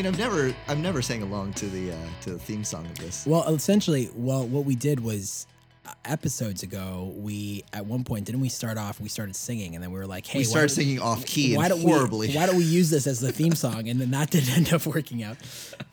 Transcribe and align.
Mean, 0.00 0.06
I've 0.06 0.18
never, 0.18 0.54
I've 0.66 0.78
never 0.78 1.02
sang 1.02 1.20
along 1.20 1.52
to 1.54 1.66
the 1.66 1.92
uh, 1.92 1.96
to 2.22 2.30
the 2.30 2.38
theme 2.38 2.64
song 2.64 2.86
of 2.86 2.96
this. 2.96 3.26
Well, 3.26 3.46
essentially, 3.54 4.08
well, 4.14 4.46
what 4.46 4.64
we 4.64 4.74
did 4.74 5.00
was 5.00 5.46
uh, 5.84 5.92
episodes 6.06 6.62
ago, 6.62 7.12
we 7.16 7.64
at 7.74 7.84
one 7.84 8.02
point 8.04 8.24
didn't 8.24 8.40
we 8.40 8.48
start 8.48 8.78
off? 8.78 8.98
We 8.98 9.10
started 9.10 9.36
singing, 9.36 9.74
and 9.74 9.84
then 9.84 9.90
we 9.90 9.98
were 9.98 10.06
like, 10.06 10.26
"Hey, 10.26 10.38
we 10.38 10.44
started 10.44 10.70
singing 10.70 11.00
off 11.00 11.26
key 11.26 11.54
why 11.54 11.68
don't 11.68 11.82
horribly. 11.82 12.28
we 12.28 12.34
why 12.34 12.46
don't 12.46 12.56
we 12.56 12.64
use 12.64 12.88
this 12.88 13.06
as 13.06 13.20
the 13.20 13.30
theme 13.30 13.54
song 13.54 13.90
and 13.90 14.00
then 14.00 14.10
that 14.12 14.30
didn't 14.30 14.56
end 14.56 14.72
up 14.72 14.86
working 14.86 15.22
out 15.22 15.36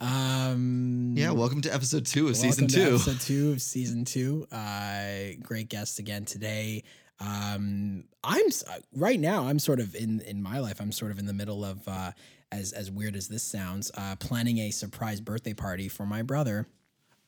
um 0.00 1.12
yeah, 1.14 1.30
welcome 1.30 1.60
to 1.60 1.74
episode 1.74 2.06
two 2.06 2.28
of 2.28 2.36
season 2.36 2.66
two. 2.66 2.80
episode 2.80 3.20
two 3.20 3.52
of 3.52 3.60
season 3.60 4.06
two 4.06 4.46
uh 4.50 5.34
great 5.42 5.68
guest 5.68 5.98
again 5.98 6.24
today 6.24 6.82
um 7.20 8.04
i'm 8.24 8.46
uh, 8.70 8.78
right 8.94 9.20
now 9.20 9.44
i'm 9.48 9.58
sort 9.58 9.80
of 9.80 9.94
in 9.94 10.20
in 10.20 10.42
my 10.42 10.60
life 10.60 10.80
i'm 10.80 10.92
sort 10.92 11.10
of 11.10 11.18
in 11.18 11.26
the 11.26 11.32
middle 11.32 11.64
of 11.64 11.86
uh 11.86 12.10
as 12.52 12.72
as 12.72 12.90
weird 12.90 13.14
as 13.16 13.28
this 13.28 13.42
sounds 13.42 13.90
uh 13.96 14.16
planning 14.16 14.58
a 14.58 14.70
surprise 14.70 15.20
birthday 15.20 15.52
party 15.54 15.88
for 15.88 16.06
my 16.06 16.22
brother 16.22 16.66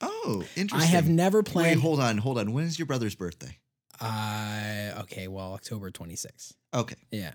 Oh, 0.03 0.45
interesting. 0.57 0.81
i 0.81 0.85
have 0.85 1.09
never 1.09 1.43
planned. 1.43 1.77
Wait, 1.77 1.83
hold 1.83 2.01
on, 2.01 2.17
hold 2.19 2.39
on. 2.39 2.53
When 2.53 2.65
is 2.65 2.79
your 2.79 2.87
brother's 2.87 3.15
birthday? 3.15 3.59
uh 4.01 5.01
okay 5.03 5.29
well 5.29 5.53
october 5.53 5.91
26th 5.91 6.55
Okay. 6.73 6.95
yeah 7.11 7.33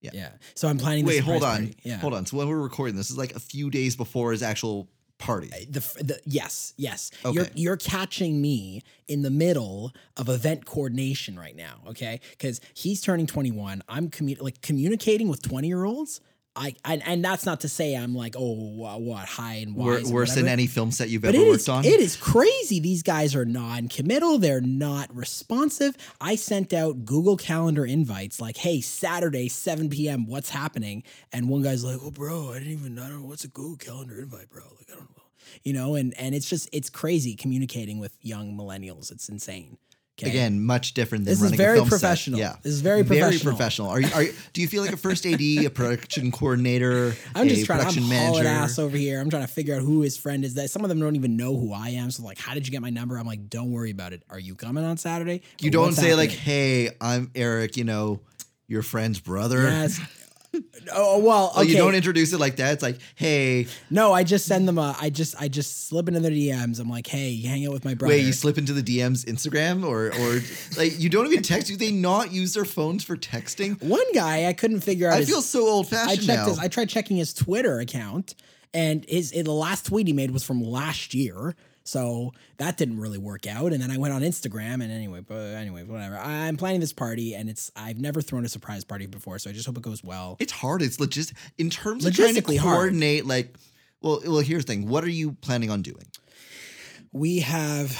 Yeah. 0.00 0.10
yeah 0.14 0.28
so 0.54 0.66
i'm 0.68 0.78
planning 0.78 1.04
this 1.04 1.16
Wait, 1.16 1.24
hold 1.24 1.44
on. 1.44 1.58
party. 1.66 1.76
yeah 1.84 1.98
Hold 1.98 2.14
on. 2.14 2.26
So 2.26 2.36
when 2.38 2.48
we're 2.48 2.58
recording 2.58 2.96
this, 2.96 3.10
is 3.10 3.16
like 3.18 3.34
a 3.36 3.40
few 3.40 3.70
days 3.70 3.94
before 3.96 4.32
his 4.32 4.42
actual 4.42 4.88
party. 5.18 5.48
the, 5.70 5.80
the 6.02 6.20
yes 6.24 6.74
yes 6.76 7.10
you're 7.24 7.42
Okay. 7.44 7.52
you're 7.54 7.76
catching 7.76 8.40
me 8.40 8.82
in 9.08 9.22
the 9.22 9.30
middle 9.30 9.92
of 10.16 10.28
event 10.28 10.64
coordination 10.64 11.36
right 11.38 11.56
now 11.56 11.74
okay 11.88 12.20
because 12.30 12.60
he's 12.74 13.00
turning 13.00 13.26
21 13.26 13.82
i'm 13.88 14.10
commu- 14.10 14.40
like 14.40 14.60
communicating 14.62 15.28
with 15.28 15.42
20 15.42 15.72
I, 16.58 16.74
and, 16.84 17.02
and 17.06 17.24
that's 17.24 17.46
not 17.46 17.60
to 17.60 17.68
say 17.68 17.94
I'm 17.94 18.14
like 18.16 18.34
oh 18.36 18.52
what 18.98 19.26
high 19.26 19.54
and 19.56 19.76
wise 19.76 20.10
worse 20.10 20.34
than 20.34 20.48
any 20.48 20.66
film 20.66 20.90
set 20.90 21.08
you've 21.08 21.22
But 21.22 21.36
ever 21.36 21.44
worked 21.44 21.60
is 21.60 21.68
on. 21.68 21.84
it 21.84 22.00
is 22.00 22.16
crazy. 22.16 22.80
These 22.80 23.04
guys 23.04 23.36
are 23.36 23.44
non-committal. 23.44 24.38
They're 24.38 24.60
not 24.60 25.14
responsive. 25.14 25.96
I 26.20 26.34
sent 26.34 26.72
out 26.72 27.04
Google 27.04 27.36
Calendar 27.36 27.86
invites 27.86 28.40
like, 28.40 28.56
"Hey, 28.56 28.80
Saturday, 28.80 29.48
7 29.48 29.88
p.m. 29.88 30.26
What's 30.26 30.50
happening?" 30.50 31.04
And 31.32 31.48
one 31.48 31.62
guy's 31.62 31.84
like, 31.84 31.98
"Oh, 32.02 32.10
bro, 32.10 32.50
I 32.50 32.58
didn't 32.58 32.72
even. 32.72 32.98
I 32.98 33.08
don't 33.08 33.22
know 33.22 33.28
what's 33.28 33.44
a 33.44 33.48
Google 33.48 33.76
Calendar 33.76 34.18
invite, 34.20 34.50
bro. 34.50 34.64
Like, 34.78 34.88
I 34.90 34.96
don't 34.96 35.16
know." 35.16 35.22
You 35.62 35.72
know, 35.72 35.94
and 35.94 36.12
and 36.18 36.34
it's 36.34 36.48
just 36.50 36.68
it's 36.72 36.90
crazy 36.90 37.36
communicating 37.36 37.98
with 38.00 38.16
young 38.20 38.54
millennials. 38.56 39.12
It's 39.12 39.28
insane. 39.28 39.78
Okay? 40.20 40.30
Again, 40.30 40.64
much 40.64 40.94
different 40.94 41.24
than 41.24 41.30
This 41.32 41.38
is 41.38 41.44
running 41.44 41.56
very 41.58 41.72
a 41.72 41.76
film 41.76 41.88
professional. 41.88 42.38
Set. 42.40 42.44
Yeah, 42.44 42.56
This 42.62 42.72
is 42.72 42.80
very 42.80 43.02
Very 43.02 43.20
professional. 43.20 43.52
professional. 43.54 43.88
Are 43.90 44.00
you? 44.00 44.08
Are 44.14 44.22
you? 44.24 44.32
Do 44.52 44.60
you 44.60 44.66
feel 44.66 44.82
like 44.82 44.92
a 44.92 44.96
first 44.96 45.24
AD, 45.24 45.40
a 45.40 45.68
production 45.74 46.32
coordinator, 46.32 47.14
I'm 47.34 47.46
a 47.46 47.50
just 47.50 47.66
trying. 47.66 47.80
I'm 47.80 47.86
production 47.86 48.02
hauling 48.04 48.42
manager? 48.44 48.48
ass 48.48 48.78
over 48.78 48.96
here. 48.96 49.20
I'm 49.20 49.30
trying 49.30 49.46
to 49.46 49.52
figure 49.52 49.76
out 49.76 49.82
who 49.82 50.00
his 50.02 50.16
friend 50.16 50.44
is. 50.44 50.54
That 50.54 50.70
some 50.70 50.82
of 50.82 50.88
them 50.88 50.98
don't 50.98 51.14
even 51.16 51.36
know 51.36 51.56
who 51.56 51.72
I 51.72 51.90
am. 51.90 52.10
So 52.10 52.24
like, 52.24 52.38
how 52.38 52.54
did 52.54 52.66
you 52.66 52.72
get 52.72 52.82
my 52.82 52.90
number? 52.90 53.16
I'm 53.16 53.26
like, 53.26 53.48
don't 53.48 53.70
worry 53.70 53.90
about 53.92 54.12
it. 54.12 54.22
Are 54.28 54.40
you 54.40 54.54
coming 54.54 54.84
on 54.84 54.96
Saturday? 54.96 55.42
You 55.60 55.70
don't 55.70 55.92
say 55.92 56.14
like, 56.14 56.30
"Hey, 56.30 56.90
I'm 57.00 57.30
Eric," 57.34 57.76
you 57.76 57.84
know, 57.84 58.20
your 58.66 58.82
friend's 58.82 59.20
brother. 59.20 59.62
Yes. 59.62 60.00
Oh, 60.54 60.62
oh 60.92 61.18
well. 61.18 61.52
Oh, 61.54 61.62
you 61.62 61.76
don't 61.76 61.94
introduce 61.94 62.32
it 62.32 62.40
like 62.40 62.56
that. 62.56 62.72
It's 62.72 62.82
like, 62.82 62.98
"Hey, 63.14 63.66
no, 63.90 64.12
I 64.12 64.24
just 64.24 64.46
send 64.46 64.66
them 64.66 64.78
a. 64.78 64.96
I 64.98 65.10
just 65.10 65.34
I 65.38 65.48
just 65.48 65.88
slip 65.88 66.08
into 66.08 66.20
their 66.20 66.30
DMs. 66.30 66.80
I'm 66.80 66.88
like, 66.88 67.06
hey, 67.06 67.28
you 67.28 67.48
hang 67.48 67.66
out 67.66 67.72
with 67.72 67.84
my 67.84 67.94
brother. 67.94 68.14
wait," 68.14 68.24
you 68.24 68.32
slip 68.32 68.56
into 68.56 68.72
the 68.72 68.82
DMs 68.82 69.24
Instagram 69.26 69.84
or 69.84 70.06
or 70.06 70.40
like 70.80 70.98
you 70.98 71.10
don't 71.10 71.26
even 71.26 71.42
text. 71.42 71.68
Do 71.68 71.76
they 71.76 71.92
not 71.92 72.32
use 72.32 72.54
their 72.54 72.64
phones 72.64 73.04
for 73.04 73.16
texting? 73.16 73.82
One 73.82 74.12
guy 74.14 74.46
I 74.46 74.52
couldn't 74.54 74.80
figure 74.80 75.08
out. 75.08 75.14
I 75.14 75.18
his, 75.18 75.28
feel 75.28 75.42
so 75.42 75.66
old 75.68 75.88
fashioned. 75.88 76.10
I 76.10 76.14
checked 76.16 76.26
now. 76.26 76.48
his. 76.48 76.58
I 76.58 76.68
tried 76.68 76.88
checking 76.88 77.18
his 77.18 77.34
Twitter 77.34 77.80
account, 77.80 78.34
and 78.72 79.04
his 79.08 79.32
the 79.32 79.44
last 79.44 79.86
tweet 79.86 80.06
he 80.06 80.12
made 80.12 80.30
was 80.30 80.44
from 80.44 80.62
last 80.62 81.12
year. 81.14 81.54
So 81.88 82.34
that 82.58 82.76
didn't 82.76 83.00
really 83.00 83.16
work 83.16 83.46
out. 83.46 83.72
And 83.72 83.82
then 83.82 83.90
I 83.90 83.96
went 83.96 84.12
on 84.12 84.20
Instagram, 84.20 84.82
and 84.82 84.92
anyway, 84.92 85.20
but 85.26 85.38
anyway, 85.54 85.84
whatever. 85.84 86.18
I'm 86.18 86.58
planning 86.58 86.80
this 86.80 86.92
party, 86.92 87.34
and 87.34 87.48
it's 87.48 87.72
I've 87.74 87.98
never 87.98 88.20
thrown 88.20 88.44
a 88.44 88.48
surprise 88.48 88.84
party 88.84 89.06
before, 89.06 89.38
so 89.38 89.48
I 89.48 89.54
just 89.54 89.66
hope 89.66 89.78
it 89.78 89.82
goes 89.82 90.04
well. 90.04 90.36
it's 90.38 90.52
hard. 90.52 90.82
It's 90.82 91.00
legit 91.00 91.32
in 91.56 91.70
terms 91.70 92.04
of 92.04 92.14
trying 92.14 92.34
to 92.34 92.42
Logistically 92.42 92.58
hard. 92.58 92.74
coordinate. 92.76 93.24
Like, 93.26 93.56
well, 94.02 94.20
well, 94.24 94.40
here's 94.40 94.66
the 94.66 94.72
thing. 94.74 94.86
What 94.88 95.02
are 95.02 95.10
you 95.10 95.32
planning 95.40 95.70
on 95.70 95.80
doing? 95.80 96.04
We 97.10 97.38
have, 97.38 97.96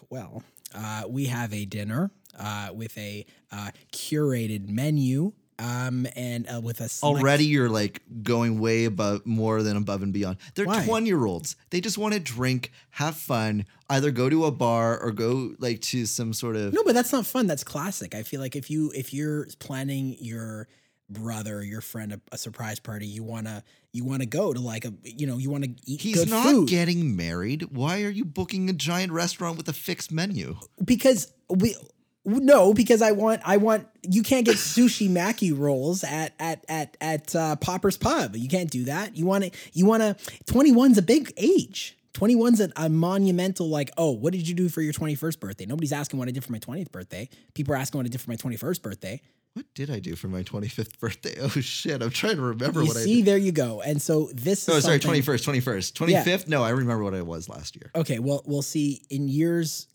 well, 0.10 0.42
uh, 0.74 1.02
we 1.06 1.26
have 1.26 1.52
a 1.52 1.66
dinner 1.66 2.10
uh, 2.38 2.70
with 2.72 2.96
a 2.96 3.26
uh, 3.52 3.70
curated 3.92 4.68
menu 4.68 5.32
um, 5.60 6.06
and 6.16 6.48
uh, 6.48 6.60
with 6.60 6.80
a 6.80 6.88
select- 6.88 7.22
Already, 7.22 7.44
you're 7.44 7.68
like 7.68 8.02
going 8.22 8.58
way 8.58 8.86
above, 8.86 9.26
more 9.26 9.62
than 9.62 9.76
above 9.76 10.02
and 10.02 10.12
beyond. 10.12 10.38
They're 10.54 10.64
Why? 10.64 10.84
20 10.84 11.06
year 11.06 11.24
olds. 11.24 11.56
They 11.68 11.80
just 11.80 11.98
want 11.98 12.14
to 12.14 12.20
drink, 12.20 12.72
have 12.90 13.16
fun, 13.16 13.66
either 13.90 14.10
go 14.10 14.30
to 14.30 14.46
a 14.46 14.50
bar 14.50 14.98
or 14.98 15.12
go 15.12 15.54
like 15.58 15.82
to 15.82 16.06
some 16.06 16.32
sort 16.32 16.56
of. 16.56 16.72
No, 16.72 16.82
but 16.82 16.94
that's 16.94 17.12
not 17.12 17.26
fun. 17.26 17.46
That's 17.46 17.62
classic. 17.62 18.14
I 18.14 18.22
feel 18.22 18.40
like 18.40 18.56
if 18.56 18.70
you 18.70 18.90
if 18.94 19.12
you're 19.12 19.48
planning 19.58 20.16
your 20.18 20.66
brother, 21.10 21.62
your 21.62 21.82
friend 21.82 22.12
a, 22.12 22.20
a 22.32 22.38
surprise 22.38 22.80
party, 22.80 23.06
you 23.06 23.22
wanna 23.22 23.62
you 23.92 24.04
wanna 24.04 24.26
go 24.26 24.54
to 24.54 24.60
like 24.60 24.86
a 24.86 24.94
you 25.02 25.26
know 25.26 25.36
you 25.36 25.50
wanna 25.50 25.68
eat 25.84 26.00
He's 26.00 26.30
not 26.30 26.46
food 26.46 26.68
getting 26.68 27.16
married. 27.16 27.66
Why 27.70 28.02
are 28.02 28.10
you 28.10 28.24
booking 28.24 28.70
a 28.70 28.72
giant 28.72 29.12
restaurant 29.12 29.58
with 29.58 29.68
a 29.68 29.74
fixed 29.74 30.10
menu? 30.10 30.56
because 30.82 31.32
we. 31.50 31.76
No, 32.24 32.74
because 32.74 33.00
I 33.02 33.12
want 33.12 33.40
I 33.44 33.56
want 33.56 33.86
you 34.02 34.22
can't 34.22 34.44
get 34.44 34.56
sushi 34.56 35.08
maki 35.08 35.56
rolls 35.56 36.04
at 36.04 36.34
at 36.38 36.64
at 36.68 36.96
at 37.00 37.34
uh, 37.34 37.56
Popper's 37.56 37.96
Pub. 37.96 38.36
You 38.36 38.48
can't 38.48 38.70
do 38.70 38.84
that. 38.84 39.16
You 39.16 39.24
want 39.24 39.44
to 39.44 39.50
you 39.72 39.86
want 39.86 40.02
to 40.02 40.14
21's 40.52 40.98
a 40.98 41.02
big 41.02 41.32
age. 41.38 41.96
21's 42.14 42.60
a, 42.60 42.70
a 42.76 42.88
monumental 42.88 43.68
like, 43.70 43.90
"Oh, 43.96 44.10
what 44.10 44.32
did 44.32 44.46
you 44.46 44.54
do 44.54 44.68
for 44.68 44.82
your 44.82 44.92
21st 44.92 45.40
birthday?" 45.40 45.64
Nobody's 45.64 45.92
asking 45.92 46.18
what 46.18 46.28
I 46.28 46.32
did 46.32 46.44
for 46.44 46.52
my 46.52 46.58
20th 46.58 46.90
birthday. 46.92 47.28
People 47.54 47.72
are 47.72 47.76
asking 47.78 47.98
what 48.00 48.04
I 48.06 48.08
did 48.08 48.20
for 48.20 48.28
my 48.30 48.36
21st 48.36 48.82
birthday. 48.82 49.20
What 49.54 49.66
did 49.74 49.90
I 49.90 49.98
do 49.98 50.14
for 50.14 50.28
my 50.28 50.42
25th 50.42 50.98
birthday? 51.00 51.34
Oh 51.40 51.48
shit, 51.48 52.02
I'm 52.02 52.10
trying 52.10 52.36
to 52.36 52.42
remember 52.42 52.82
You 52.82 52.88
what 52.88 52.96
I 52.98 53.00
see, 53.00 53.22
there 53.22 53.38
you 53.38 53.52
go. 53.52 53.80
And 53.80 54.00
so 54.02 54.28
this 54.34 54.62
is 54.62 54.68
Oh, 54.68 54.78
sorry, 54.80 55.00
something- 55.00 55.22
21st, 55.22 55.60
21st. 55.62 56.08
Yeah. 56.08 56.22
25th? 56.24 56.48
No, 56.48 56.62
I 56.62 56.70
remember 56.70 57.02
what 57.02 57.14
I 57.14 57.22
was 57.22 57.48
last 57.48 57.74
year. 57.76 57.90
Okay, 57.96 58.18
well, 58.20 58.42
we'll 58.44 58.62
see 58.62 59.02
in 59.10 59.26
years 59.28 59.86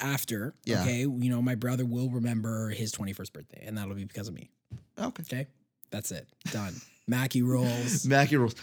after. 0.00 0.54
Yeah. 0.64 0.82
Okay, 0.82 1.00
you 1.00 1.30
know, 1.30 1.40
my 1.42 1.54
brother 1.54 1.84
will 1.84 2.10
remember 2.10 2.70
his 2.70 2.92
21st 2.92 3.32
birthday, 3.32 3.64
and 3.66 3.76
that'll 3.78 3.94
be 3.94 4.04
because 4.04 4.28
of 4.28 4.34
me. 4.34 4.50
Okay. 4.98 5.22
Okay, 5.22 5.46
that's 5.90 6.10
it. 6.12 6.26
Done. 6.52 6.74
maki 7.10 7.44
rolls. 7.46 8.04
maki 8.06 8.38
rolls. 8.38 8.54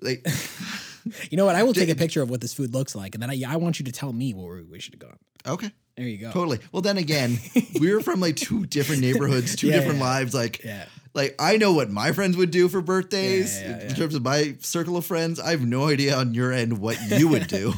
Like, 0.00 0.26
You 1.30 1.38
know 1.38 1.46
what? 1.46 1.54
I 1.56 1.62
will 1.62 1.72
take 1.72 1.88
a 1.88 1.94
picture 1.94 2.20
of 2.22 2.28
what 2.28 2.40
this 2.42 2.52
food 2.52 2.72
looks 2.74 2.94
like, 2.94 3.14
and 3.14 3.22
then 3.22 3.30
I, 3.30 3.40
I 3.48 3.56
want 3.56 3.78
you 3.78 3.84
to 3.86 3.92
tell 3.92 4.12
me 4.12 4.32
where 4.34 4.62
we 4.62 4.78
should 4.78 4.94
have 4.94 5.00
gone. 5.00 5.18
okay. 5.46 5.70
There 5.96 6.06
you 6.06 6.18
go. 6.18 6.30
Totally. 6.30 6.60
Well, 6.70 6.80
then 6.82 6.96
again, 6.96 7.38
we're 7.80 8.00
from 8.00 8.20
like 8.20 8.36
two 8.36 8.66
different 8.66 9.00
neighborhoods, 9.00 9.56
two 9.56 9.66
Yeah, 9.66 9.72
different 9.80 9.98
yeah. 9.98 10.04
lives. 10.04 10.32
Like, 10.32 10.62
Yeah. 10.62 10.84
like 11.12 11.34
I 11.40 11.56
know 11.56 11.72
what 11.72 11.90
my 11.90 12.12
friends 12.12 12.36
would 12.36 12.52
do 12.52 12.68
for 12.68 12.80
birthdays 12.80 13.60
in 13.60 13.96
terms 13.96 14.14
of 14.14 14.22
my 14.22 14.54
circle 14.60 14.96
of 14.96 15.04
friends. 15.04 15.40
I 15.40 15.50
have 15.50 15.66
no 15.66 15.88
idea 15.88 16.14
on 16.14 16.34
your 16.34 16.52
end 16.52 16.78
what 16.78 16.96
you 17.18 17.26
would 17.28 17.48
do. 17.48 17.72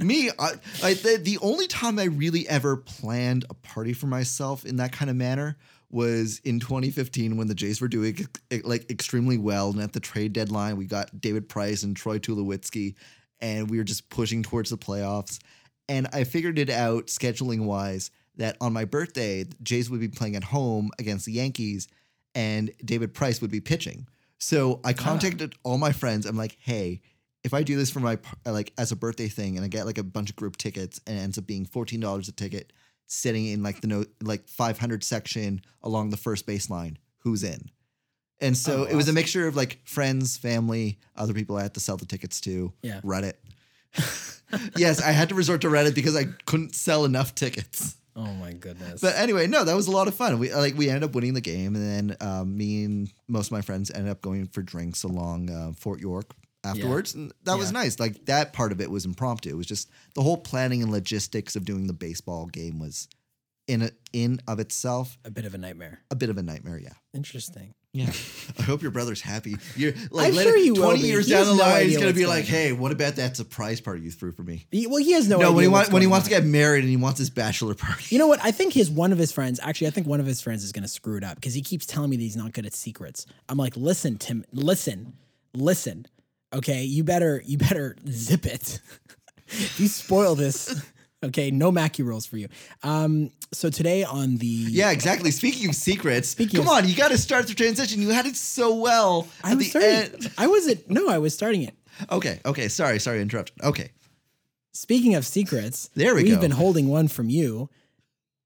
Me, 0.00 0.30
I, 0.38 0.52
I 0.82 0.94
the, 0.94 1.18
the 1.22 1.38
only 1.40 1.66
time 1.66 1.98
I 1.98 2.04
really 2.04 2.48
ever 2.48 2.76
planned 2.76 3.44
a 3.50 3.54
party 3.54 3.92
for 3.92 4.06
myself 4.06 4.64
in 4.64 4.76
that 4.76 4.92
kind 4.92 5.10
of 5.10 5.16
manner 5.16 5.56
was 5.90 6.40
in 6.44 6.60
2015 6.60 7.36
when 7.36 7.48
the 7.48 7.54
Jays 7.54 7.80
were 7.80 7.88
doing 7.88 8.26
like 8.64 8.90
extremely 8.90 9.38
well, 9.38 9.70
and 9.70 9.80
at 9.80 9.92
the 9.92 10.00
trade 10.00 10.32
deadline 10.32 10.76
we 10.76 10.84
got 10.84 11.20
David 11.20 11.48
Price 11.48 11.82
and 11.82 11.96
Troy 11.96 12.18
Tulowitzki, 12.18 12.94
and 13.40 13.70
we 13.70 13.78
were 13.78 13.84
just 13.84 14.08
pushing 14.10 14.42
towards 14.42 14.70
the 14.70 14.78
playoffs. 14.78 15.38
And 15.88 16.06
I 16.12 16.24
figured 16.24 16.58
it 16.58 16.68
out 16.68 17.06
scheduling 17.06 17.64
wise 17.64 18.10
that 18.36 18.56
on 18.60 18.72
my 18.72 18.84
birthday, 18.84 19.44
the 19.44 19.56
Jays 19.62 19.90
would 19.90 20.00
be 20.00 20.08
playing 20.08 20.36
at 20.36 20.44
home 20.44 20.90
against 20.98 21.26
the 21.26 21.32
Yankees 21.32 21.88
and 22.34 22.70
David 22.84 23.14
Price 23.14 23.40
would 23.40 23.50
be 23.50 23.60
pitching. 23.60 24.06
So 24.38 24.80
I 24.84 24.90
ah. 24.90 24.94
contacted 24.94 25.54
all 25.64 25.78
my 25.78 25.92
friends. 25.92 26.24
I'm 26.26 26.36
like, 26.36 26.56
hey, 26.60 27.00
if 27.44 27.54
I 27.54 27.62
do 27.62 27.76
this 27.76 27.90
for 27.90 28.00
my 28.00 28.18
like 28.44 28.72
as 28.78 28.92
a 28.92 28.96
birthday 28.96 29.28
thing 29.28 29.56
and 29.56 29.64
I 29.64 29.68
get 29.68 29.86
like 29.86 29.98
a 29.98 30.02
bunch 30.02 30.30
of 30.30 30.36
group 30.36 30.56
tickets 30.56 31.00
and 31.06 31.16
it 31.16 31.20
ends 31.20 31.38
up 31.38 31.46
being 31.46 31.64
fourteen 31.64 32.00
dollars 32.00 32.28
a 32.28 32.32
ticket, 32.32 32.72
sitting 33.06 33.46
in 33.46 33.62
like 33.62 33.80
the 33.80 33.86
note 33.86 34.08
like 34.22 34.48
500 34.48 35.04
section 35.04 35.60
along 35.82 36.10
the 36.10 36.16
first 36.16 36.46
baseline, 36.46 36.96
who's 37.18 37.42
in? 37.44 37.70
And 38.40 38.56
so 38.56 38.80
Oh, 38.80 38.84
it 38.84 38.94
was 38.94 39.08
a 39.08 39.12
mixture 39.12 39.46
of 39.48 39.56
like 39.56 39.80
friends, 39.84 40.36
family, 40.36 40.98
other 41.16 41.32
people 41.34 41.56
I 41.56 41.62
had 41.62 41.74
to 41.74 41.80
sell 41.80 41.96
the 41.96 42.06
tickets 42.06 42.40
to, 42.42 42.72
Yeah. 42.82 43.00
Reddit. 43.02 43.34
yes, 44.76 45.00
I 45.02 45.10
had 45.12 45.28
to 45.30 45.34
resort 45.34 45.62
to 45.62 45.68
Reddit 45.68 45.94
because 45.94 46.16
I 46.16 46.24
couldn't 46.46 46.74
sell 46.74 47.04
enough 47.04 47.34
tickets. 47.34 47.96
Oh 48.14 48.32
my 48.34 48.52
goodness. 48.52 49.00
But 49.00 49.16
anyway, 49.16 49.46
no, 49.46 49.64
that 49.64 49.76
was 49.76 49.86
a 49.86 49.92
lot 49.92 50.08
of 50.08 50.14
fun. 50.14 50.38
We 50.40 50.52
like 50.52 50.76
we 50.76 50.88
ended 50.88 51.04
up 51.04 51.14
winning 51.14 51.34
the 51.34 51.40
game, 51.40 51.76
and 51.76 52.10
then 52.10 52.16
um, 52.20 52.56
me 52.56 52.84
and 52.84 53.12
most 53.28 53.46
of 53.48 53.52
my 53.52 53.60
friends 53.60 53.92
ended 53.92 54.10
up 54.10 54.22
going 54.22 54.46
for 54.48 54.60
drinks 54.60 55.04
along 55.04 55.50
uh, 55.50 55.72
Fort 55.72 56.00
York 56.00 56.32
afterwards, 56.64 57.14
and 57.14 57.32
that 57.44 57.56
was 57.58 57.72
nice. 57.72 57.98
Like 58.00 58.24
that 58.26 58.52
part 58.52 58.72
of 58.72 58.80
it 58.80 58.90
was 58.90 59.04
impromptu. 59.04 59.50
It 59.50 59.56
was 59.56 59.66
just 59.66 59.88
the 60.14 60.22
whole 60.22 60.36
planning 60.38 60.82
and 60.82 60.90
logistics 60.92 61.56
of 61.56 61.64
doing 61.64 61.86
the 61.86 61.92
baseball 61.92 62.46
game 62.46 62.78
was 62.78 63.08
in 63.66 63.82
a, 63.82 63.90
in 64.12 64.40
of 64.48 64.58
itself 64.60 65.18
a 65.24 65.30
bit 65.30 65.44
of 65.44 65.54
a 65.54 65.58
nightmare. 65.58 66.00
a 66.10 66.16
bit 66.16 66.30
of 66.30 66.38
a 66.38 66.42
nightmare. 66.42 66.78
Yeah, 66.78 66.94
Interesting. 67.14 67.74
Yeah. 67.94 68.10
I 68.58 68.62
hope 68.62 68.82
your 68.82 68.90
brother's 68.90 69.22
happy. 69.22 69.56
You're 69.74 69.92
like 70.10 70.28
I'm 70.28 70.34
later, 70.34 70.50
sure 70.50 70.58
he 70.58 70.70
will 70.70 70.82
20 70.82 71.00
be. 71.02 71.08
years 71.08 71.26
He 71.26 71.32
down 71.32 71.46
the 71.46 71.54
no 71.54 71.58
line, 71.62 71.86
he's 71.86 71.96
gonna 71.96 72.12
be 72.12 72.20
going 72.24 72.28
like, 72.36 72.44
on. 72.44 72.50
hey, 72.50 72.72
what 72.72 72.92
about 72.92 73.16
that 73.16 73.34
surprise 73.36 73.80
party 73.80 74.02
you 74.02 74.10
threw 74.10 74.30
for 74.32 74.42
me? 74.42 74.66
He- 74.70 74.86
well, 74.86 74.98
he 74.98 75.12
has 75.12 75.26
no. 75.28 75.38
No, 75.38 75.46
idea 75.46 75.54
when 75.54 75.62
he 75.64 75.68
what's 75.68 75.78
wants 75.78 75.92
when 75.92 76.02
he 76.02 76.06
going 76.06 76.10
wants 76.12 76.24
to 76.28 76.30
get 76.30 76.44
married 76.44 76.80
and 76.80 76.90
he 76.90 76.96
wants 76.98 77.18
his 77.18 77.30
bachelor 77.30 77.74
party. 77.74 78.04
You 78.10 78.18
know 78.18 78.26
what? 78.26 78.40
I 78.44 78.50
think 78.50 78.74
his 78.74 78.90
one 78.90 79.10
of 79.12 79.18
his 79.18 79.32
friends. 79.32 79.58
Actually, 79.62 79.86
I 79.86 79.90
think 79.90 80.06
one 80.06 80.20
of 80.20 80.26
his 80.26 80.40
friends 80.42 80.64
is 80.64 80.72
going 80.72 80.82
to 80.82 80.88
screw 80.88 81.16
it 81.16 81.24
up 81.24 81.36
because 81.36 81.54
he 81.54 81.62
keeps 81.62 81.86
telling 81.86 82.10
me 82.10 82.16
that 82.16 82.22
he's 82.22 82.36
not 82.36 82.52
good 82.52 82.66
at 82.66 82.74
secrets. 82.74 83.24
I'm 83.48 83.56
like, 83.56 83.74
listen, 83.76 84.18
Tim, 84.18 84.44
listen, 84.52 85.14
listen. 85.54 86.06
Okay, 86.54 86.82
you 86.84 87.04
better 87.04 87.42
you 87.44 87.58
better 87.58 87.96
zip 88.10 88.46
it. 88.46 88.80
you 89.76 89.88
spoil 89.88 90.34
this. 90.34 90.84
Okay, 91.20 91.50
no 91.50 91.72
maki 91.72 92.04
rolls 92.06 92.26
for 92.26 92.36
you. 92.36 92.46
Um, 92.84 93.32
so 93.52 93.70
today 93.70 94.04
on 94.04 94.36
the 94.36 94.46
Yeah, 94.46 94.92
exactly. 94.92 95.32
Speaking 95.32 95.68
of 95.68 95.74
secrets, 95.74 96.28
Speaking 96.28 96.58
come 96.60 96.68
of- 96.68 96.84
on, 96.84 96.88
you 96.88 96.94
got 96.94 97.08
to 97.10 97.18
start 97.18 97.48
the 97.48 97.54
transition. 97.56 98.00
You 98.00 98.10
had 98.10 98.24
it 98.26 98.36
so 98.36 98.76
well. 98.76 99.26
I 99.42 99.56
was 99.56 99.68
starting. 99.68 99.90
end. 99.90 100.30
I 100.38 100.46
wasn't. 100.46 100.88
No, 100.88 101.08
I 101.08 101.18
was 101.18 101.34
starting 101.34 101.62
it. 101.62 101.74
Okay, 102.12 102.38
okay. 102.46 102.68
Sorry, 102.68 103.00
sorry, 103.00 103.20
interrupted. 103.20 103.60
Okay. 103.64 103.90
Speaking 104.72 105.16
of 105.16 105.26
secrets, 105.26 105.90
There 105.96 106.14
we 106.14 106.22
go. 106.22 106.26
we've 106.28 106.34
go. 106.36 106.40
been 106.42 106.50
holding 106.52 106.86
one 106.86 107.08
from 107.08 107.28
you. 107.28 107.68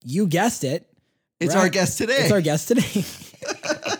You 0.02 0.26
guessed 0.26 0.64
it. 0.64 0.86
It's 1.40 1.54
Right. 1.54 1.64
our 1.64 1.68
guest 1.68 1.98
today. 1.98 2.20
It's 2.22 2.32
our 2.32 2.40
guest 2.40 2.68
today. 2.68 3.04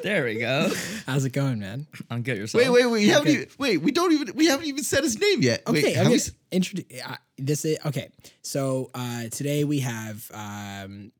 There 0.02 0.24
we 0.24 0.38
go. 0.38 0.70
How's 1.06 1.24
it 1.24 1.30
going, 1.32 1.58
man? 1.60 1.86
I'm 2.10 2.22
good 2.22 2.38
yourself. 2.38 2.62
wait, 2.64 2.70
wait, 2.70 2.86
wait. 2.86 3.02
We 3.02 3.08
haven't 3.08 3.28
even, 3.28 3.48
wait, 3.58 3.78
we 3.78 3.90
don't 3.92 4.12
even 4.12 4.34
we 4.34 4.46
haven't 4.46 4.66
even 4.66 4.82
said 4.82 5.04
his 5.04 5.18
name 5.20 5.42
yet. 5.42 5.62
Okay, 5.66 5.82
wait, 5.82 5.90
I'm 5.98 6.04
have 6.04 6.06
we 6.06 6.10
gonna 6.12 6.16
s- 6.16 6.32
introduce 6.50 7.02
uh, 7.06 7.16
this. 7.38 7.64
Is, 7.64 7.78
okay, 7.86 8.10
so 8.42 8.90
uh, 8.94 9.24
today 9.30 9.64
we 9.64 9.80
have 9.80 10.30
um, 10.32 11.12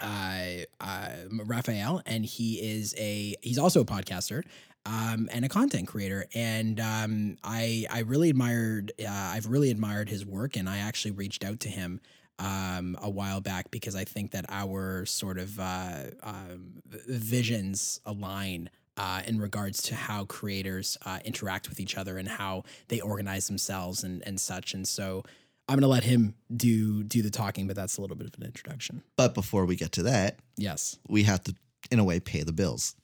uh, 0.00 0.40
uh, 0.80 1.10
Raphael, 1.46 2.02
and 2.06 2.24
he 2.24 2.54
is 2.56 2.94
a 2.98 3.34
he's 3.42 3.58
also 3.58 3.80
a 3.80 3.84
podcaster. 3.84 4.42
Um, 4.86 5.28
and 5.32 5.44
a 5.44 5.50
content 5.50 5.86
creator, 5.86 6.24
and 6.34 6.80
um, 6.80 7.36
I 7.44 7.84
I 7.90 8.00
really 8.00 8.30
admired 8.30 8.92
uh, 8.98 9.06
I've 9.08 9.46
really 9.46 9.70
admired 9.70 10.08
his 10.08 10.24
work, 10.24 10.56
and 10.56 10.66
I 10.66 10.78
actually 10.78 11.10
reached 11.10 11.44
out 11.44 11.60
to 11.60 11.68
him 11.68 12.00
um, 12.38 12.96
a 13.02 13.10
while 13.10 13.40
back 13.40 13.70
because 13.70 13.96
I 13.96 14.04
think 14.04 14.30
that 14.32 14.44
our 14.48 15.04
sort 15.06 15.38
of 15.38 15.58
uh, 15.58 16.04
um, 16.22 16.82
visions 16.86 18.00
align 18.06 18.70
uh, 18.96 19.22
in 19.26 19.40
regards 19.40 19.82
to 19.82 19.94
how 19.94 20.24
creators 20.24 20.96
uh, 21.06 21.18
interact 21.24 21.68
with 21.68 21.78
each 21.80 21.96
other 21.96 22.18
and 22.18 22.28
how 22.28 22.64
they 22.88 23.00
organize 23.00 23.46
themselves 23.46 24.02
and, 24.04 24.22
and 24.26 24.40
such. 24.40 24.74
And 24.74 24.86
so 24.86 25.22
I'm 25.68 25.76
gonna 25.76 25.86
let 25.88 26.04
him 26.04 26.34
do 26.56 27.04
do 27.04 27.22
the 27.22 27.30
talking, 27.30 27.66
but 27.66 27.76
that's 27.76 27.98
a 27.98 28.00
little 28.00 28.16
bit 28.16 28.26
of 28.26 28.34
an 28.40 28.46
introduction. 28.46 29.02
But 29.16 29.34
before 29.34 29.66
we 29.66 29.76
get 29.76 29.92
to 29.92 30.02
that, 30.04 30.38
Yes, 30.56 30.98
we 31.08 31.24
have 31.24 31.42
to, 31.44 31.54
in 31.90 31.98
a 31.98 32.04
way, 32.04 32.20
pay 32.20 32.42
the 32.42 32.52
bills. 32.52 32.96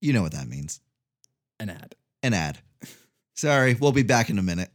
You 0.00 0.12
know 0.12 0.22
what 0.22 0.32
that 0.32 0.48
means. 0.48 0.80
an 1.60 1.70
ad. 1.70 1.94
An 2.22 2.34
ad. 2.34 2.58
Sorry, 3.34 3.74
we'll 3.74 3.92
be 3.92 4.02
back 4.02 4.30
in 4.30 4.38
a 4.38 4.42
minute. 4.42 4.70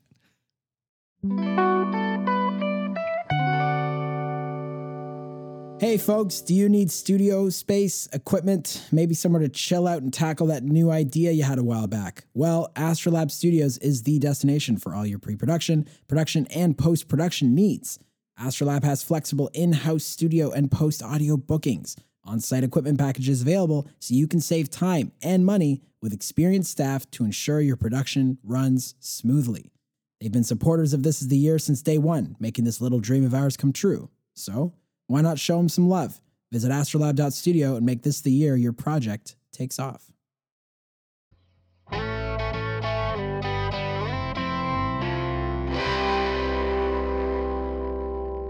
Hey 5.84 5.98
folks, 5.98 6.40
do 6.40 6.54
you 6.54 6.70
need 6.70 6.90
studio 6.90 7.50
space, 7.50 8.08
equipment, 8.14 8.88
maybe 8.94 9.14
somewhere 9.14 9.42
to 9.42 9.50
chill 9.50 9.86
out 9.86 10.02
and 10.02 10.14
tackle 10.14 10.48
that 10.48 10.64
new 10.64 10.90
idea 10.90 11.32
you 11.32 11.44
had 11.44 11.60
a 11.60 11.64
while 11.64 11.88
back? 11.88 12.24
Well, 12.34 12.72
Astrolab 12.78 13.30
Studios 13.30 13.78
is 13.80 14.04
the 14.04 14.18
destination 14.18 14.78
for 14.78 14.96
all 14.96 15.06
your 15.06 15.20
pre 15.20 15.36
production, 15.36 15.86
production, 16.08 16.48
and 16.56 16.78
post 16.78 17.10
production 17.10 17.54
needs. 17.54 18.00
Astrolab 18.40 18.86
has 18.86 19.04
flexible 19.04 19.50
in 19.54 19.74
house 19.74 20.06
studio 20.06 20.52
and 20.52 20.72
post 20.72 21.04
audio 21.04 21.36
bookings, 21.36 21.98
on 22.24 22.40
site 22.40 22.64
equipment 22.64 22.98
packages 22.98 23.42
available 23.42 23.86
so 24.00 24.14
you 24.14 24.26
can 24.26 24.40
save 24.40 24.70
time 24.70 25.12
and 25.22 25.46
money 25.46 25.82
with 26.02 26.14
experienced 26.14 26.72
staff 26.72 27.12
to 27.12 27.26
ensure 27.26 27.60
your 27.60 27.76
production 27.76 28.38
runs 28.42 28.96
smoothly. 29.02 29.74
They've 30.22 30.32
been 30.32 30.46
supporters 30.46 30.94
of 30.94 31.04
This 31.04 31.22
Is 31.22 31.28
the 31.28 31.36
Year 31.36 31.60
since 31.60 31.82
day 31.82 31.98
one, 31.98 32.38
making 32.40 32.64
this 32.64 32.80
little 32.80 33.02
dream 33.02 33.26
of 33.26 33.34
ours 33.34 33.58
come 33.58 33.74
true. 33.74 34.10
So, 34.34 34.74
why 35.14 35.22
not 35.22 35.38
show 35.38 35.58
them 35.58 35.70
some 35.70 35.88
love? 35.88 36.20
Visit 36.52 36.72
astrolab.studio 36.72 37.76
and 37.76 37.86
make 37.86 38.02
this 38.02 38.22
the 38.22 38.32
year 38.32 38.56
your 38.56 38.74
project 38.74 39.36
takes 39.52 39.78
off. 39.78 40.12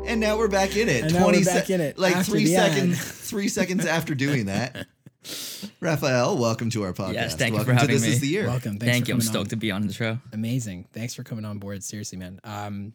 And 0.05 0.21
now 0.21 0.37
we're 0.37 0.47
back 0.47 0.77
in 0.77 0.87
it. 0.87 1.03
And 1.03 1.13
now 1.13 1.27
we're 1.27 1.43
back 1.43 1.69
in 1.69 1.81
it 1.81 1.99
Like 1.99 2.15
after 2.15 2.31
three 2.31 2.45
seconds. 2.45 3.03
Three 3.33 3.49
seconds 3.49 3.85
after 3.85 4.15
doing 4.15 4.45
that. 4.45 4.85
Raphael, 5.81 6.37
welcome 6.37 6.69
to 6.69 6.83
our 6.83 6.93
podcast. 6.93 7.13
Yes, 7.13 7.35
thank 7.35 7.57
you 7.57 7.63
for 7.65 7.73
having 7.73 7.89
to 7.89 7.93
This 7.95 8.03
me. 8.03 8.09
Is 8.09 8.19
the 8.21 8.27
Year. 8.27 8.47
Welcome. 8.47 8.79
Thanks 8.79 8.85
Thank 8.85 9.05
for 9.05 9.09
you. 9.09 9.15
I'm 9.15 9.21
stoked 9.21 9.47
on. 9.47 9.49
to 9.49 9.55
be 9.57 9.71
on 9.71 9.87
the 9.87 9.93
show. 9.93 10.17
Amazing. 10.31 10.87
Thanks 10.93 11.13
for 11.13 11.23
coming 11.23 11.43
on 11.43 11.57
board. 11.57 11.83
Seriously, 11.83 12.17
man. 12.17 12.39
Um, 12.45 12.93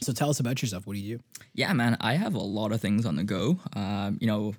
so 0.00 0.12
tell 0.12 0.30
us 0.30 0.40
about 0.40 0.62
yourself. 0.62 0.86
What 0.86 0.94
do 0.94 1.00
you 1.00 1.18
do? 1.18 1.24
Yeah, 1.54 1.72
man. 1.72 1.96
I 2.00 2.14
have 2.14 2.34
a 2.34 2.40
lot 2.40 2.72
of 2.72 2.80
things 2.80 3.06
on 3.06 3.16
the 3.16 3.24
go. 3.24 3.58
Um, 3.74 4.18
you 4.20 4.26
know, 4.26 4.54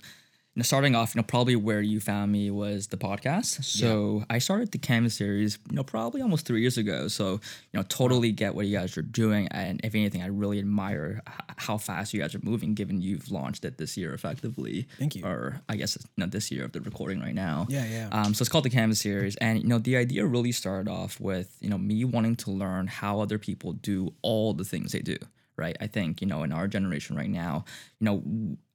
know, 0.60 0.64
starting 0.64 0.96
off, 0.96 1.16
you 1.16 1.20
know, 1.20 1.26
probably 1.26 1.56
where 1.56 1.82
you 1.82 2.00
found 2.00 2.32
me 2.32 2.52
was 2.52 2.88
the 2.88 2.98
podcast. 2.98 3.64
So 3.64 4.24
I 4.30 4.38
started 4.40 4.72
the 4.72 4.78
Canvas 4.78 5.16
series, 5.16 5.58
you 5.70 5.76
know, 5.76 5.84
probably 5.84 6.22
almost 6.22 6.46
three 6.46 6.62
years 6.62 6.78
ago. 6.78 7.08
So, 7.08 7.34
you 7.34 7.40
know, 7.80 7.84
totally 7.90 8.32
get 8.32 8.54
what 8.56 8.68
you 8.68 8.78
guys 8.78 8.96
are 8.98 9.02
doing. 9.02 9.48
And 9.50 9.80
if 9.84 9.96
anything, 9.96 10.22
I 10.22 10.28
really 10.28 10.60
admire 10.60 11.22
h- 11.28 11.34
how 11.58 11.78
fast 11.78 12.14
you 12.14 12.22
guys 12.22 12.36
are 12.36 12.40
moving, 12.44 12.74
given 12.74 13.02
you've 13.02 13.32
launched 13.32 13.66
it 13.66 13.78
this 13.78 13.98
year 13.98 14.14
effectively. 14.14 14.88
Thank 14.98 15.16
you. 15.16 15.26
Or 15.26 15.62
I 15.68 15.76
guess, 15.76 15.96
it's 15.96 16.06
not 16.18 16.32
this 16.32 16.52
year 16.52 16.66
of 16.66 16.72
the 16.72 16.82
recording 16.82 17.20
right 17.20 17.36
now. 17.36 17.66
Yeah, 17.70 17.86
yeah. 17.86 18.10
Um, 18.12 18.34
so 18.34 18.44
it's 18.44 18.50
called 18.50 18.66
the 18.66 18.70
Canvas 18.70 19.00
series, 19.00 19.36
and 19.38 19.62
you 19.62 19.68
know 19.68 19.80
the 19.80 19.98
idea 19.98 20.26
really 20.26 20.52
started 20.52 20.90
off 20.90 21.20
with 21.20 21.56
you 21.62 21.70
know 21.70 21.78
me 21.78 22.04
wanting 22.06 22.36
to 22.38 22.52
learn 22.52 22.88
how 22.88 23.22
other 23.22 23.38
people 23.38 23.74
do 23.74 24.14
all 24.22 24.54
the 24.54 24.64
things 24.66 24.92
they 24.92 25.00
do. 25.00 25.18
Right, 25.60 25.76
I 25.82 25.88
think 25.88 26.22
you 26.22 26.28
know 26.28 26.44
in 26.44 26.54
our 26.54 26.68
generation 26.68 27.18
right 27.18 27.30
now, 27.30 27.66
you 28.00 28.06
know 28.06 28.24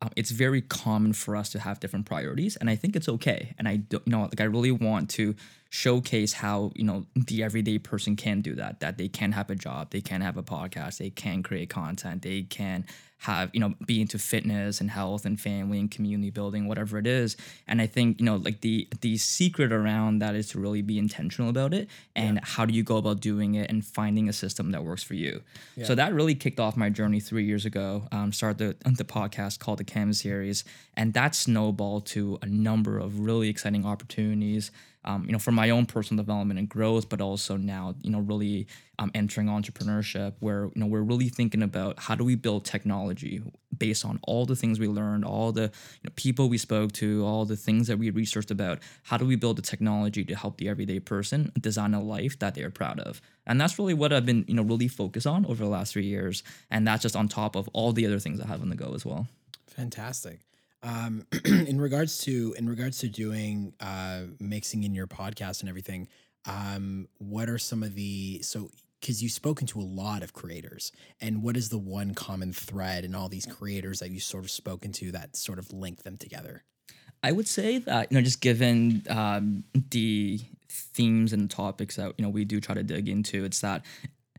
uh, 0.03 0.11
it's 0.17 0.31
very 0.31 0.61
common 0.61 1.15
for 1.15 1.35
us 1.35 1.49
to 1.51 1.59
have 1.59 1.81
different 1.81 2.05
priorities, 2.05 2.57
and 2.57 2.69
I 2.69 2.77
think 2.77 2.95
it's 2.95 3.09
okay. 3.09 3.55
And 3.59 3.67
I 3.67 3.77
do, 3.77 4.03
you 4.05 4.13
know 4.13 4.23
like 4.23 4.41
I 4.41 4.45
really 4.45 4.71
want 4.71 5.09
to 5.11 5.35
showcase 5.71 6.35
how 6.35 6.73
you 6.75 6.85
know 6.85 7.07
the 7.17 7.43
everyday 7.43 7.79
person 7.79 8.17
can 8.17 8.43
do 8.43 8.55
that. 8.57 8.81
That 8.81 8.99
they 8.99 9.09
can 9.09 9.33
have 9.33 9.49
a 9.49 9.55
job, 9.55 9.91
they 9.93 10.03
can 10.03 10.21
have 10.21 10.37
a 10.37 10.43
podcast, 10.43 10.99
they 10.99 11.11
can 11.11 11.43
create 11.43 11.71
content, 11.71 12.21
they 12.21 12.43
can 12.43 12.85
have 13.25 13.51
you 13.53 13.61
know 13.61 13.75
be 13.87 14.01
into 14.01 14.19
fitness 14.19 14.81
and 14.81 14.91
health 14.91 15.25
and 15.25 15.41
family 15.41 15.79
and 15.79 15.91
community 15.91 16.31
building 16.31 16.69
whatever 16.69 16.99
it 16.99 17.07
is. 17.07 17.37
And 17.67 17.81
i 17.81 17.87
think 17.87 18.21
you 18.21 18.27
know 18.27 18.37
like 18.37 18.61
the 18.61 18.89
the 19.01 19.17
secret 19.17 19.73
around 19.73 20.21
that 20.21 20.35
is 20.35 20.49
to 20.51 20.61
really 20.61 20.83
be 20.83 20.99
intentional 20.99 21.51
about 21.51 21.73
it 21.75 21.89
and 22.15 22.41
how 22.43 22.65
do 22.65 22.75
you 22.75 22.83
go 22.83 22.97
about 22.97 23.21
doing 23.21 23.55
it 23.55 23.71
and 23.71 23.85
finding 23.85 24.29
a 24.29 24.33
system 24.33 24.71
that 24.73 24.85
works 24.85 25.03
for 25.03 25.15
you. 25.15 25.43
So 25.85 25.95
that 25.95 26.15
really 26.15 26.35
kicked 26.35 26.61
off 26.61 26.77
my 26.77 26.91
journey 26.91 27.21
three 27.21 27.45
years 27.45 27.65
ago 27.65 28.07
um, 28.13 28.33
started 28.33 28.59
the, 28.85 28.91
the 28.91 29.05
podcast 29.05 29.59
called 29.59 29.79
the 29.79 29.85
Canvas 29.85 30.21
series. 30.21 30.65
And 30.97 31.15
that 31.15 31.35
snowballed 31.35 32.07
to 32.07 32.39
a 32.43 32.47
number 32.47 32.99
of 32.99 33.21
really 33.21 33.49
exciting 33.49 33.85
opportunities 33.85 34.71
um, 35.05 35.25
you 35.27 35.33
know, 35.33 35.39
for 35.39 35.53
my 35.53 35.71
own 35.71 35.87
personal 35.87 36.23
development 36.23 36.59
and 36.59 36.69
growth, 36.69 37.09
but 37.09 37.21
also 37.21 37.57
now, 37.57 37.95
you 38.03 38.11
know, 38.11 38.21
really 38.21 38.67
um, 38.99 39.11
entering 39.15 39.49
entrepreneurship 39.49 40.35
where, 40.41 40.71
you 40.75 40.81
know, 40.81 40.87
we're 40.87 41.03
really 41.03 41.29
thinking 41.29 41.63
about 41.63 41.99
how 41.99 42.15
do 42.15 42.25
we 42.25 42.35
build 42.37 42.65
technology 42.65 43.43
based 43.77 44.05
on 44.05 44.21
all 44.23 44.47
the 44.47 44.57
things 44.57 44.79
we 44.79 44.87
learned, 44.87 45.25
all 45.25 45.53
the 45.53 45.63
you 45.63 46.05
know, 46.05 46.11
people 46.17 46.49
we 46.49 46.59
spoke 46.59 46.93
to, 46.93 47.25
all 47.25 47.45
the 47.45 47.57
things 47.57 47.89
that 47.89 47.99
we 47.99 48.11
researched 48.11 48.51
about. 48.51 48.79
How 49.03 49.17
do 49.17 49.27
we 49.27 49.37
build 49.37 49.59
the 49.59 49.63
technology 49.63 50.25
to 50.25 50.35
help 50.35 50.59
the 50.59 50.69
everyday 50.69 51.01
person 51.01 51.53
design 51.61 51.93
a 51.93 52.03
life 52.03 52.39
that 52.39 52.55
they 52.55 52.63
are 52.63 52.71
proud 52.71 53.01
of? 53.01 53.21
And 53.47 53.61
that's 53.61 53.79
really 53.79 53.95
what 53.95 54.13
I've 54.13 54.25
been, 54.25 54.45
you 54.49 54.55
know, 54.55 54.63
really 54.63 54.89
focused 54.89 55.27
on 55.27 55.45
over 55.47 55.63
the 55.63 55.71
last 55.71 55.93
three 55.93 56.07
years. 56.07 56.43
And 56.71 56.87
that's 56.87 57.03
just 57.03 57.17
on 57.17 57.29
top 57.29 57.57
of 57.57 57.69
all 57.73 57.93
the 57.93 58.07
other 58.07 58.19
things 58.19 58.41
I 58.41 58.47
have 58.47 58.63
on 58.63 58.71
the 58.71 58.77
go 58.77 58.95
as 58.95 59.05
well. 59.05 59.27
Fantastic. 59.67 60.41
Um, 60.85 61.27
in 61.45 61.81
regards 61.81 62.19
to 62.19 62.55
in 62.59 62.69
regards 62.69 62.99
to 62.99 63.09
doing 63.09 63.73
uh, 63.81 64.21
mixing 64.39 64.85
in 64.85 64.95
your 64.95 65.07
podcast 65.07 65.61
and 65.61 65.69
everything, 65.69 66.09
um, 66.47 67.09
what 67.19 67.49
are 67.49 67.59
some 67.59 67.83
of 67.83 67.95
the 67.95 68.41
so 68.43 68.71
because 69.01 69.23
you've 69.23 69.33
spoken 69.33 69.67
to 69.67 69.81
a 69.81 69.83
lot 69.83 70.23
of 70.23 70.33
creators, 70.33 70.93
and 71.21 71.43
what 71.43 71.57
is 71.57 71.69
the 71.71 71.79
one 71.79 72.15
common 72.15 72.53
thread 72.53 73.05
in 73.05 73.15
all 73.15 73.29
these 73.29 73.47
creators 73.47 74.01
that 74.01 74.11
you've 74.11 74.23
sort 74.23 74.45
of 74.45 74.51
spoken 74.51 74.93
to 74.93 75.13
that 75.13 75.37
sort 75.37 75.59
of 75.59 75.73
link 75.73 76.03
them 76.03 76.17
together? 76.17 76.65
I 77.23 77.33
would 77.33 77.49
say 77.49 77.79
that 77.79 78.13
you 78.13 78.19
know, 78.19 78.23
just 78.23 78.43
given 78.43 79.03
um, 79.09 79.65
the 79.91 80.41
themes 80.69 81.33
and 81.33 81.51
topics 81.51 81.97
that 81.97 82.13
you 82.19 82.23
know 82.23 82.29
we 82.29 82.45
do 82.45 82.61
try 82.61 82.75
to 82.75 82.83
dig 82.83 83.09
into, 83.09 83.45
it's 83.45 83.61
that 83.61 83.85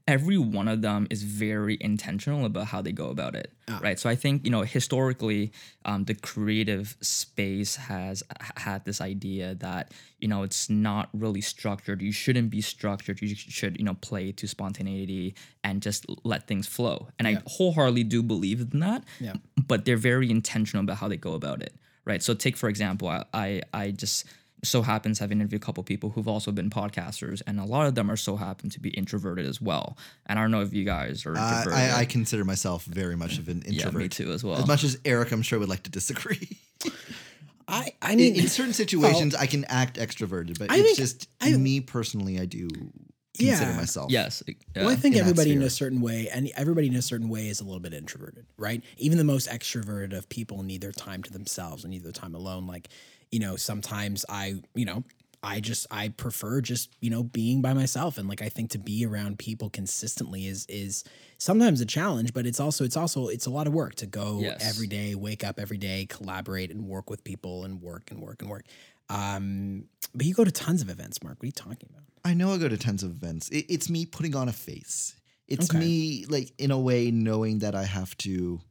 every 0.08 0.38
one 0.38 0.68
of 0.68 0.82
them 0.82 1.08
is 1.10 1.24
very 1.24 1.78
intentional 1.82 2.46
about 2.46 2.68
how 2.68 2.82
they 2.82 2.92
go 2.92 3.10
about 3.10 3.36
it, 3.36 3.52
right? 3.82 4.00
So 4.00 4.10
I 4.10 4.16
think 4.16 4.46
you 4.46 4.52
know 4.52 4.62
historically, 4.62 5.52
um, 5.86 6.06
the 6.06 6.16
creative 6.16 6.96
space 7.02 7.76
has 7.76 8.24
had 8.58 8.86
this 8.86 9.02
idea 9.02 9.56
that 9.56 9.92
you 10.20 10.28
know 10.28 10.44
it's 10.44 10.70
not 10.70 11.10
really 11.14 11.42
structured. 11.42 12.02
You 12.02 12.12
shouldn't 12.12 12.50
be 12.50 12.62
structured. 12.62 13.22
You 13.22 13.36
should 13.36 13.78
you 13.78 13.86
know 13.86 13.96
play 13.96 14.32
to 14.34 14.48
spontaneity 14.48 15.36
and 15.64 15.82
just 15.82 16.06
let 16.24 16.48
things 16.48 16.68
flow. 16.68 17.08
And 17.18 17.28
I 17.28 17.42
wholeheartedly 17.46 18.04
do 18.04 18.22
believe 18.22 18.62
in 18.62 18.80
that. 18.82 19.04
Yeah. 19.20 19.34
But 19.68 19.86
they're 19.86 19.98
very 19.98 20.30
intentional 20.30 20.84
about 20.84 20.98
how 20.98 21.08
they 21.08 21.18
go 21.18 21.34
about 21.34 21.62
it 21.62 21.74
right? 22.06 22.22
So 22.22 22.34
take 22.34 22.56
for 22.56 22.70
example, 22.70 23.10
I 23.10 23.24
I, 23.34 23.62
I 23.74 23.92
just 23.92 24.26
so 24.66 24.82
happens 24.82 25.22
I've 25.22 25.32
interviewed 25.32 25.62
a 25.62 25.66
couple 25.66 25.84
people 25.84 26.10
who've 26.10 26.28
also 26.28 26.52
been 26.52 26.70
podcasters, 26.70 27.42
and 27.48 27.60
a 27.60 27.64
lot 27.66 27.88
of 27.88 27.96
them 27.96 28.10
are 28.12 28.18
so 28.18 28.36
happen 28.36 28.70
to 28.72 28.80
be 28.80 28.90
introverted 28.90 29.46
as 29.46 29.62
well. 29.62 29.98
And 30.26 30.38
I 30.38 30.42
don't 30.42 30.52
know 30.52 30.62
if 30.62 30.74
you 30.74 30.84
guys 30.84 31.26
are 31.26 31.38
Uh, 31.38 31.60
introverted. 31.60 31.74
I, 31.92 32.00
I 32.02 32.06
consider 32.06 32.44
myself 32.44 32.84
very 32.86 33.16
much 33.16 33.38
of 33.38 33.48
an 33.48 33.58
introvert. 33.62 33.74
yeah, 33.74 33.82
introvert. 33.86 34.02
me 34.02 34.10
too 34.10 34.32
as 34.34 34.44
well. 34.44 34.56
As 34.58 34.68
much 34.68 34.84
as 34.84 34.98
Eric, 35.06 35.32
I'm 35.32 35.42
sure 35.42 35.60
would 35.60 35.70
like 35.70 35.84
to 35.84 35.92
disagree. 35.92 36.58
I 37.68 37.94
I 38.02 38.12
in, 38.12 38.18
mean 38.18 38.36
in 38.36 38.48
certain 38.48 38.74
situations, 38.74 39.34
I 39.34 39.48
can 39.48 39.66
act 39.66 39.98
extroverted, 39.98 40.60
but 40.60 40.70
I 40.72 40.76
it's 40.78 40.84
think- 40.86 40.98
just 40.98 41.30
I- 41.42 41.52
me 41.58 41.80
personally. 41.82 42.40
I 42.40 42.46
do 42.46 42.68
consider 43.38 43.72
Yeah. 43.72 43.76
myself. 43.76 44.12
yes. 44.12 44.44
Well, 44.76 44.88
I 44.90 44.96
think 44.96 45.16
in 45.16 45.22
everybody 45.22 45.52
in 45.52 45.62
a 45.64 45.70
certain 45.70 46.00
way, 46.00 46.30
and 46.30 46.50
everybody 46.56 46.88
in 46.88 46.96
a 46.96 47.02
certain 47.02 47.28
way 47.28 47.48
is 47.50 47.60
a 47.60 47.64
little 47.64 47.80
bit 47.82 47.94
introverted, 47.94 48.46
right? 48.58 48.82
Even 48.98 49.18
the 49.18 49.24
most 49.24 49.50
extroverted 49.50 50.16
of 50.16 50.30
people 50.30 50.62
need 50.64 50.82
their 50.82 50.92
time 50.94 51.24
to 51.24 51.34
themselves 51.34 51.84
and 51.84 51.92
need 51.92 52.04
their 52.04 52.12
time 52.14 52.36
alone. 52.36 52.68
Like, 52.68 52.88
you 53.32 53.40
know, 53.40 53.56
sometimes 53.56 54.26
I, 54.30 54.56
you 54.74 54.86
know, 54.86 55.04
I 55.44 55.60
just 55.60 55.86
I 55.92 56.10
prefer 56.10 56.60
just 56.62 56.90
you 57.02 57.12
know 57.12 57.22
being 57.22 57.62
by 57.62 57.74
myself, 57.74 58.18
and 58.18 58.28
like 58.28 58.42
I 58.42 58.50
think 58.50 58.72
to 58.72 58.80
be 58.80 59.06
around 59.06 59.38
people 59.38 59.70
consistently 59.70 60.48
is 60.48 60.66
is 60.68 61.04
sometimes 61.38 61.82
a 61.82 61.86
challenge, 61.86 62.34
but 62.34 62.48
it's 62.48 62.60
also 62.60 62.84
it's 62.84 62.98
also 62.98 63.28
it's 63.28 63.46
a 63.46 63.52
lot 63.52 63.68
of 63.68 63.74
work 63.74 63.94
to 63.96 64.08
go 64.08 64.40
Yes. 64.42 64.66
every 64.68 64.88
day, 64.88 65.14
wake 65.14 65.44
up 65.44 65.60
every 65.60 65.78
day, 65.78 66.08
collaborate 66.10 66.72
and 66.72 66.88
work 66.88 67.10
with 67.12 67.24
people 67.24 67.64
and 67.64 67.80
work 67.82 68.10
and 68.10 68.20
work 68.22 68.42
and 68.42 68.50
work. 68.50 68.66
Um, 69.10 69.86
but 70.16 70.26
you 70.26 70.34
go 70.34 70.44
to 70.44 70.52
tons 70.52 70.82
of 70.82 70.90
events, 70.90 71.22
Mark. 71.22 71.38
What 71.38 71.44
are 71.44 71.48
you 71.48 71.52
talking 71.52 71.90
about? 71.92 72.04
I 72.24 72.34
know 72.34 72.52
I 72.52 72.58
go 72.58 72.68
to 72.68 72.78
tons 72.78 73.04
of 73.04 73.12
events. 73.12 73.50
It, 73.50 73.66
it's 73.70 73.88
me 73.90 74.06
putting 74.08 74.36
on 74.36 74.50
a 74.50 74.54
face. 74.54 75.16
It's 75.48 75.70
Okay. 75.70 75.78
me, 75.78 76.26
like, 76.28 76.54
in 76.58 76.72
a 76.72 76.80
way, 76.80 77.12
knowing 77.12 77.60
that 77.60 77.76
I 77.76 77.84
have 77.84 78.18
to. 78.20 78.62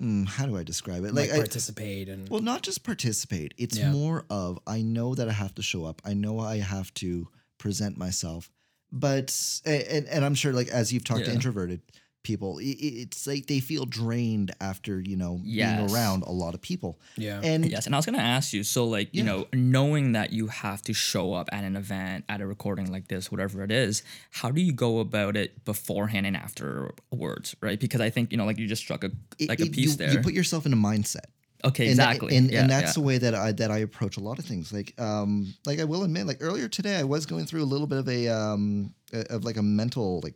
Mm, 0.00 0.26
how 0.26 0.46
do 0.46 0.56
I 0.56 0.64
describe 0.64 1.04
it? 1.04 1.14
Like, 1.14 1.30
I- 1.30 1.36
participate 1.36 2.08
and 2.08 2.28
Well, 2.28 2.40
not 2.42 2.62
just 2.62 2.82
participate. 2.82 3.54
It's 3.56 3.78
Yeah. 3.78 3.92
more 3.92 4.24
of 4.28 4.58
I 4.66 4.82
know 4.82 5.14
that 5.14 5.28
I 5.28 5.32
have 5.32 5.54
to 5.54 5.62
show 5.62 5.84
up. 5.84 6.02
I 6.04 6.14
know 6.14 6.38
I 6.40 6.58
have 6.58 6.92
to 6.94 7.28
present 7.58 7.96
myself. 7.96 8.50
But 8.90 9.60
and 9.64 10.06
and 10.06 10.24
I'm 10.24 10.34
sure 10.36 10.52
like 10.52 10.68
as 10.68 10.92
you've 10.92 11.04
talked 11.04 11.24
to 11.24 11.32
introverted 11.32 11.82
people, 12.24 12.58
i- 12.60 12.64
i- 12.66 12.96
it's 13.04 13.26
like 13.26 13.46
they 13.46 13.60
feel 13.60 13.84
drained 13.86 14.50
after 14.60 15.00
you 15.00 15.16
know 15.16 15.40
Yes. 15.44 15.78
being 15.78 15.90
around 15.94 16.24
a 16.24 16.32
lot 16.32 16.54
of 16.54 16.60
people. 16.60 16.98
yeah. 17.16 17.40
And 17.44 17.64
Yes, 17.70 17.86
and 17.86 17.94
I 17.94 17.98
was 17.98 18.06
gonna 18.06 18.18
ask 18.18 18.52
you. 18.52 18.64
So, 18.64 18.84
like, 18.86 19.10
you 19.12 19.22
know, 19.22 19.46
knowing 19.52 20.12
that 20.12 20.32
you 20.32 20.48
have 20.48 20.82
to 20.82 20.92
show 20.92 21.32
up 21.34 21.48
at 21.52 21.62
an 21.62 21.76
event, 21.76 22.24
at 22.28 22.40
a 22.40 22.46
recording 22.46 22.90
like 22.90 23.06
this, 23.08 23.30
whatever 23.30 23.62
it 23.62 23.70
is, 23.70 24.02
how 24.32 24.50
do 24.50 24.60
you 24.60 24.72
go 24.72 24.98
about 24.98 25.36
it 25.36 25.64
beforehand 25.64 26.26
and 26.26 26.36
afterwards, 26.36 27.54
right? 27.60 27.78
Because 27.78 28.00
I 28.00 28.10
think 28.10 28.32
you 28.32 28.38
know, 28.38 28.46
like, 28.46 28.58
you 28.58 28.66
just 28.66 28.82
struck 28.82 29.04
a 29.04 29.10
it- 29.38 29.48
like 29.48 29.60
a 29.60 29.66
piece 29.66 29.90
you, 29.92 29.96
there. 29.96 30.12
you 30.12 30.18
put 30.20 30.34
yourself 30.34 30.66
in 30.66 30.72
a 30.72 30.76
mindset. 30.76 31.26
okay, 31.64 31.88
and 31.88 31.98
that- 31.98 32.10
exactly, 32.16 32.36
and, 32.36 32.50
yeah, 32.50 32.60
and 32.60 32.68
that's 32.70 32.88
yeah. 32.88 32.92
the 32.92 33.00
way 33.00 33.16
that 33.18 33.34
I 33.34 33.52
that 33.52 33.70
I 33.70 33.78
approach 33.78 34.16
a 34.18 34.20
lot 34.20 34.38
of 34.38 34.44
things. 34.44 34.70
Like 34.72 34.92
um 35.00 35.54
like 35.64 35.80
I 35.80 35.84
will 35.84 36.02
admit, 36.04 36.26
like 36.26 36.38
earlier 36.40 36.68
today, 36.68 36.96
I 36.96 37.04
was 37.04 37.24
going 37.26 37.46
through 37.46 37.62
a 37.62 37.70
little 37.74 37.86
bit 37.86 37.98
of 37.98 38.08
a 38.08 38.28
um 38.28 38.92
a- 39.14 39.32
of 39.34 39.44
like 39.44 39.56
a 39.56 39.62
mental 39.62 40.20
like 40.22 40.34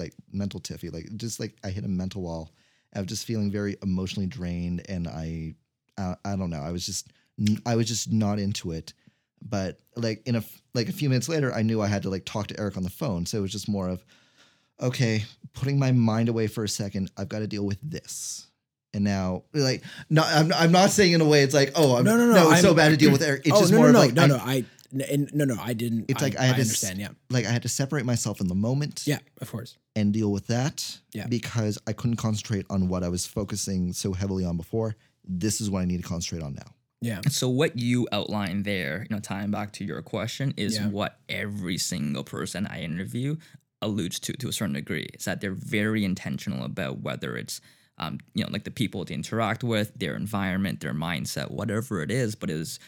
like 0.00 0.14
mental 0.32 0.58
tiffy, 0.58 0.90
like 0.92 1.08
just 1.16 1.38
like 1.38 1.54
I 1.62 1.70
hit 1.70 1.84
a 1.84 1.88
mental 1.88 2.22
wall. 2.22 2.50
I 2.92 2.98
was 2.98 3.06
just 3.06 3.24
feeling 3.24 3.52
very 3.52 3.76
emotionally 3.82 4.26
drained, 4.26 4.82
and 4.88 5.06
I 5.06 5.54
I, 5.96 6.16
I 6.24 6.36
don't 6.36 6.50
know. 6.50 6.62
I 6.62 6.72
was 6.72 6.84
just 6.84 7.12
I 7.64 7.76
was 7.76 7.86
just 7.86 8.10
not 8.10 8.40
into 8.40 8.72
it. 8.72 8.92
But 9.42 9.78
like 9.96 10.26
in 10.26 10.34
a 10.34 10.44
like 10.74 10.88
a 10.88 10.92
few 10.92 11.08
minutes 11.08 11.28
later, 11.28 11.52
I 11.54 11.62
knew 11.62 11.80
I 11.80 11.86
had 11.86 12.02
to 12.02 12.10
like 12.10 12.24
talk 12.24 12.48
to 12.48 12.58
Eric 12.58 12.76
on 12.76 12.82
the 12.82 12.90
phone. 12.90 13.24
So 13.26 13.38
it 13.38 13.42
was 13.42 13.52
just 13.52 13.68
more 13.68 13.88
of 13.88 14.04
okay, 14.80 15.24
putting 15.52 15.78
my 15.78 15.92
mind 15.92 16.28
away 16.28 16.46
for 16.46 16.64
a 16.64 16.68
second. 16.68 17.10
I've 17.16 17.28
got 17.28 17.40
to 17.40 17.46
deal 17.46 17.64
with 17.64 17.78
this. 17.82 18.46
And 18.92 19.04
now, 19.04 19.44
like, 19.54 19.82
no, 20.08 20.22
I'm, 20.24 20.52
I'm 20.52 20.72
not 20.72 20.90
saying 20.90 21.12
in 21.12 21.20
a 21.20 21.24
way 21.24 21.42
it's 21.42 21.54
like, 21.54 21.72
oh, 21.76 21.96
I'm, 21.96 22.04
No, 22.04 22.16
no, 22.16 22.26
no, 22.26 22.42
it's 22.44 22.52
I'm- 22.54 22.62
so 22.62 22.74
bad 22.74 22.88
to 22.88 22.96
deal 22.96 23.12
with 23.12 23.22
Eric. 23.22 23.42
It's 23.44 23.56
oh 23.56 23.60
just 23.60 23.72
no, 23.72 23.78
more 23.78 23.86
no, 23.86 23.90
of 23.90 23.94
no, 23.94 24.00
like, 24.00 24.14
no, 24.14 24.22
I, 24.22 24.26
no, 24.26 24.36
I, 24.36 24.64
n- 24.92 25.28
no, 25.32 25.44
no, 25.44 25.56
I 25.60 25.72
didn't. 25.74 26.06
It's 26.08 26.22
I, 26.22 26.26
like 26.26 26.36
I 26.38 26.44
had 26.44 26.56
to 26.56 26.60
s- 26.62 26.68
understand. 26.68 26.98
Yeah, 27.00 27.08
like 27.30 27.46
I 27.46 27.50
had 27.50 27.62
to 27.62 27.68
separate 27.68 28.04
myself 28.04 28.40
in 28.40 28.48
the 28.48 28.54
moment 28.54 29.04
yeah, 29.06 29.18
of 29.40 29.50
course. 29.50 29.76
and 29.96 30.12
deal 30.12 30.30
with 30.32 30.46
that 30.48 30.98
Yeah. 31.12 31.26
because 31.26 31.78
I 31.86 31.92
couldn't 31.92 32.16
concentrate 32.16 32.66
on 32.70 32.88
what 32.88 33.02
I 33.04 33.08
was 33.08 33.26
focusing 33.26 33.92
so 33.92 34.12
heavily 34.12 34.44
on 34.44 34.56
before. 34.56 34.96
This 35.24 35.60
is 35.60 35.70
what 35.70 35.80
I 35.82 35.84
need 35.84 36.02
to 36.02 36.08
concentrate 36.08 36.42
on 36.44 36.54
now. 36.54 36.74
Yeah, 37.02 37.20
So 37.30 37.48
what 37.48 37.78
you 37.78 38.06
outlined 38.12 38.66
there, 38.66 39.06
you 39.08 39.14
know, 39.16 39.20
tying 39.20 39.50
back 39.50 39.72
to 39.74 39.84
your 39.84 40.02
question, 40.02 40.52
is 40.58 40.74
Yeah. 40.76 40.88
what 40.88 41.18
every 41.30 41.78
single 41.78 42.24
person 42.24 42.66
I 42.66 42.82
interview 42.82 43.36
alludes 43.80 44.18
to 44.20 44.34
to 44.34 44.48
a 44.48 44.52
certain 44.52 44.74
degree. 44.74 45.08
Is 45.14 45.24
that 45.24 45.40
they're 45.40 45.54
very 45.54 46.04
intentional 46.04 46.64
about 46.64 47.00
whether 47.00 47.36
it's 47.36 47.60
um, 47.98 48.18
you 48.34 48.42
know, 48.42 48.50
like 48.50 48.64
the 48.64 48.70
people 48.70 49.04
they 49.04 49.14
interact 49.14 49.62
with, 49.62 49.92
their 49.94 50.14
environment, 50.16 50.80
their 50.80 50.94
mindset, 50.94 51.50
whatever 51.50 52.02
it 52.02 52.10
is, 52.10 52.34
but 52.34 52.48
is 52.48 52.78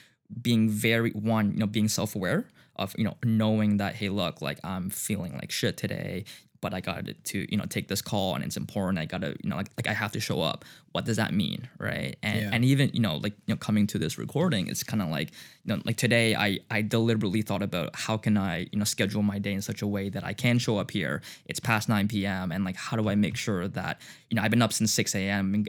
being 0.41 0.69
very 0.69 1.11
one, 1.11 1.53
you 1.53 1.59
know, 1.59 1.67
being 1.67 1.89
self-aware 1.89 2.47
of, 2.77 2.95
you 2.97 3.05
know, 3.05 3.17
knowing 3.25 3.77
that, 3.79 3.95
hey, 3.97 4.09
look, 4.09 4.41
like 4.41 4.59
I'm 4.65 4.89
feeling 4.91 5.33
like 5.35 5.51
shit 5.51 5.77
today, 5.77 6.25
but 6.62 6.73
I 6.73 6.81
got 6.81 7.05
to, 7.25 7.47
you 7.51 7.59
know, 7.59 7.65
take 7.65 7.89
this 7.89 8.01
call 8.01 8.37
and 8.37 8.45
it's 8.45 8.57
important. 8.57 8.99
I 9.01 9.05
gotta, 9.05 9.35
you 9.43 9.51
know, 9.51 9.57
like 9.57 9.71
like 9.77 9.89
I 9.89 9.93
have 9.93 10.12
to 10.12 10.21
show 10.21 10.41
up. 10.41 10.65
What 10.93 11.05
does 11.05 11.17
that 11.17 11.35
mean? 11.35 11.69
Right. 11.79 12.17
And 12.23 12.41
Yeah. 12.41 12.51
and 12.53 12.65
even, 12.65 12.91
you 12.93 13.01
know, 13.01 13.17
like, 13.17 13.33
you 13.47 13.55
know, 13.55 13.57
coming 13.57 13.87
to 13.89 13.99
this 13.99 14.17
recording, 14.17 14.69
it's 14.69 14.85
kind 14.85 15.03
of 15.03 15.09
like, 15.09 15.33
you 15.65 15.75
know, 15.75 15.83
like 15.85 15.97
today 15.97 16.37
I 16.37 16.61
I 16.71 16.83
deliberately 16.83 17.43
thought 17.43 17.62
about 17.62 17.91
how 17.97 18.17
can 18.17 18.37
I, 18.39 18.69
you 18.73 18.79
know, 18.79 18.85
schedule 18.85 19.23
my 19.23 19.41
day 19.41 19.53
in 19.55 19.61
such 19.61 19.83
a 19.83 19.87
way 19.89 20.09
that 20.11 20.25
I 20.25 20.35
can 20.35 20.59
show 20.59 20.79
up 20.79 20.93
here. 20.93 21.21
It's 21.47 21.59
past 21.61 21.89
9 21.89 22.07
p.m. 22.07 22.53
and 22.53 22.65
like 22.65 22.77
how 22.77 22.97
do 22.97 23.09
I 23.09 23.17
make 23.17 23.37
sure 23.37 23.67
that, 23.69 24.01
you 24.31 24.37
know, 24.37 24.43
I've 24.43 24.51
been 24.53 24.62
up 24.62 24.73
since 24.73 24.93
6 24.93 25.15
a.m. 25.17 25.55
and 25.55 25.69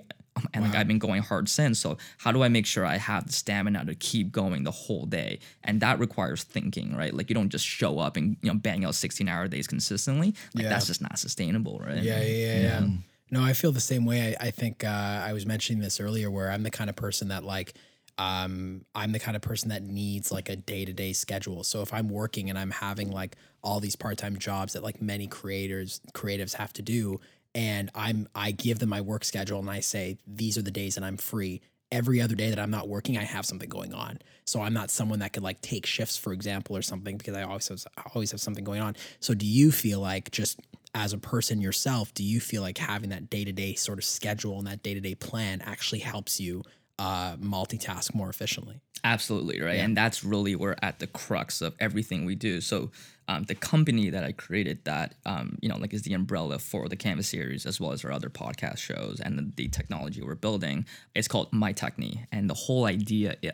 and 0.54 0.64
like 0.64 0.76
I've 0.76 0.88
been 0.88 1.00
going 1.00 1.22
hard 1.22 1.48
since. 1.50 1.80
So 1.80 1.98
how 2.18 2.32
do 2.32 2.44
I 2.44 2.48
make 2.50 2.66
sure 2.66 2.86
I 2.86 2.98
have 2.98 3.28
the 3.28 3.34
stamina 3.34 3.86
to 3.86 3.96
keep 3.96 4.32
going 4.32 4.64
the 4.64 4.72
whole 4.72 5.06
day? 5.06 5.40
And 5.64 5.80
that 5.82 6.00
requires 6.00 6.44
thinking, 6.44 6.96
right? 6.96 7.14
Like 7.14 7.30
you 7.30 7.36
don't 7.36 7.50
just 7.50 7.66
show 7.66 8.00
up 8.00 8.18
and 8.18 8.38
you 8.42 8.52
know 8.52 8.58
bang 8.58 8.84
out 8.86 8.96
16 8.96 9.28
hour 9.28 9.48
days 9.48 9.68
consistently. 9.68 10.34
Like 10.54 10.64
Yeah. 10.64 10.70
that's 10.70 10.88
just 10.88 11.02
not 11.02 11.20
sustainable, 11.20 11.80
right? 11.86 12.02
yeah, 12.04 12.22
yeah, 12.22 12.24
yeah. 12.24 12.62
yeah. 12.62 12.88
No, 13.32 13.44
I 13.44 13.54
feel 13.54 13.72
the 13.72 13.80
same 13.80 14.06
way. 14.06 14.36
I, 14.40 14.48
I 14.48 14.52
think 14.52 14.84
uh, 14.84 14.88
I 15.28 15.34
was 15.34 15.46
mentioning 15.46 15.82
this 15.82 16.00
earlier, 16.00 16.30
where 16.30 16.52
I'm 16.52 16.62
the 16.64 16.72
kind 16.72 16.90
of 16.90 16.96
person 16.96 17.30
that 17.30 17.44
like. 17.44 17.74
Um, 18.20 18.86
I'm 18.94 19.12
the 19.12 19.18
kind 19.20 19.36
of 19.36 19.42
person 19.42 19.70
that 19.70 19.82
needs 19.82 20.32
like 20.32 20.48
a 20.48 20.56
day 20.56 20.86
to 20.86 20.94
day 20.94 21.14
schedule. 21.14 21.64
So 21.64 21.82
if 21.82 21.92
I'm 21.92 22.10
working 22.10 22.48
and 22.52 22.60
I'm 22.60 22.70
having 22.70 23.12
like 23.12 23.36
all 23.64 23.80
these 23.80 23.96
part 23.96 24.20
time 24.20 24.38
jobs 24.38 24.74
that 24.74 24.84
like 24.84 25.02
many 25.02 25.26
creators 25.26 26.00
creatives 26.14 26.54
have 26.54 26.72
to 26.74 26.84
do, 26.84 27.20
and 27.56 27.90
I'm 27.94 28.28
I 28.34 28.52
give 28.52 28.80
them 28.80 28.90
my 28.90 29.02
work 29.02 29.24
schedule 29.24 29.60
and 29.60 29.70
I 29.70 29.80
say 29.80 30.18
these 30.28 30.58
are 30.58 30.62
the 30.62 30.72
days 30.72 30.96
that 30.96 31.04
I'm 31.04 31.18
free. 31.18 31.62
Every 31.92 32.22
other 32.22 32.34
day 32.34 32.50
that 32.50 32.58
I'm 32.58 32.72
not 32.72 32.88
working, 32.88 33.18
I 33.20 33.24
have 33.24 33.46
something 33.46 33.70
going 33.70 33.94
on. 33.94 34.20
So 34.46 34.62
I'm 34.62 34.74
not 34.74 34.90
someone 34.90 35.20
that 35.20 35.32
could 35.32 35.44
like 35.44 35.62
take 35.62 35.86
shifts, 35.86 36.18
for 36.18 36.34
example, 36.34 36.76
or 36.76 36.82
something 36.82 37.18
because 37.18 37.36
I 37.36 37.44
always 37.44 37.68
have, 37.68 37.86
always 38.16 38.32
have 38.32 38.42
something 38.42 38.64
going 38.64 38.82
on. 38.82 38.96
So 39.20 39.36
do 39.36 39.46
you 39.46 39.72
feel 39.72 40.00
like 40.00 40.32
just 40.32 40.60
as 40.96 41.14
a 41.14 41.20
person 41.20 41.62
yourself, 41.62 42.12
do 42.16 42.24
you 42.24 42.40
feel 42.40 42.64
like 42.64 42.80
having 42.80 43.10
that 43.10 43.30
day 43.30 43.44
to 43.44 43.52
day 43.52 43.76
sort 43.76 44.00
of 44.00 44.06
schedule 44.06 44.58
and 44.58 44.66
that 44.66 44.82
day 44.82 44.96
to 44.96 45.00
day 45.00 45.14
plan 45.14 45.62
actually 45.62 46.00
helps 46.00 46.40
you 46.40 46.64
uh, 46.98 47.36
multitask 47.38 48.16
more 48.16 48.30
efficiently? 48.30 48.82
Absolutely, 49.04 49.62
right? 49.62 49.80
And 49.80 49.98
that's 49.98 50.24
really 50.24 50.56
where 50.56 50.84
at 50.84 51.00
the 51.00 51.08
crux 51.08 51.62
of 51.62 51.76
everything 51.80 52.26
we 52.26 52.36
do. 52.36 52.62
So 52.62 52.92
um, 53.28 53.44
the 53.44 53.56
company 53.56 54.10
that 54.10 54.24
I 54.24 54.32
created 54.32 54.84
that, 54.86 55.16
um, 55.26 55.58
you 55.62 55.70
know, 55.70 55.78
like 55.78 55.94
is 55.94 56.02
the 56.04 56.14
umbrella 56.14 56.60
for 56.60 56.90
the 56.90 56.96
Canvas 56.96 57.28
series 57.30 57.66
as 57.66 57.80
well 57.80 57.92
as 57.92 58.04
our 58.04 58.12
other 58.12 58.30
podcast 58.30 58.78
shows 58.80 59.20
and 59.24 59.38
the, 59.38 59.52
the 59.56 59.68
technology 59.70 60.22
we're 60.22 60.36
building. 60.36 60.86
It's 61.16 61.28
called 61.28 61.52
My 61.54 61.74
Techne. 61.74 62.26
And 62.32 62.50
the 62.50 62.54
whole 62.54 62.86
idea 62.86 63.36
i- 63.44 63.52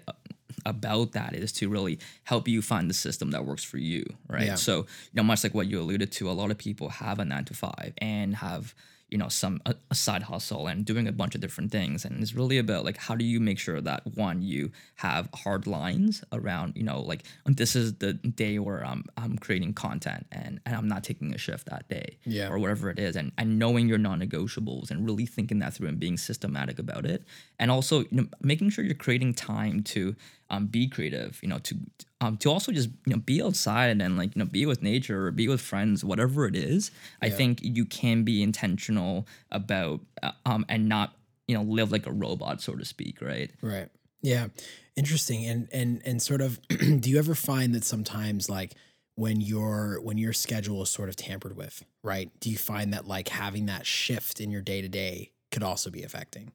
about 0.65 1.13
that 1.13 1.33
is 1.35 1.51
to 1.53 1.69
really 1.69 1.99
help 2.23 2.47
you 2.47 2.61
find 2.61 2.89
the 2.89 2.93
system 2.93 3.31
that 3.31 3.45
works 3.45 3.63
for 3.63 3.77
you, 3.77 4.03
right? 4.27 4.45
Yeah. 4.47 4.55
So, 4.55 4.77
you 4.79 4.85
know, 5.15 5.23
much 5.23 5.43
like 5.43 5.53
what 5.53 5.67
you 5.67 5.79
alluded 5.79 6.11
to, 6.13 6.29
a 6.29 6.33
lot 6.33 6.51
of 6.51 6.57
people 6.57 6.89
have 6.89 7.19
a 7.19 7.25
nine 7.25 7.45
to 7.45 7.53
five 7.53 7.93
and 7.99 8.35
have 8.37 8.73
you 9.11 9.17
know 9.17 9.27
some 9.29 9.61
a, 9.65 9.75
a 9.91 9.95
side 9.95 10.23
hustle 10.23 10.67
and 10.67 10.85
doing 10.85 11.07
a 11.07 11.11
bunch 11.11 11.35
of 11.35 11.41
different 11.41 11.71
things. 11.71 12.05
And 12.05 12.21
it's 12.21 12.33
really 12.33 12.57
about 12.57 12.85
like 12.85 12.97
how 12.97 13.15
do 13.15 13.25
you 13.25 13.39
make 13.39 13.59
sure 13.59 13.81
that 13.81 14.01
one 14.15 14.41
you 14.41 14.71
have 14.95 15.29
hard 15.33 15.65
lines 15.67 16.23
around 16.31 16.73
you 16.75 16.83
know 16.83 17.01
like 17.01 17.23
this 17.45 17.75
is 17.75 17.95
the 17.95 18.13
day 18.13 18.59
where 18.59 18.85
i'm 18.85 19.03
i'm 19.17 19.37
creating 19.37 19.73
content 19.73 20.25
and 20.31 20.59
and 20.65 20.75
i'm 20.75 20.87
not 20.87 21.03
taking 21.03 21.33
a 21.33 21.37
shift 21.37 21.67
that 21.69 21.87
day 21.89 22.17
Yeah. 22.25 22.49
or 22.49 22.59
whatever 22.59 22.89
it 22.89 22.99
is. 22.99 23.15
And 23.15 23.31
and 23.37 23.57
knowing 23.59 23.87
your 23.87 23.97
non-negotiables 23.97 24.91
and 24.91 25.05
really 25.05 25.25
thinking 25.25 25.59
that 25.59 25.73
through 25.73 25.87
and 25.89 25.99
being 25.99 26.17
systematic 26.17 26.77
about 26.79 27.05
it. 27.05 27.23
And 27.59 27.71
also 27.71 27.99
you 28.01 28.07
know 28.11 28.27
making 28.41 28.69
sure 28.71 28.83
you're 28.85 28.93
creating 28.95 29.33
time 29.33 29.81
to 29.83 30.15
um, 30.49 30.65
be 30.65 30.87
creative 30.87 31.39
you 31.41 31.49
know 31.49 31.59
to 31.59 31.75
um, 32.21 32.37
to 32.37 32.49
also 32.49 32.71
just 32.71 32.89
you 33.05 33.13
know 33.13 33.19
be 33.19 33.41
outside 33.41 34.01
and 34.01 34.17
like 34.17 34.35
you 34.35 34.39
know 34.39 34.49
be 34.49 34.65
with 34.65 34.81
nature 34.81 35.27
or 35.27 35.31
be 35.31 35.47
with 35.47 35.61
friends 35.61 36.03
whatever 36.03 36.45
it 36.45 36.55
is 36.55 36.91
i 37.21 37.29
think 37.29 37.59
you 37.61 37.85
can 37.85 38.23
be 38.23 38.41
intentional 38.43 39.27
about 39.51 39.99
uh, 40.23 40.31
um 40.45 40.65
and 40.69 40.89
not 40.89 41.13
you 41.47 41.55
know 41.55 41.63
live 41.63 41.91
like 41.91 42.05
a 42.05 42.11
robot 42.11 42.61
so 42.61 42.73
to 42.73 42.85
speak 42.85 43.21
right 43.21 43.51
Right. 43.61 43.89
Yeah. 44.21 44.47
Interesting. 44.95 45.45
And 45.45 45.67
and 45.71 46.01
and 46.05 46.21
sort 46.21 46.41
of 46.41 46.59
do 46.67 47.09
you 47.09 47.17
ever 47.19 47.35
find 47.35 47.73
that 47.75 47.83
sometimes 47.83 48.49
like 48.49 48.73
when 49.15 49.41
your 49.41 49.99
when 50.01 50.17
your 50.17 50.33
schedule 50.33 50.81
is 50.81 50.89
sort 50.89 51.09
of 51.09 51.15
tampered 51.15 51.55
with, 51.55 51.85
right? 52.03 52.29
Do 52.39 52.49
you 52.49 52.57
find 52.57 52.93
that 52.93 53.07
like 53.07 53.29
having 53.29 53.67
that 53.67 53.85
shift 53.85 54.41
in 54.41 54.51
your 54.51 54.61
day 54.61 54.81
to 54.81 54.89
day 54.89 55.31
could 55.51 55.63
also 55.63 55.89
be 55.89 56.03
affecting? 56.03 56.51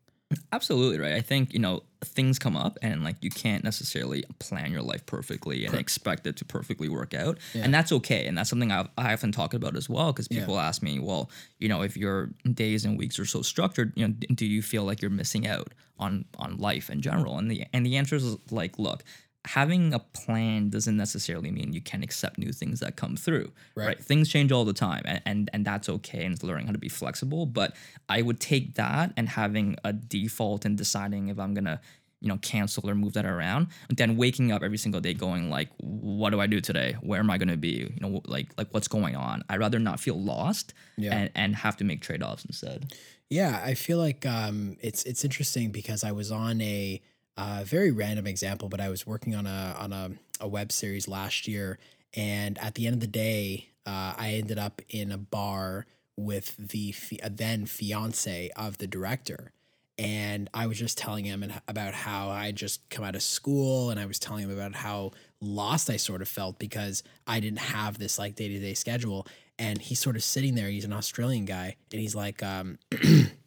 Absolutely 0.53 0.99
right. 0.99 1.15
I 1.15 1.21
think 1.21 1.53
you 1.53 1.59
know 1.59 1.83
things 2.03 2.39
come 2.39 2.57
up, 2.57 2.79
and 2.83 3.03
like 3.03 3.17
you 3.21 3.31
can't 3.31 3.65
necessarily 3.65 4.25
plan 4.39 4.71
your 4.73 4.83
life 4.83 5.05
perfectly 5.07 5.65
and 5.65 5.75
expect 5.75 6.27
it 6.27 6.37
to 6.37 6.45
perfectly 6.45 6.89
work 6.89 7.15
out, 7.15 7.39
and 7.55 7.73
that's 7.73 7.93
okay. 7.93 8.27
And 8.27 8.37
that's 8.37 8.51
something 8.51 8.71
I've, 8.71 8.89
I 8.99 9.13
often 9.13 9.33
talk 9.33 9.55
about 9.55 9.77
as 9.77 9.89
well 9.89 10.13
because 10.13 10.29
people 10.29 10.59
ask 10.61 10.83
me, 10.83 10.99
well, 10.99 11.31
you 11.59 11.69
know, 11.69 11.83
if 11.83 11.97
your 11.97 12.31
days 12.53 12.85
and 12.85 12.99
weeks 12.99 13.19
are 13.19 13.27
so 13.27 13.43
structured, 13.43 13.93
you 13.97 14.07
know, 14.09 14.15
do 14.35 14.47
you 14.47 14.63
feel 14.63 14.85
like 14.85 15.01
you're 15.01 15.11
missing 15.11 15.47
out 15.47 15.73
on 15.99 16.25
on 16.39 16.59
life 16.59 16.91
in 16.91 17.01
general? 17.01 17.39
And 17.39 17.51
the 17.51 17.65
and 17.73 17.85
the 17.87 17.97
answer 17.97 18.17
is 18.17 18.37
like, 18.51 18.79
look. 18.79 19.05
Having 19.47 19.93
a 19.93 19.99
plan 19.99 20.71
doesn't 20.71 20.97
necessarily 20.97 21.51
mean 21.51 21.73
you 21.73 21.81
can 21.83 22.03
accept 22.03 22.39
new 22.39 22.51
things 22.53 22.81
that 22.81 22.97
come 22.97 23.15
through. 23.17 23.53
Right. 23.75 23.87
right? 23.89 24.03
Things 24.03 24.29
change 24.31 24.51
all 24.53 24.65
the 24.65 24.73
time, 24.73 25.03
and, 25.05 25.21
and 25.27 25.51
and 25.53 25.65
that's 25.65 25.89
okay. 25.89 26.25
And 26.25 26.35
it's 26.35 26.43
learning 26.43 26.67
how 26.67 26.73
to 26.73 26.79
be 26.79 26.89
flexible. 26.89 27.45
But 27.47 27.77
I 28.09 28.23
would 28.23 28.41
take 28.41 28.75
that 28.77 29.13
and 29.17 29.29
having 29.29 29.77
a 29.85 29.93
default 29.93 30.65
and 30.65 30.79
deciding 30.79 31.29
if 31.29 31.39
I'm 31.39 31.53
gonna, 31.53 31.81
you 32.21 32.29
know, 32.29 32.39
cancel 32.39 32.89
or 32.89 32.95
move 32.95 33.13
that 33.13 33.27
around. 33.27 33.67
And 33.91 33.99
then 33.99 34.17
waking 34.17 34.51
up 34.51 34.63
every 34.63 34.79
single 34.79 35.01
day 35.03 35.13
going 35.13 35.51
like, 35.51 35.69
what 35.79 36.31
do 36.31 36.41
I 36.41 36.47
do 36.47 36.61
today? 36.63 36.97
Where 37.03 37.21
am 37.21 37.31
I 37.31 37.37
gonna 37.37 37.59
be? 37.59 37.93
You 37.95 38.01
know, 38.01 38.23
like 38.27 38.49
like 38.57 38.69
what's 38.73 38.89
going 38.89 39.15
on? 39.15 39.43
I'd 39.51 39.61
rather 39.61 39.79
not 39.79 40.01
feel 40.01 40.19
lost 40.21 40.73
Yeah. 40.97 41.15
and 41.15 41.31
and 41.35 41.57
have 41.57 41.77
to 41.79 41.85
make 41.85 42.01
trade 42.01 42.23
offs 42.23 42.47
instead. 42.47 42.93
Yeah, 43.29 43.61
I 43.65 43.75
feel 43.75 43.99
like 43.99 44.25
um, 44.27 44.77
it's 44.81 45.03
it's 45.05 45.23
interesting 45.25 45.71
because 45.71 46.03
I 46.05 46.13
was 46.13 46.31
on 46.31 46.61
a 46.63 47.03
uh, 47.37 47.63
very 47.65 47.91
random 47.91 48.27
example, 48.27 48.69
but 48.69 48.81
I 48.81 48.89
was 48.89 49.07
working 49.07 49.35
on 49.35 49.47
a 49.47 49.77
on 49.79 49.93
a, 49.93 50.11
a 50.41 50.49
web 50.49 50.73
series 50.73 51.09
last 51.09 51.49
year, 51.49 51.79
and 52.15 52.59
at 52.59 52.75
the 52.75 52.87
end 52.87 52.95
of 52.95 53.01
the 53.01 53.07
day, 53.07 53.69
uh, 53.87 54.15
I 54.17 54.35
ended 54.35 54.59
up 54.59 54.81
in 54.89 55.11
a 55.11 55.19
bar 55.19 55.87
with 56.17 56.57
the 56.57 56.93
fi- 56.93 57.21
then 57.29 57.67
fiance 57.67 58.51
of 58.57 58.79
the 58.79 58.87
director. 58.87 59.53
And 59.97 60.51
I 60.53 60.67
was 60.67 60.79
just 60.79 60.99
telling 60.99 61.25
him 61.25 61.53
about 61.69 61.95
how 61.95 62.29
I 62.29 62.51
just 62.51 62.89
come 62.91 63.05
out 63.05 63.15
of 63.15 63.23
school, 63.23 63.91
and 63.91 64.01
I 64.01 64.07
was 64.07 64.19
telling 64.19 64.45
him 64.45 64.51
about 64.51 64.75
how 64.75 65.13
lost 65.41 65.89
I 65.89 65.97
sort 65.97 66.21
of 66.23 66.29
felt 66.29 66.59
because 66.59 67.05
I 67.27 67.39
didn't 67.39 67.61
have 67.61 67.99
this 67.99 68.19
like 68.19 68.35
day 68.35 68.49
to 68.49 68.59
day 68.59 68.75
schedule. 68.75 69.27
And 69.57 69.81
he's 69.81 70.01
sort 70.01 70.17
of 70.17 70.25
sitting 70.25 70.57
there. 70.57 70.69
He's 70.69 70.85
an 70.85 70.93
Australian 70.93 71.45
guy, 71.45 71.77
and 71.93 72.01
he's 72.01 72.15
like, 72.17 72.43
um, 72.43 72.79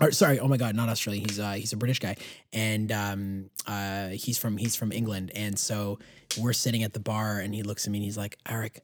or 0.00 0.10
sorry, 0.12 0.38
oh 0.40 0.48
my 0.48 0.56
god, 0.56 0.74
not 0.74 0.88
Australian. 0.88 1.28
He's 1.28 1.38
uh 1.38 1.52
he's 1.52 1.72
a 1.72 1.76
British 1.76 1.98
guy, 1.98 2.16
and 2.52 2.90
um 2.90 3.50
uh 3.66 4.08
he's 4.08 4.38
from 4.38 4.56
he's 4.56 4.76
from 4.76 4.92
England, 4.92 5.30
and 5.34 5.58
so 5.58 5.98
we're 6.38 6.52
sitting 6.52 6.82
at 6.82 6.92
the 6.92 7.00
bar, 7.00 7.38
and 7.38 7.54
he 7.54 7.62
looks 7.62 7.86
at 7.86 7.90
me 7.92 7.98
and 7.98 8.04
he's 8.04 8.18
like, 8.18 8.38
Eric, 8.48 8.82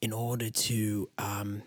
in 0.00 0.12
order 0.12 0.50
to 0.50 1.08
um 1.18 1.62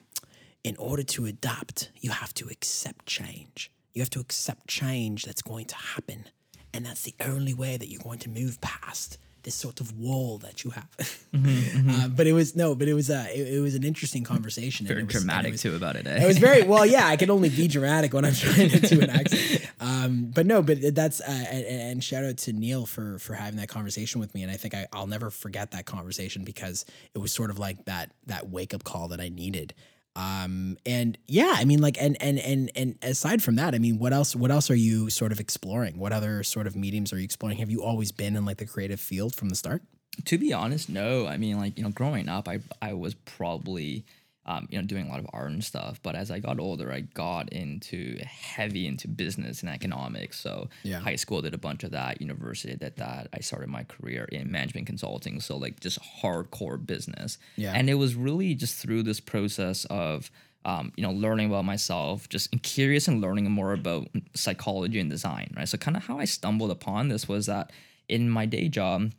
in 0.63 0.75
order 0.77 1.03
to 1.03 1.25
adapt, 1.25 1.91
you 1.99 2.11
have 2.11 2.33
to 2.35 2.47
accept 2.47 3.05
change. 3.05 3.71
You 3.93 4.01
have 4.01 4.09
to 4.11 4.19
accept 4.19 4.67
change 4.67 5.25
that's 5.25 5.41
going 5.41 5.65
to 5.65 5.75
happen, 5.75 6.25
and 6.73 6.85
that's 6.85 7.03
the 7.03 7.15
only 7.19 7.53
way 7.53 7.77
that 7.77 7.89
you're 7.89 8.01
going 8.01 8.19
to 8.19 8.29
move 8.29 8.61
past 8.61 9.17
this 9.43 9.55
sort 9.55 9.81
of 9.81 9.97
wall 9.97 10.37
that 10.39 10.63
you 10.63 10.71
have. 10.71 10.87
Uh, 11.33 12.07
but 12.07 12.27
it 12.27 12.33
was 12.33 12.55
no, 12.55 12.75
but 12.75 12.87
it 12.87 12.93
was 12.93 13.09
uh 13.09 13.25
it, 13.33 13.55
it 13.55 13.59
was 13.59 13.75
an 13.75 13.83
interesting 13.83 14.23
conversation. 14.23 14.85
and 14.85 14.89
Very 14.89 15.01
it 15.01 15.05
was- 15.07 15.15
it 15.15 15.19
dramatic 15.19 15.51
was- 15.53 15.61
too 15.61 15.75
about 15.75 15.95
it. 15.95 16.07
it 16.07 16.21
Eh? 16.21 16.27
was 16.27 16.37
very 16.37 16.63
well. 16.71 16.85
Yeah, 16.85 17.05
I 17.07 17.17
can 17.17 17.29
only 17.29 17.49
be 17.49 17.67
dramatic 17.67 18.13
when 18.13 18.25
I'm 18.25 18.33
trying 18.33 18.69
to 18.69 18.79
do 18.79 19.01
an 19.01 19.09
accent. 19.09 19.67
Um, 19.79 20.31
but 20.33 20.45
no, 20.45 20.61
but 20.61 20.77
that's 20.95 21.19
uh, 21.21 21.25
and, 21.51 21.65
and 21.65 22.03
shout 22.03 22.23
out 22.23 22.37
to 22.39 22.53
Neil 22.53 22.85
for 22.85 23.19
for 23.19 23.33
having 23.33 23.59
that 23.59 23.67
conversation 23.69 24.21
with 24.21 24.33
me. 24.33 24.43
And 24.43 24.51
I 24.51 24.55
think 24.57 24.73
I, 24.73 24.87
I'll 24.93 25.07
never 25.07 25.29
forget 25.29 25.71
that 25.71 25.85
conversation 25.85 26.43
because 26.43 26.85
it 27.13 27.17
was 27.19 27.31
sort 27.31 27.49
of 27.49 27.59
like 27.59 27.85
that 27.85 28.11
that 28.27 28.49
wake 28.49 28.73
up 28.73 28.83
call 28.83 29.07
that 29.09 29.19
I 29.19 29.29
needed. 29.29 29.73
Um, 30.15 30.77
and 30.85 31.17
yeah, 31.27 31.55
I 31.55 31.65
mean, 31.65 31.81
like, 31.81 31.97
and 31.99 32.21
and 32.21 32.39
and 32.39 32.71
and 32.75 32.97
aside 33.01 33.41
from 33.41 33.55
that, 33.55 33.73
I 33.73 33.79
mean, 33.79 33.97
what 33.97 34.13
else? 34.13 34.35
What 34.35 34.51
else 34.51 34.69
are 34.69 34.75
you 34.75 35.09
sort 35.09 35.31
of 35.31 35.39
exploring? 35.39 35.97
What 35.97 36.13
other 36.13 36.43
sort 36.43 36.67
of 36.67 36.75
mediums 36.75 37.11
are 37.13 37.17
you 37.17 37.23
exploring? 37.23 37.57
Have 37.57 37.71
you 37.71 37.83
always 37.83 38.11
been 38.11 38.35
in 38.35 38.45
like 38.45 38.57
the 38.57 38.65
creative 38.65 38.99
field 38.99 39.33
from 39.33 39.49
the 39.49 39.55
start? 39.55 39.81
to 40.25 40.37
be 40.37 40.53
honest, 40.53 40.89
no. 40.89 41.27
I 41.27 41.37
mean, 41.37 41.57
like 41.59 41.77
you 41.77 41.83
know, 41.83 41.89
growing 41.89 42.29
up, 42.29 42.47
I 42.47 42.59
I 42.81 42.93
was 42.93 43.13
probably 43.13 44.05
um, 44.45 44.67
you 44.69 44.77
know 44.77 44.85
doing 44.85 45.05
a 45.07 45.09
lot 45.09 45.19
of 45.19 45.27
art 45.33 45.51
and 45.51 45.63
stuff. 45.63 45.99
But 46.03 46.15
as 46.15 46.29
I 46.29 46.39
got 46.39 46.59
older, 46.59 46.91
I 46.91 47.01
got 47.01 47.49
into 47.53 48.17
heavy 48.25 48.87
into 48.87 49.07
business 49.07 49.61
and 49.61 49.69
economics. 49.69 50.39
So 50.39 50.69
Yeah. 50.83 50.99
high 50.99 51.15
school 51.15 51.41
did 51.41 51.53
a 51.53 51.57
bunch 51.57 51.83
of 51.83 51.91
that. 51.91 52.19
University 52.21 52.75
did 52.75 52.97
that. 52.97 53.27
I 53.33 53.39
started 53.39 53.69
my 53.69 53.83
career 53.83 54.25
in 54.25 54.51
management 54.51 54.87
consulting. 54.87 55.39
So 55.39 55.55
like 55.57 55.79
just 55.79 55.99
hardcore 56.21 56.83
business. 56.85 57.37
Yeah. 57.55 57.73
And 57.73 57.89
it 57.89 57.95
was 57.95 58.15
really 58.15 58.53
just 58.55 58.75
through 58.75 59.03
this 59.03 59.19
process 59.19 59.85
of 59.85 60.29
um, 60.65 60.93
you 60.95 61.03
know, 61.03 61.11
learning 61.11 61.47
about 61.47 61.65
myself, 61.65 62.29
just 62.29 62.49
curious 62.63 63.09
and 63.09 63.19
learning 63.19 63.51
more 63.51 63.73
about 63.73 64.07
psychology 64.33 64.99
and 64.99 65.09
design, 65.09 65.53
right? 65.57 65.67
So 65.67 65.77
kind 65.77 65.97
of 65.97 66.05
how 66.05 66.19
I 66.19 66.25
stumbled 66.25 66.71
upon 66.71 67.09
this 67.09 67.27
was 67.27 67.47
that 67.47 67.71
in 68.07 68.29
my 68.29 68.45
day 68.45 68.69
job, 68.69 69.11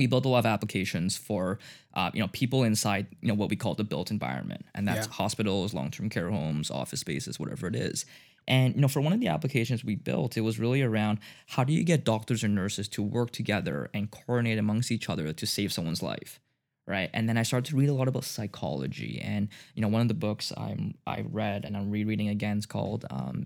we 0.00 0.06
built 0.06 0.24
a 0.24 0.28
lot 0.28 0.40
of 0.40 0.46
applications 0.46 1.16
for 1.16 1.58
uh, 1.94 2.10
you 2.14 2.20
know 2.20 2.28
people 2.28 2.64
inside 2.64 3.06
you 3.20 3.28
know 3.28 3.34
what 3.34 3.50
we 3.50 3.56
call 3.56 3.74
the 3.74 3.84
built 3.84 4.10
environment, 4.10 4.64
and 4.74 4.88
that's 4.88 5.06
Yeah. 5.06 5.12
hospitals, 5.12 5.72
long-term 5.74 6.08
care 6.10 6.30
homes, 6.30 6.70
office 6.70 7.00
spaces, 7.00 7.38
whatever 7.38 7.66
it 7.68 7.76
is. 7.76 8.04
And 8.48 8.74
you 8.74 8.80
know, 8.80 8.88
for 8.88 9.00
one 9.00 9.12
of 9.12 9.20
the 9.20 9.28
applications 9.28 9.84
we 9.84 9.94
built, 9.94 10.36
it 10.36 10.40
was 10.40 10.58
really 10.58 10.82
around 10.82 11.18
how 11.54 11.62
do 11.64 11.72
you 11.72 11.84
get 11.84 12.04
doctors 12.04 12.42
and 12.42 12.54
nurses 12.54 12.88
to 12.88 13.02
work 13.02 13.30
together 13.30 13.90
and 13.94 14.10
coordinate 14.10 14.58
amongst 14.58 14.90
each 14.90 15.08
other 15.08 15.32
to 15.32 15.46
save 15.46 15.72
someone's 15.72 16.02
life 16.02 16.40
right 16.86 17.10
and 17.12 17.28
then 17.28 17.36
i 17.36 17.42
started 17.44 17.68
to 17.70 17.76
read 17.76 17.90
a 17.90 17.92
lot 18.00 18.08
about 18.08 18.24
psychology 18.24 19.20
and 19.22 19.48
you 19.74 19.82
know 19.82 19.88
one 19.88 20.00
of 20.02 20.08
the 20.08 20.14
books 20.26 20.50
i'm 20.56 20.94
i 21.06 21.18
read 21.30 21.64
and 21.66 21.76
i'm 21.76 21.90
rereading 21.90 22.28
again 22.28 22.56
is 22.58 22.66
called 22.66 23.04
um, 23.10 23.44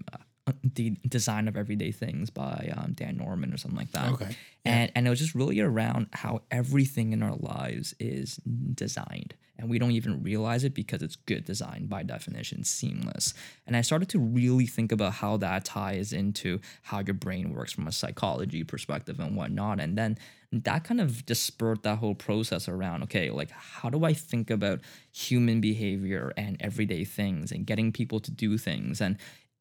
the 0.62 0.90
design 1.08 1.48
of 1.48 1.56
everyday 1.56 1.90
things 1.90 2.28
by 2.28 2.72
um, 2.76 2.92
dan 2.92 3.16
norman 3.16 3.52
or 3.52 3.56
something 3.56 3.78
like 3.78 3.92
that. 3.92 4.12
Okay. 4.12 4.36
and 4.64 4.92
and 4.94 5.06
it 5.06 5.10
was 5.10 5.18
just 5.18 5.34
really 5.34 5.60
around 5.60 6.08
how 6.12 6.42
everything 6.50 7.12
in 7.12 7.22
our 7.22 7.36
lives 7.36 7.94
is 7.98 8.36
designed. 8.74 9.34
And 9.56 9.70
we 9.70 9.78
don't 9.78 9.92
even 9.92 10.22
realize 10.22 10.64
it 10.64 10.74
because 10.74 11.00
it's 11.00 11.14
good 11.14 11.44
design 11.44 11.86
by 11.86 12.02
definition 12.02 12.64
seamless. 12.64 13.32
And 13.66 13.76
i 13.76 13.80
started 13.80 14.08
to 14.10 14.18
really 14.18 14.66
think 14.66 14.92
about 14.92 15.14
how 15.14 15.38
that 15.38 15.64
ties 15.64 16.12
into 16.12 16.60
how 16.82 16.98
your 16.98 17.14
brain 17.14 17.54
works 17.54 17.72
from 17.72 17.86
a 17.86 17.92
psychology 17.92 18.64
perspective 18.64 19.20
and 19.20 19.36
whatnot. 19.36 19.80
And 19.80 19.96
then 19.96 20.18
that 20.52 20.84
kind 20.84 21.00
of 21.00 21.24
just 21.24 21.44
spurred 21.44 21.82
that 21.82 21.98
whole 21.98 22.14
process 22.14 22.68
around 22.68 23.02
okay 23.02 23.28
like 23.28 23.50
how 23.50 23.90
do 23.90 24.04
i 24.04 24.12
think 24.12 24.50
about 24.50 24.78
human 25.14 25.60
behavior 25.60 26.32
and 26.36 26.56
everyday 26.60 27.04
things 27.04 27.52
and 27.52 27.66
getting 27.66 27.92
people 27.92 28.18
to 28.18 28.32
do 28.32 28.58
things? 28.58 29.00
And 29.00 29.16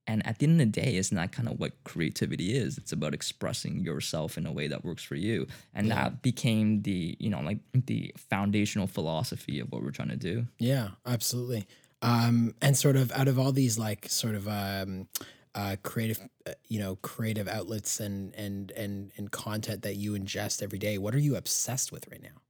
and 0.06 0.26
at 0.28 0.39
the 0.39 0.46
end 0.46 0.60
of 0.60 0.72
the 0.72 0.82
day, 0.82 0.98
isn't 0.98 1.16
that 1.16 1.32
kind 1.32 1.48
of 1.48 1.60
what 1.60 1.72
creativity 1.86 2.56
is? 2.56 2.78
It's 2.78 2.92
about 2.92 3.13
expressing 3.13 3.80
yourself 3.80 4.38
in 4.38 4.46
a 4.46 4.52
way 4.52 4.68
that 4.68 4.84
works 4.84 5.04
for 5.04 5.16
you. 5.16 5.48
And 5.74 5.89
that 5.92 6.22
became 6.22 6.82
the, 6.82 7.16
you 7.20 7.30
know, 7.30 7.39
like 7.42 7.60
the 7.74 8.13
foundational 8.30 8.88
philosophy 8.88 9.60
of 9.60 9.72
what 9.72 9.82
we're 9.82 9.92
trying 9.92 10.10
to 10.10 10.18
do. 10.18 10.48
Yeah, 10.60 10.89
absolutely. 11.06 11.68
Um, 12.02 12.54
and 12.62 12.76
sort 12.76 12.98
of 12.98 13.13
out 13.13 13.30
of 13.30 13.39
all 13.39 13.54
these 13.54 13.80
like 13.80 14.10
sort 14.10 14.36
of 14.36 14.46
um, 14.48 15.08
uh, 15.56 15.78
creative, 15.84 16.20
uh, 16.46 16.52
you 16.68 16.80
know, 16.80 16.98
creative 16.98 17.48
outlets 17.48 18.02
and 18.02 18.36
and 18.36 18.72
and 18.72 19.12
and 19.16 19.32
content 19.32 19.84
that 19.84 19.96
you 19.96 20.13
ingest 20.13 20.62
every 20.62 20.80
day, 20.80 20.98
what 20.98 21.16
are 21.16 21.20
you 21.20 21.38
obsessed 21.38 21.94
with 21.94 22.10
right 22.12 22.22
now? 22.22 22.43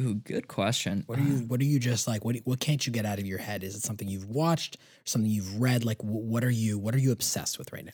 Ooh, 0.00 0.14
good 0.14 0.46
question. 0.46 1.02
What 1.06 1.18
are 1.18 1.22
you 1.22 1.38
What 1.46 1.60
are 1.60 1.64
you 1.64 1.78
just 1.78 2.06
like? 2.06 2.24
What 2.24 2.36
What 2.44 2.60
can't 2.60 2.86
you 2.86 2.92
get 2.92 3.04
out 3.04 3.18
of 3.18 3.26
your 3.26 3.38
head? 3.38 3.64
Is 3.64 3.74
it 3.74 3.82
something 3.82 4.08
you've 4.08 4.28
watched, 4.28 4.76
something 5.04 5.30
you've 5.30 5.60
read? 5.60 5.84
Like, 5.84 6.02
what 6.02 6.44
are 6.44 6.50
you 6.50 6.78
What 6.78 6.94
are 6.94 6.98
you 6.98 7.12
obsessed 7.12 7.58
with 7.58 7.72
right 7.72 7.84
now? 7.84 7.92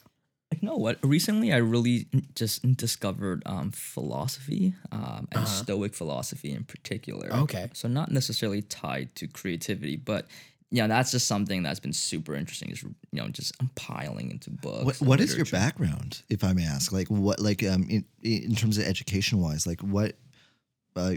You 0.61 0.69
know 0.69 0.77
what? 0.77 0.99
Recently, 1.03 1.51
I 1.51 1.57
really 1.57 2.07
just 2.35 2.77
discovered 2.77 3.41
um, 3.45 3.71
philosophy 3.71 4.73
um, 4.91 5.27
and 5.31 5.47
Stoic 5.47 5.95
philosophy 5.95 6.51
in 6.53 6.63
particular. 6.63 7.33
Okay. 7.33 7.69
So 7.73 7.87
not 7.87 8.11
necessarily 8.11 8.61
tied 8.61 9.15
to 9.15 9.27
creativity, 9.27 9.97
but 9.97 10.27
yeah, 10.71 10.87
that's 10.87 11.11
just 11.11 11.27
something 11.27 11.63
that's 11.63 11.79
been 11.79 11.93
super 11.93 12.35
interesting. 12.35 12.69
Is 12.69 12.83
you 12.83 12.93
know 13.13 13.27
just 13.29 13.53
am 13.61 13.69
piling 13.75 14.29
into 14.29 14.51
books. 14.51 15.01
What 15.01 15.07
What 15.07 15.19
is 15.21 15.35
your 15.35 15.45
background, 15.45 16.21
if 16.29 16.43
I 16.43 16.53
may 16.53 16.65
ask? 16.65 16.91
Like 16.91 17.07
what, 17.07 17.39
like 17.39 17.63
um, 17.63 17.87
in 17.89 18.05
in 18.21 18.55
terms 18.55 18.77
of 18.77 18.85
education 18.85 19.39
wise, 19.39 19.65
like 19.65 19.81
what, 19.81 20.15
uh, 20.95 21.15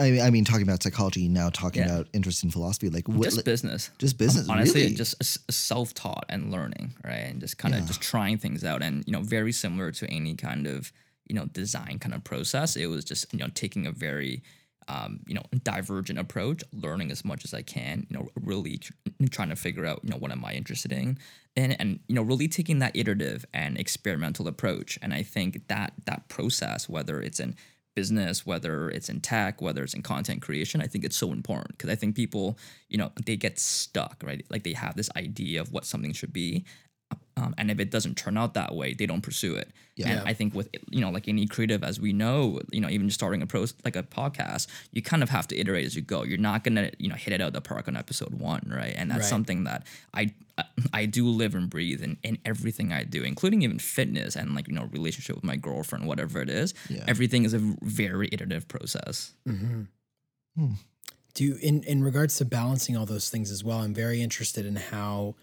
I 0.00 0.10
mean, 0.10 0.20
I 0.22 0.30
mean, 0.30 0.44
talking 0.44 0.62
about 0.62 0.82
psychology 0.82 1.28
now, 1.28 1.50
talking 1.50 1.82
Yeah. 1.82 1.92
about 1.96 2.08
interest 2.12 2.42
in 2.44 2.50
philosophy, 2.50 2.88
like 2.90 3.06
what, 3.08 3.24
Just 3.24 3.44
business. 3.44 3.90
just 3.98 4.16
business, 4.18 4.48
honestly 4.48 4.82
really? 4.82 4.94
just 4.94 5.14
self-taught 5.52 6.24
and 6.28 6.50
learning 6.50 6.94
right 7.04 7.24
and 7.30 7.40
just 7.40 7.58
kind 7.58 7.74
of 7.74 7.86
just 7.86 8.00
trying 8.00 8.38
things 8.38 8.64
out 8.64 8.82
and 8.82 9.04
you 9.06 9.12
know 9.12 9.20
very 9.22 9.52
similar 9.52 9.92
to 9.92 10.06
any 10.10 10.34
kind 10.34 10.66
of 10.66 10.92
you 11.28 11.34
know 11.34 11.44
design 11.46 11.98
kind 12.00 12.14
of 12.14 12.24
process 12.24 12.76
it 12.76 12.86
was 12.86 13.04
just 13.04 13.32
you 13.32 13.38
know 13.38 13.48
taking 13.54 13.86
a 13.86 13.92
very 13.92 14.42
um, 14.88 15.20
you 15.28 15.34
know 15.34 15.42
divergent 15.62 16.18
approach 16.18 16.62
learning 16.72 17.10
as 17.12 17.24
much 17.24 17.44
as 17.44 17.54
i 17.54 17.62
can 17.62 18.06
you 18.10 18.16
know 18.16 18.28
really 18.40 18.78
tr- 18.78 18.92
trying 19.30 19.50
to 19.50 19.56
figure 19.56 19.86
out 19.86 20.00
you 20.02 20.10
know 20.10 20.16
what 20.16 20.32
am 20.32 20.44
i 20.44 20.52
interested 20.54 20.90
in 20.92 21.16
and 21.56 21.76
and 21.80 22.00
you 22.08 22.14
know 22.16 22.22
really 22.22 22.48
taking 22.48 22.80
that 22.80 22.96
iterative 22.96 23.44
and 23.54 23.78
experimental 23.78 24.48
approach 24.48 24.98
and 25.02 25.12
i 25.14 25.22
think 25.22 25.68
that 25.68 25.92
that 26.06 26.28
process 26.28 26.88
whether 26.88 27.20
it's 27.22 27.38
in 27.38 27.54
business, 28.00 28.46
whether 28.50 28.74
it's 28.96 29.08
in 29.12 29.20
tech, 29.20 29.60
whether 29.60 29.82
it's 29.84 29.94
in 29.98 30.02
content 30.02 30.40
creation, 30.46 30.80
I 30.80 30.88
think 30.90 31.02
it's 31.04 31.16
so 31.24 31.32
important 31.32 31.72
because 31.76 31.90
I 31.94 31.96
think 32.00 32.16
people, 32.16 32.46
you 32.88 32.98
know, 33.00 33.10
they 33.26 33.36
get 33.36 33.58
stuck, 33.58 34.16
right? 34.28 34.42
Like 34.52 34.62
they 34.68 34.72
have 34.84 34.94
this 34.96 35.10
idea 35.24 35.60
of 35.60 35.68
what 35.74 35.84
something 35.84 36.12
should 36.14 36.32
be. 36.32 36.64
Um, 37.36 37.54
and 37.58 37.70
if 37.70 37.78
it 37.80 37.90
doesn't 37.90 38.16
turn 38.16 38.36
out 38.36 38.54
that 38.54 38.74
way, 38.80 38.94
they 38.94 39.06
don't 39.06 39.22
pursue 39.30 39.54
it. 39.62 39.68
Yeah. 39.96 40.08
And 40.10 40.28
I 40.30 40.34
think 40.34 40.54
with 40.54 40.68
you 40.90 41.00
know 41.00 41.10
like 41.16 41.26
any 41.28 41.46
creative, 41.54 41.82
as 41.90 41.96
we 42.06 42.12
know, 42.12 42.60
you 42.70 42.80
know 42.82 42.88
even 42.96 43.08
just 43.08 43.18
starting 43.20 43.42
a 43.42 43.46
pro 43.46 43.64
like 43.84 43.96
a 43.96 44.02
podcast, 44.20 44.66
you 44.92 45.02
kind 45.02 45.22
of 45.22 45.28
have 45.30 45.46
to 45.48 45.54
iterate 45.62 45.86
as 45.86 45.94
you 45.96 46.02
go. 46.02 46.22
You're 46.30 46.38
not 46.50 46.64
gonna 46.64 46.90
you 46.98 47.08
know 47.10 47.16
hit 47.24 47.32
it 47.34 47.40
out 47.40 47.48
of 47.48 47.56
the 47.58 47.60
park 47.72 47.88
on 47.88 47.96
episode 47.96 48.34
one, 48.34 48.64
right? 48.80 48.94
And 48.96 49.10
that's 49.10 49.20
Right. 49.26 49.34
something 49.34 49.64
that 49.64 49.80
I 50.20 50.22
I 50.92 51.06
do 51.06 51.28
live 51.28 51.54
and 51.54 51.68
breathe 51.68 52.02
in, 52.02 52.16
in 52.22 52.38
everything 52.44 52.92
I 52.92 53.04
do, 53.04 53.22
including 53.22 53.62
even 53.62 53.78
fitness 53.78 54.36
and 54.36 54.54
like 54.54 54.68
you 54.68 54.74
know 54.74 54.88
relationship 54.92 55.36
with 55.36 55.44
my 55.44 55.56
girlfriend, 55.56 56.06
whatever 56.06 56.40
it 56.40 56.50
is. 56.50 56.74
Yeah. 56.88 57.04
Everything 57.06 57.44
is 57.44 57.54
a 57.54 57.58
very 57.82 58.28
iterative 58.32 58.68
process. 58.68 59.32
do 61.34 61.44
you, 61.44 61.56
in 61.62 61.82
in 61.84 62.02
regards 62.02 62.36
to 62.36 62.44
balancing 62.44 62.96
all 62.96 63.06
those 63.06 63.30
things 63.30 63.50
as 63.50 63.62
well 63.62 63.78
i'm 63.78 63.94
very 63.94 64.22
interested 64.22 64.66
in 64.66 64.76
how 64.76 65.34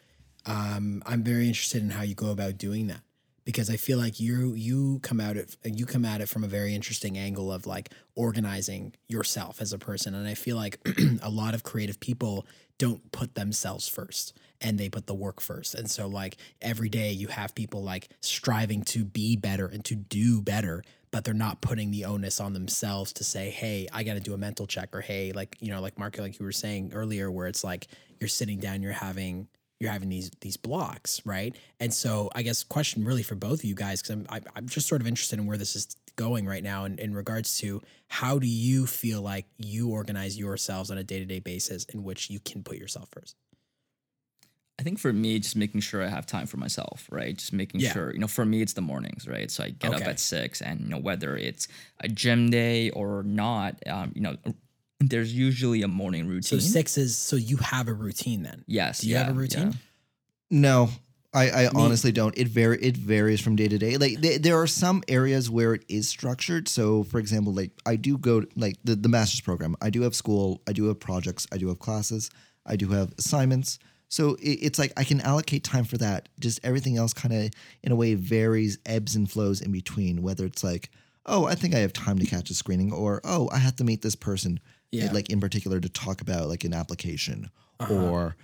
um, 0.45 1.01
i'm 1.05 1.23
very 1.23 1.47
interested 1.47 1.81
in 1.81 1.89
how 1.89 2.01
you 2.01 2.15
go 2.15 2.31
about 2.31 2.57
doing 2.57 2.87
that 2.87 3.01
because 3.45 3.69
i 3.69 3.77
feel 3.77 3.97
like 3.97 4.19
you 4.19 4.53
you 4.53 4.99
come 4.99 5.19
out 5.19 5.37
it 5.37 5.55
you 5.63 5.85
come 5.85 6.05
at 6.05 6.21
it 6.21 6.29
from 6.29 6.43
a 6.43 6.47
very 6.47 6.73
interesting 6.75 7.17
angle 7.17 7.51
of 7.51 7.65
like 7.65 7.89
organizing 8.15 8.93
yourself 9.07 9.61
as 9.61 9.73
a 9.73 9.77
person 9.77 10.13
and 10.13 10.27
i 10.27 10.33
feel 10.33 10.55
like 10.55 10.79
a 11.21 11.29
lot 11.29 11.53
of 11.53 11.63
creative 11.63 11.99
people 11.99 12.45
don't 12.77 13.11
put 13.11 13.35
themselves 13.35 13.87
first 13.87 14.33
and 14.61 14.77
they 14.77 14.89
put 14.89 15.07
the 15.07 15.13
work 15.13 15.39
first 15.39 15.75
and 15.75 15.89
so 15.89 16.07
like 16.07 16.37
every 16.61 16.89
day 16.89 17.11
you 17.11 17.27
have 17.27 17.53
people 17.55 17.83
like 17.83 18.09
striving 18.21 18.81
to 18.81 19.05
be 19.05 19.35
better 19.35 19.67
and 19.67 19.85
to 19.85 19.95
do 19.95 20.41
better 20.41 20.83
but 21.11 21.23
they're 21.23 21.33
not 21.33 21.61
putting 21.61 21.91
the 21.91 22.05
onus 22.05 22.39
on 22.39 22.53
themselves 22.53 23.13
to 23.13 23.23
say, 23.23 23.49
"Hey, 23.49 23.87
I 23.93 24.03
got 24.03 24.15
to 24.15 24.19
do 24.19 24.33
a 24.33 24.37
mental 24.37 24.67
check," 24.67 24.93
or 24.93 25.01
"Hey, 25.01 25.31
like 25.31 25.55
you 25.59 25.71
know, 25.71 25.81
like 25.81 25.97
Mark, 25.97 26.17
like 26.17 26.39
you 26.39 26.45
were 26.45 26.51
saying 26.51 26.91
earlier, 26.93 27.31
where 27.31 27.47
it's 27.47 27.63
like 27.63 27.87
you're 28.19 28.27
sitting 28.27 28.59
down, 28.59 28.81
you're 28.81 28.91
having 28.91 29.47
you're 29.79 29.91
having 29.91 30.09
these 30.09 30.31
these 30.41 30.57
blocks, 30.57 31.21
right?" 31.25 31.55
And 31.79 31.93
so, 31.93 32.29
I 32.35 32.41
guess 32.41 32.63
question 32.63 33.05
really 33.05 33.23
for 33.23 33.35
both 33.35 33.59
of 33.59 33.65
you 33.65 33.75
guys, 33.75 34.01
because 34.01 34.15
I'm 34.15 34.25
I- 34.29 34.41
I'm 34.55 34.67
just 34.67 34.87
sort 34.87 35.01
of 35.01 35.07
interested 35.07 35.39
in 35.39 35.45
where 35.45 35.57
this 35.57 35.75
is 35.75 35.95
going 36.17 36.45
right 36.45 36.63
now, 36.63 36.85
in, 36.85 36.97
in 36.99 37.13
regards 37.13 37.57
to 37.59 37.81
how 38.09 38.39
do 38.39 38.47
you 38.47 38.85
feel 38.87 39.21
like 39.21 39.45
you 39.57 39.89
organize 39.89 40.37
yourselves 40.37 40.91
on 40.91 40.97
a 40.97 41.03
day 41.03 41.19
to 41.19 41.25
day 41.25 41.39
basis 41.39 41.85
in 41.85 42.03
which 42.03 42.29
you 42.29 42.39
can 42.39 42.63
put 42.63 42.77
yourself 42.77 43.09
first. 43.11 43.35
I 44.79 44.83
think 44.83 44.99
for 44.99 45.11
me, 45.11 45.39
just 45.39 45.55
making 45.55 45.81
sure 45.81 46.03
I 46.03 46.07
have 46.07 46.25
time 46.27 46.45
for 46.45 46.57
myself, 46.57 47.07
right? 47.11 47.35
Just 47.35 47.51
making 47.51 47.79
Yeah. 47.81 47.93
sure, 47.93 48.13
you 48.13 48.19
know, 48.19 48.27
for 48.27 48.45
me, 48.45 48.61
it's 48.61 48.73
the 48.73 48.81
mornings, 48.81 49.27
right? 49.27 49.49
So 49.49 49.63
I 49.63 49.71
get 49.71 49.91
up 49.93 50.01
at 50.01 50.19
six, 50.19 50.61
and 50.61 50.81
you 50.81 50.89
know, 50.89 50.99
whether 50.99 51.35
it's 51.35 51.67
a 51.99 52.07
gym 52.07 52.49
day 52.51 52.91
or 52.91 53.23
not, 53.23 53.81
um, 53.87 54.11
you 54.13 54.21
know, 54.21 54.37
there's 54.99 55.33
usually 55.33 55.81
a 55.81 55.87
morning 55.87 56.27
routine. 56.27 56.59
So 56.59 56.59
six 56.59 56.97
is 56.97 57.17
so 57.17 57.35
you 57.35 57.57
have 57.57 57.87
a 57.87 57.93
routine 57.93 58.43
then. 58.43 58.63
yes. 58.67 58.99
Do 59.01 59.09
you 59.09 59.15
have 59.15 59.29
a 59.29 59.33
routine? 59.33 59.71
yeah. 59.71 59.77
No, 60.49 60.89
I, 61.33 61.49
I 61.49 61.67
honestly 61.75 62.11
don't. 62.11 62.35
It 62.37 62.47
vary. 62.47 62.79
It 62.81 62.95
varies 62.97 63.41
from 63.41 63.55
day 63.55 63.67
to 63.67 63.77
day. 63.77 63.97
Like 63.97 64.21
th- 64.21 64.41
there 64.41 64.59
are 64.59 64.65
some 64.67 65.03
areas 65.07 65.49
where 65.49 65.73
it 65.73 65.83
is 65.89 66.07
structured. 66.07 66.67
So, 66.67 67.03
for 67.03 67.19
example, 67.19 67.53
like 67.53 67.71
I 67.85 67.95
do 67.95 68.17
go 68.17 68.43
like 68.55 68.77
the 68.83 68.95
the 68.95 69.09
master's 69.09 69.41
program. 69.41 69.75
I 69.81 69.89
do 69.89 70.01
have 70.03 70.15
school. 70.15 70.61
I 70.67 70.71
do 70.71 70.85
have 70.85 70.99
projects. 70.99 71.45
I 71.51 71.57
do 71.57 71.67
have 71.67 71.79
classes. 71.79 72.29
I 72.65 72.75
do 72.75 72.89
have 72.89 73.13
assignments. 73.17 73.77
So 74.09 74.35
it, 74.35 74.59
it's 74.61 74.79
like 74.79 74.93
I 74.97 75.03
can 75.03 75.21
allocate 75.21 75.63
time 75.63 75.83
for 75.83 75.97
that. 75.97 76.29
Just 76.39 76.59
everything 76.63 76.97
else 76.97 77.13
kind 77.13 77.33
of 77.33 77.51
in 77.83 77.91
a 77.91 77.95
way 77.95 78.13
varies, 78.15 78.77
ebbs 78.85 79.15
and 79.15 79.29
flows 79.29 79.61
in 79.61 79.71
between. 79.71 80.21
Whether 80.21 80.45
it's 80.45 80.63
like, 80.63 80.89
oh, 81.25 81.45
I 81.45 81.55
think 81.55 81.75
I 81.75 81.79
have 81.79 81.93
time 81.93 82.17
to 82.19 82.25
catch 82.25 82.49
a 82.49 82.53
screening, 82.53 82.91
or 82.93 83.21
oh, 83.23 83.49
I 83.51 83.57
have 83.57 83.75
to 83.77 83.83
meet 83.83 84.01
this 84.01 84.15
person, 84.15 84.59
Yeah. 84.91 85.11
like 85.11 85.29
in 85.29 85.39
particular 85.41 85.79
to 85.79 85.89
talk 85.89 86.21
about 86.21 86.47
like 86.47 86.63
an 86.63 86.73
application, 86.73 87.49
Uh-huh. 87.79 87.93
or 87.93 88.35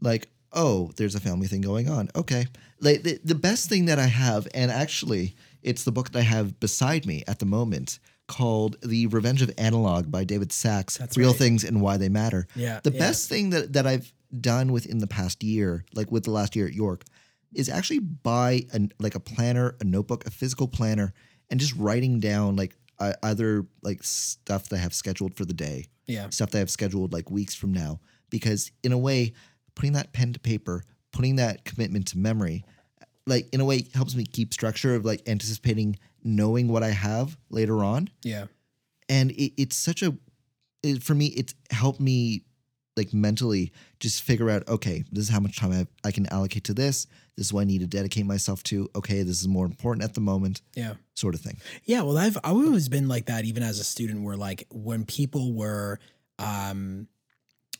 like 0.00 0.28
oh 0.56 0.90
there's 0.96 1.14
a 1.16 1.20
family 1.20 1.48
thing 1.48 1.60
going 1.60 1.88
on 1.88 2.08
okay 2.14 2.46
like 2.80 3.02
the, 3.02 3.18
the 3.24 3.34
best 3.34 3.68
thing 3.68 3.86
that 3.86 3.98
i 3.98 4.06
have 4.06 4.46
and 4.54 4.70
actually 4.70 5.34
it's 5.62 5.82
the 5.84 5.90
book 5.90 6.12
that 6.12 6.18
i 6.20 6.22
have 6.22 6.60
beside 6.60 7.06
me 7.06 7.24
at 7.26 7.40
the 7.40 7.46
moment 7.46 7.98
called 8.28 8.76
the 8.82 9.06
revenge 9.08 9.42
of 9.42 9.50
analog 9.58 10.10
by 10.12 10.22
david 10.22 10.52
Sax 10.52 10.96
That's 10.96 11.16
real 11.16 11.30
right. 11.30 11.36
things 11.38 11.64
and 11.64 11.80
why 11.80 11.96
they 11.96 12.08
matter 12.08 12.46
Yeah, 12.54 12.78
the 12.84 12.92
yeah. 12.92 12.98
best 13.00 13.28
thing 13.28 13.50
that, 13.50 13.72
that 13.72 13.84
i've 13.86 14.12
done 14.40 14.72
within 14.72 14.98
the 14.98 15.06
past 15.06 15.42
year 15.42 15.84
like 15.94 16.10
with 16.10 16.24
the 16.24 16.30
last 16.30 16.54
year 16.56 16.66
at 16.66 16.72
york 16.74 17.04
is 17.54 17.68
actually 17.68 17.98
buy 18.00 18.62
an, 18.72 18.90
like 18.98 19.14
a 19.14 19.20
planner 19.20 19.76
a 19.80 19.84
notebook 19.84 20.26
a 20.26 20.30
physical 20.30 20.66
planner 20.68 21.12
and 21.50 21.60
just 21.60 21.74
writing 21.76 22.20
down 22.20 22.56
like 22.56 22.74
uh, 22.98 23.12
either 23.24 23.66
like 23.82 24.02
stuff 24.02 24.68
that 24.68 24.76
i 24.76 24.78
have 24.78 24.94
scheduled 24.94 25.34
for 25.34 25.44
the 25.44 25.54
day 25.54 25.86
Yeah. 26.06 26.28
stuff 26.30 26.50
that 26.50 26.60
I've 26.60 26.70
scheduled 26.70 27.12
like 27.12 27.30
weeks 27.30 27.54
from 27.54 27.72
now. 27.72 28.00
Because 28.30 28.70
in 28.82 28.92
a 28.92 28.98
way, 28.98 29.32
putting 29.74 29.92
that 29.92 30.12
pen 30.12 30.32
to 30.32 30.40
paper, 30.40 30.82
putting 31.12 31.36
that 31.36 31.64
commitment 31.64 32.06
to 32.08 32.18
memory, 32.18 32.64
like 33.26 33.48
in 33.52 33.60
a 33.60 33.64
way 33.64 33.86
helps 33.94 34.14
me 34.14 34.24
keep 34.24 34.52
structure 34.52 34.94
of 34.94 35.04
like 35.04 35.22
anticipating 35.28 35.96
knowing 36.22 36.68
what 36.68 36.82
I 36.82 36.90
have 36.90 37.36
later 37.50 37.82
on. 37.84 38.10
Yeah. 38.22 38.46
And 39.08 39.30
it, 39.32 39.52
it's 39.60 39.76
such 39.76 40.02
a, 40.02 40.14
it, 40.82 41.02
for 41.02 41.14
me, 41.14 41.26
it's 41.28 41.54
helped 41.70 42.00
me 42.00 42.42
like 42.96 43.12
mentally 43.12 43.72
just 44.00 44.22
figure 44.22 44.50
out, 44.50 44.66
okay, 44.68 45.04
this 45.10 45.24
is 45.24 45.30
how 45.30 45.40
much 45.40 45.58
time 45.58 45.72
I, 45.72 45.76
have, 45.78 45.88
I 46.04 46.10
can 46.12 46.26
allocate 46.32 46.64
to 46.64 46.74
this. 46.74 47.06
This 47.36 47.46
is 47.46 47.52
what 47.52 47.62
I 47.62 47.64
need 47.64 47.80
to 47.80 47.86
dedicate 47.88 48.24
myself 48.26 48.62
to. 48.64 48.88
Okay, 48.94 49.22
this 49.22 49.40
is 49.40 49.48
more 49.48 49.66
important 49.66 50.04
at 50.04 50.14
the 50.14 50.20
moment, 50.20 50.62
Yeah. 50.76 50.94
sort 51.14 51.34
of 51.34 51.40
thing. 51.40 51.58
Yeah, 51.84 52.02
well, 52.02 52.16
I've 52.16 52.36
I've 52.44 52.52
always 52.54 52.88
been 52.88 53.08
like 53.08 53.26
that, 53.26 53.44
even 53.44 53.62
as 53.64 53.80
a 53.80 53.84
student, 53.84 54.22
where 54.22 54.36
like 54.36 54.66
when 54.70 55.04
people 55.04 55.52
were, 55.54 55.98
um, 56.38 57.08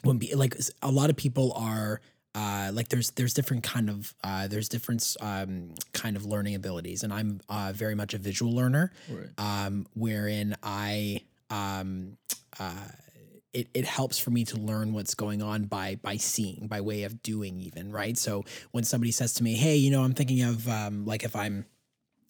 when 0.03 0.18
be, 0.18 0.35
like 0.35 0.57
a 0.83 0.90
lot 0.90 1.11
of 1.11 1.16
people 1.16 1.53
are. 1.57 2.00
Uh, 2.37 2.72
like 2.74 2.88
there's 2.88 3.11
there's 3.12 3.33
different 3.33 3.62
kind 3.62 3.88
of 3.88 4.12
uh, 4.24 4.48
there's 4.48 4.68
different 4.68 5.16
um, 5.20 5.72
kind 5.92 6.16
of 6.16 6.24
learning 6.27 6.57
abilities, 6.57 7.05
and 7.05 7.12
I'm 7.12 7.40
uh, 7.48 7.72
very 7.72 7.94
much 7.94 8.12
a 8.12 8.18
visual 8.18 8.53
learner, 8.53 8.90
Right. 9.09 9.29
um, 9.38 9.87
wherein 9.94 10.57
I 10.61 11.20
um, 11.48 12.16
uh, 12.59 12.72
it, 13.55 13.69
it 13.73 13.87
helps 13.87 14.19
for 14.19 14.31
me 14.31 14.45
to 14.47 14.57
learn 14.57 14.93
what's 14.93 15.14
going 15.14 15.43
on 15.43 15.64
by 15.64 15.97
by 16.03 16.17
seeing 16.17 16.67
by 16.67 16.81
way 16.81 17.05
of 17.05 17.23
doing 17.23 17.61
even 17.61 17.90
right. 17.93 18.19
So 18.19 18.45
when 18.73 18.85
somebody 18.85 19.12
says 19.12 19.33
to 19.35 19.45
me, 19.45 19.55
"Hey, 19.55 19.77
you 19.77 19.90
know, 19.90 20.03
I'm 20.03 20.12
thinking 20.12 20.43
of 20.43 20.69
um, 20.69 21.07
like 21.07 21.25
if 21.25 21.35
I'm 21.35 21.64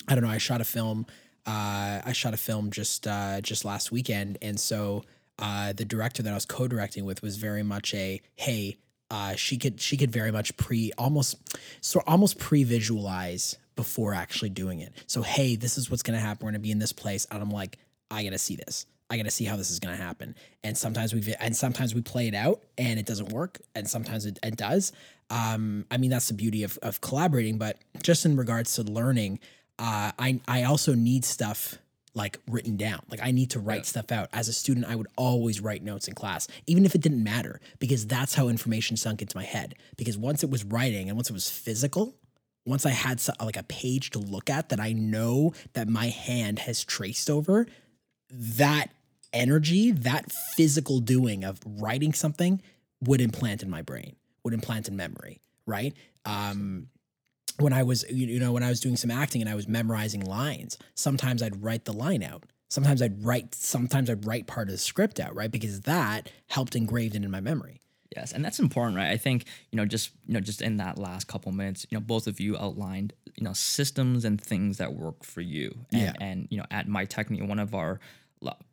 I 0.06 0.14
don't 0.14 0.22
know, 0.22 0.30
I 0.30 0.38
shot 0.38 0.60
a 0.60 0.64
film. 0.64 1.06
Uh, 1.46 2.00
I 2.04 2.12
shot 2.12 2.34
a 2.34 2.36
film 2.36 2.70
just 2.70 3.06
uh, 3.06 3.40
just 3.40 3.64
last 3.64 3.90
weekend, 3.90 4.38
and 4.42 4.60
so 4.60 5.04
uh, 5.38 5.72
the 5.72 5.84
director 5.84 6.22
that 6.22 6.30
I 6.30 6.34
was 6.34 6.46
co-directing 6.46 7.04
with 7.04 7.22
was 7.22 7.36
very 7.36 7.62
much 7.62 7.94
a 7.94 8.20
hey. 8.36 8.76
Uh, 9.10 9.34
she 9.34 9.58
could 9.58 9.80
she 9.80 9.96
could 9.96 10.10
very 10.10 10.32
much 10.32 10.56
pre 10.56 10.90
almost 10.98 11.36
so 11.80 12.02
almost 12.06 12.38
pre-visualize 12.38 13.56
before 13.76 14.14
actually 14.14 14.48
doing 14.50 14.80
it. 14.80 14.92
So 15.06 15.22
hey, 15.22 15.56
this 15.56 15.78
is 15.78 15.90
what's 15.90 16.02
gonna 16.02 16.18
happen. 16.18 16.44
We're 16.44 16.52
gonna 16.52 16.60
be 16.60 16.70
in 16.70 16.78
this 16.78 16.92
place, 16.92 17.26
and 17.30 17.42
I'm 17.42 17.50
like, 17.50 17.78
I 18.10 18.24
gotta 18.24 18.38
see 18.38 18.56
this. 18.56 18.86
I 19.14 19.16
gotta 19.16 19.30
see 19.30 19.44
how 19.44 19.56
this 19.56 19.70
is 19.70 19.78
gonna 19.78 19.96
happen. 19.96 20.34
And 20.64 20.76
sometimes 20.76 21.14
we 21.14 21.34
and 21.40 21.56
sometimes 21.56 21.94
we 21.94 22.02
play 22.02 22.26
it 22.26 22.34
out 22.34 22.62
and 22.76 22.98
it 22.98 23.06
doesn't 23.06 23.30
work, 23.30 23.60
and 23.74 23.88
sometimes 23.88 24.26
it, 24.26 24.38
it 24.42 24.56
does. 24.56 24.92
Um, 25.30 25.86
I 25.90 25.96
mean 25.96 26.10
that's 26.10 26.28
the 26.28 26.34
beauty 26.34 26.64
of 26.64 26.78
of 26.82 27.00
collaborating. 27.00 27.56
But 27.58 27.78
just 28.02 28.26
in 28.26 28.36
regards 28.36 28.74
to 28.74 28.82
learning, 28.82 29.38
uh, 29.78 30.10
I 30.18 30.40
I 30.48 30.64
also 30.64 30.94
need 30.94 31.24
stuff 31.24 31.78
like 32.14 32.38
written 32.48 32.76
down. 32.76 33.00
Like 33.08 33.20
I 33.22 33.30
need 33.30 33.50
to 33.50 33.60
write 33.60 33.86
stuff 33.86 34.10
out. 34.10 34.28
As 34.32 34.48
a 34.48 34.52
student, 34.52 34.86
I 34.86 34.96
would 34.96 35.08
always 35.16 35.60
write 35.60 35.82
notes 35.82 36.08
in 36.08 36.14
class, 36.14 36.48
even 36.66 36.84
if 36.84 36.94
it 36.94 37.00
didn't 37.00 37.22
matter, 37.22 37.60
because 37.78 38.06
that's 38.06 38.34
how 38.34 38.48
information 38.48 38.96
sunk 38.96 39.22
into 39.22 39.36
my 39.36 39.44
head. 39.44 39.74
Because 39.96 40.16
once 40.18 40.42
it 40.42 40.50
was 40.50 40.64
writing 40.64 41.08
and 41.08 41.16
once 41.16 41.30
it 41.30 41.34
was 41.34 41.48
physical, 41.48 42.14
once 42.66 42.86
I 42.86 42.90
had 42.90 43.20
like 43.40 43.56
a 43.56 43.62
page 43.64 44.10
to 44.10 44.18
look 44.18 44.48
at 44.48 44.70
that 44.70 44.80
I 44.80 44.92
know 44.92 45.52
that 45.74 45.88
my 45.88 46.06
hand 46.06 46.60
has 46.60 46.84
traced 46.84 47.28
over, 47.28 47.66
that 48.30 48.90
energy, 49.34 49.90
that 49.90 50.32
physical 50.32 51.00
doing 51.00 51.44
of 51.44 51.60
writing 51.66 52.12
something 52.14 52.62
would 53.02 53.20
implant 53.20 53.62
in 53.62 53.68
my 53.68 53.82
brain, 53.82 54.16
would 54.44 54.54
implant 54.54 54.88
in 54.88 54.96
memory, 54.96 55.40
right? 55.66 55.92
Um, 56.24 56.88
when 57.58 57.72
I 57.72 57.82
was, 57.82 58.04
you 58.10 58.40
know, 58.40 58.52
when 58.52 58.62
I 58.62 58.68
was 58.68 58.80
doing 58.80 58.96
some 58.96 59.10
acting 59.10 59.40
and 59.42 59.50
I 59.50 59.54
was 59.54 59.68
memorizing 59.68 60.22
lines, 60.24 60.78
sometimes 60.94 61.42
I'd 61.42 61.62
write 61.62 61.84
the 61.84 61.92
line 61.92 62.22
out. 62.22 62.44
Sometimes 62.68 63.02
I'd 63.02 63.24
write, 63.24 63.54
sometimes 63.54 64.10
I'd 64.10 64.26
write 64.26 64.46
part 64.46 64.68
of 64.68 64.72
the 64.72 64.78
script 64.78 65.20
out, 65.20 65.34
right? 65.36 65.50
Because 65.50 65.82
that 65.82 66.30
helped 66.48 66.74
engraved 66.74 67.14
it 67.14 67.22
in 67.22 67.30
my 67.30 67.40
memory. 67.40 67.80
Yes, 68.16 68.32
and 68.32 68.44
that's 68.44 68.60
important, 68.60 68.96
right? 68.96 69.10
I 69.10 69.16
think 69.16 69.44
you 69.72 69.76
know, 69.76 69.84
just 69.86 70.10
you 70.26 70.34
know, 70.34 70.40
just 70.40 70.62
in 70.62 70.76
that 70.76 70.98
last 70.98 71.26
couple 71.26 71.50
minutes, 71.52 71.84
you 71.90 71.96
know, 71.96 72.00
both 72.00 72.26
of 72.28 72.38
you 72.40 72.56
outlined 72.56 73.12
you 73.36 73.42
know 73.42 73.52
systems 73.52 74.24
and 74.24 74.40
things 74.40 74.78
that 74.78 74.94
work 74.94 75.24
for 75.24 75.40
you. 75.40 75.74
And, 75.92 76.00
Yeah. 76.02 76.12
and 76.20 76.46
you 76.50 76.58
know, 76.58 76.64
at 76.70 76.86
My 76.86 77.06
Techne, 77.06 77.46
one 77.46 77.58
of 77.58 77.74
our 77.74 77.98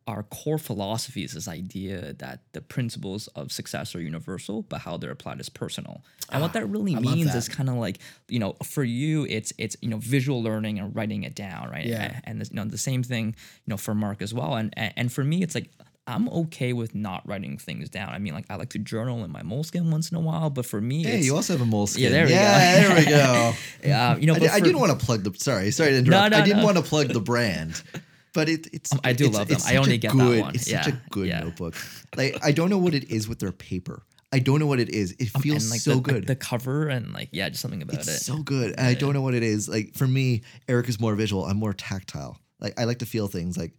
our 0.07 0.23
core 0.23 0.57
philosophy 0.57 1.23
is 1.23 1.31
this 1.33 1.47
idea 1.47 2.13
that 2.13 2.41
the 2.51 2.59
principles 2.61 3.27
of 3.27 3.51
success 3.51 3.95
are 3.95 4.01
universal, 4.01 4.63
but 4.63 4.81
how 4.81 4.97
they're 4.97 5.11
applied 5.11 5.39
is 5.39 5.47
personal. 5.47 6.03
And 6.29 6.41
what 6.41 6.53
that 6.53 6.65
really 6.67 6.93
Ah, 6.95 6.97
I 6.97 7.01
means 7.01 7.27
that. 7.31 7.37
is 7.37 7.47
kind 7.47 7.69
of 7.69 7.75
like 7.75 7.99
you 8.27 8.39
know, 8.39 8.55
for 8.63 8.83
you, 8.83 9.25
it's 9.29 9.53
it's 9.57 9.77
you 9.81 9.89
know, 9.89 9.97
visual 9.97 10.41
learning 10.43 10.79
and 10.79 10.93
writing 10.95 11.23
it 11.23 11.35
down, 11.35 11.69
right? 11.69 11.85
Yeah. 11.85 12.03
And, 12.15 12.21
and 12.25 12.41
this, 12.41 12.49
you 12.49 12.55
know, 12.57 12.65
the 12.65 12.77
same 12.77 13.03
thing, 13.03 13.27
you 13.27 13.69
know, 13.71 13.77
for 13.77 13.93
Mark 13.95 14.21
as 14.21 14.33
well. 14.33 14.55
And 14.55 14.73
and, 14.75 14.93
and 14.97 15.13
for 15.13 15.23
me, 15.23 15.43
it's 15.43 15.55
like 15.55 15.69
I'm 16.07 16.27
okay 16.29 16.73
with 16.73 16.93
not 16.95 17.25
writing 17.27 17.57
things 17.57 17.87
down. 17.89 18.09
I 18.09 18.17
mean, 18.17 18.33
like 18.33 18.45
I 18.49 18.55
like 18.55 18.71
to 18.71 18.79
journal 18.79 19.23
in 19.23 19.31
my 19.31 19.43
Moleskine 19.43 19.89
once 19.91 20.11
in 20.11 20.17
a 20.17 20.21
while, 20.21 20.49
but 20.49 20.65
for 20.65 20.81
me, 20.81 21.03
Hey, 21.03 21.21
you 21.21 21.35
also 21.35 21.53
have 21.57 21.61
a 21.61 21.69
Moleskine. 21.71 21.99
Yeah, 21.99 22.09
there 22.09 22.23
we 22.25 22.29
go. 22.31 22.35
yeah, 22.35 22.87
there 22.87 22.95
we 22.97 23.05
go. 23.05 23.93
uh, 23.95 24.15
you 24.19 24.25
know, 24.27 24.33
I, 24.35 24.39
but 24.39 24.49
I 24.49 24.59
for- 24.59 24.65
didn't 24.65 24.79
want 24.81 24.99
to 24.99 25.05
plug 25.05 25.23
the. 25.23 25.33
Sorry, 25.37 25.71
sorry 25.71 25.91
to 25.91 25.97
interrupt. 25.99 26.31
no, 26.31 26.37
I 26.37 26.41
didn't 26.41 26.59
no. 26.59 26.65
want 26.65 26.77
to 26.77 26.83
plug 26.83 27.07
the 27.09 27.21
brand, 27.21 27.81
but 28.33 28.49
it, 28.49 28.67
it's. 28.73 28.91
I 29.03 29.13
do 29.13 29.25
it's- 29.25 29.37
love 29.37 29.47
them. 29.47 29.59
I 29.65 29.77
only 29.77 29.95
a 29.95 29.97
get 29.97 30.15
that 30.15 30.41
one. 30.41 30.55
It's 30.55 30.69
such 30.69 30.87
a 30.87 31.01
good 31.09 31.27
yeah. 31.27 31.41
notebook. 31.41 31.75
Like 32.15 32.37
I 32.43 32.51
don't 32.51 32.69
know 32.69 32.77
what 32.77 32.93
it 32.93 33.11
is 33.11 33.27
with 33.27 33.39
their 33.39 33.51
paper. 33.51 34.03
I 34.33 34.39
don't 34.39 34.59
know 34.59 34.67
what 34.67 34.79
it 34.79 34.89
is. 34.89 35.11
It 35.19 35.29
um, 35.35 35.41
feels 35.41 35.63
and, 35.63 35.71
like 35.71 35.81
so 35.81 35.91
the, 35.91 35.95
like, 35.97 36.05
good. 36.05 36.27
the 36.27 36.35
cover 36.35 36.87
and 36.87 37.13
like 37.13 37.29
yeah, 37.31 37.49
just 37.49 37.61
something 37.61 37.81
about 37.81 37.95
it. 37.95 37.99
it's 37.99 38.07
it. 38.07 38.23
so 38.23 38.37
good, 38.37 38.75
and 38.77 38.87
I 38.87 38.93
don't 38.93 39.13
know 39.13 39.21
what 39.21 39.33
it 39.33 39.43
is. 39.43 39.67
Like 39.67 39.95
for 39.95 40.07
me, 40.07 40.43
Eric 40.67 40.87
is 40.87 40.99
more 40.99 41.15
visual. 41.15 41.45
I'm 41.45 41.57
more 41.57 41.73
tactile. 41.73 42.39
Like 42.59 42.79
I 42.79 42.85
like 42.85 42.99
to 42.99 43.05
feel 43.05 43.27
things. 43.27 43.57
Like 43.57 43.73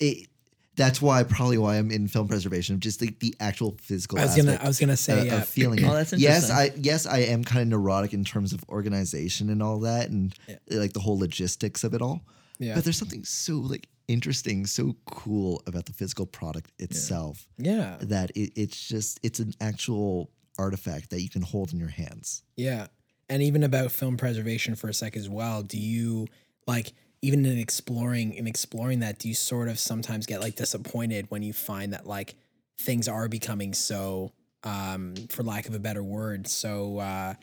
it. 0.00 0.28
That's 0.76 1.00
why 1.00 1.22
probably 1.22 1.56
why 1.56 1.76
I'm 1.76 1.92
in 1.92 2.08
film 2.08 2.26
preservation. 2.26 2.80
Just 2.80 2.98
the, 2.98 3.14
the 3.20 3.32
actual 3.38 3.76
physical. 3.80 4.18
I 4.18 4.24
was 4.24 4.34
gonna 4.34 4.58
I 4.60 4.66
was 4.66 4.80
gonna 4.80 4.96
say 4.96 5.28
of 5.28 5.32
uh, 5.32 5.40
feeling. 5.42 5.84
Oh, 5.84 5.92
it. 5.92 5.94
that's 6.08 6.12
yes. 6.14 6.50
I 6.50 6.72
yes 6.76 7.06
I 7.06 7.18
am 7.18 7.44
kind 7.44 7.62
of 7.62 7.68
neurotic 7.68 8.12
in 8.12 8.24
terms 8.24 8.52
of 8.52 8.64
organization 8.68 9.50
and 9.50 9.62
all 9.62 9.80
that, 9.80 10.08
and 10.08 10.34
Yeah. 10.48 10.56
like 10.70 10.92
the 10.92 11.00
whole 11.00 11.18
logistics 11.18 11.84
of 11.84 11.94
it 11.94 12.02
all. 12.02 12.24
Yeah 12.58 12.74
But 12.74 12.84
there's 12.84 12.98
something 12.98 13.24
so 13.24 13.54
like 13.54 13.88
interesting, 14.06 14.66
so 14.66 14.94
cool 15.06 15.62
about 15.66 15.86
the 15.86 15.92
physical 15.92 16.26
product 16.26 16.70
itself 16.78 17.46
yeah 17.56 17.96
that 18.00 18.30
it, 18.32 18.52
it's 18.54 18.88
just 18.88 19.18
it's 19.22 19.40
an 19.40 19.54
actual 19.60 20.30
artifact 20.58 21.10
that 21.10 21.22
you 21.22 21.28
can 21.28 21.42
hold 21.42 21.72
in 21.72 21.78
your 21.78 21.88
hands. 21.88 22.42
Yeah. 22.56 22.86
And 23.28 23.42
even 23.42 23.62
about 23.62 23.90
film 23.90 24.16
preservation 24.16 24.74
for 24.74 24.88
a 24.88 24.94
sec 24.94 25.16
as 25.16 25.28
well, 25.28 25.62
do 25.62 25.78
you 25.78 26.26
like 26.66 26.92
even 27.22 27.46
in 27.46 27.58
exploring 27.58 28.34
in 28.34 28.46
exploring 28.46 29.00
that, 29.00 29.18
do 29.18 29.28
you 29.28 29.34
sort 29.34 29.68
of 29.68 29.78
sometimes 29.78 30.26
get 30.26 30.40
like 30.40 30.56
disappointed 30.56 31.26
when 31.30 31.42
you 31.42 31.52
find 31.52 31.92
that 31.92 32.06
like 32.06 32.34
things 32.78 33.08
are 33.08 33.28
becoming 33.28 33.72
so 33.72 34.32
um 34.62 35.14
for 35.28 35.42
lack 35.42 35.66
of 35.66 35.74
a 35.74 35.78
better 35.78 36.02
word, 36.02 36.46
so 36.46 36.98
uh 36.98 37.34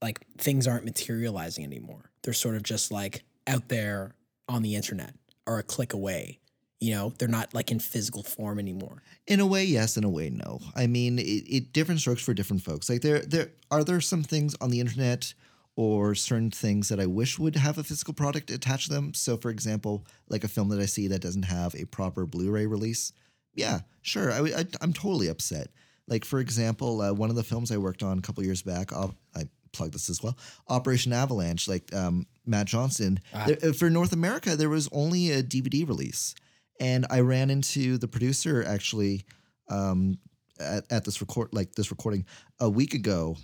like 0.00 0.24
things 0.38 0.68
aren't 0.68 0.84
materializing 0.84 1.64
anymore. 1.64 2.10
They're 2.22 2.32
sort 2.34 2.54
of 2.54 2.62
just 2.62 2.92
like 2.92 3.24
out 3.46 3.68
there 3.68 4.14
on 4.48 4.62
the 4.62 4.74
internet 4.74 5.14
or 5.46 5.58
a 5.58 5.62
click 5.62 5.92
away. 5.92 6.40
You 6.78 6.94
know, 6.94 7.12
they're 7.18 7.28
not 7.28 7.54
like 7.54 7.70
in 7.70 7.78
physical 7.78 8.22
form 8.22 8.58
anymore. 8.58 9.02
In 9.26 9.40
a 9.40 9.46
way, 9.46 9.64
yes. 9.64 9.96
In 9.96 10.04
a 10.04 10.10
way, 10.10 10.28
no. 10.28 10.60
I 10.74 10.86
mean, 10.86 11.18
it, 11.18 11.22
it 11.22 11.72
different 11.72 12.00
strokes 12.00 12.22
for 12.22 12.34
different 12.34 12.62
folks. 12.62 12.90
Like 12.90 13.00
there, 13.00 13.20
there 13.20 13.52
are 13.70 13.82
there 13.82 14.00
some 14.00 14.22
things 14.22 14.54
on 14.60 14.70
the 14.70 14.80
internet 14.80 15.32
or 15.74 16.14
certain 16.14 16.50
things 16.50 16.88
that 16.88 17.00
I 17.00 17.06
wish 17.06 17.38
would 17.38 17.56
have 17.56 17.78
a 17.78 17.84
physical 17.84 18.14
product 18.14 18.50
attached 18.50 18.88
to 18.88 18.94
them. 18.94 19.14
So, 19.14 19.36
for 19.36 19.50
example, 19.50 20.06
like 20.28 20.44
a 20.44 20.48
film 20.48 20.68
that 20.68 20.80
I 20.80 20.86
see 20.86 21.08
that 21.08 21.22
doesn't 21.22 21.44
have 21.44 21.74
a 21.74 21.86
proper 21.86 22.26
Blu-ray 22.26 22.66
release. 22.66 23.12
Yeah, 23.54 23.80
sure. 24.02 24.30
I, 24.30 24.40
I, 24.40 24.66
I'm 24.80 24.92
totally 24.92 25.28
upset. 25.28 25.68
Like 26.08 26.24
for 26.24 26.40
example, 26.40 27.00
uh, 27.00 27.12
one 27.12 27.30
of 27.30 27.36
the 27.36 27.42
films 27.42 27.72
I 27.72 27.78
worked 27.78 28.02
on 28.02 28.18
a 28.18 28.22
couple 28.22 28.44
years 28.44 28.62
back. 28.62 28.92
I'll, 28.92 29.14
I 29.34 29.48
plug 29.76 29.92
this 29.92 30.08
as 30.10 30.22
well. 30.22 30.36
Operation 30.68 31.12
Avalanche. 31.12 31.68
Like 31.68 31.94
um, 31.94 32.26
Matt 32.46 32.66
Johnson. 32.66 33.20
There- 33.46 33.58
uh, 33.62 33.72
for 33.72 33.90
North 33.90 34.12
America, 34.12 34.56
there 34.56 34.68
was 34.70 34.88
only 34.92 35.30
a 35.32 35.42
DVD 35.42 35.86
release, 35.86 36.34
and 36.80 37.06
I 37.10 37.20
ran 37.20 37.50
into 37.50 37.98
the 37.98 38.08
producer 38.08 38.64
actually 38.66 39.24
um, 39.68 40.18
at, 40.60 40.84
at 40.90 41.04
this 41.04 41.20
record 41.20 41.48
like 41.52 41.74
this 41.74 41.90
recording 41.90 42.24
a 42.60 42.68
week 42.70 42.94
ago 42.94 43.36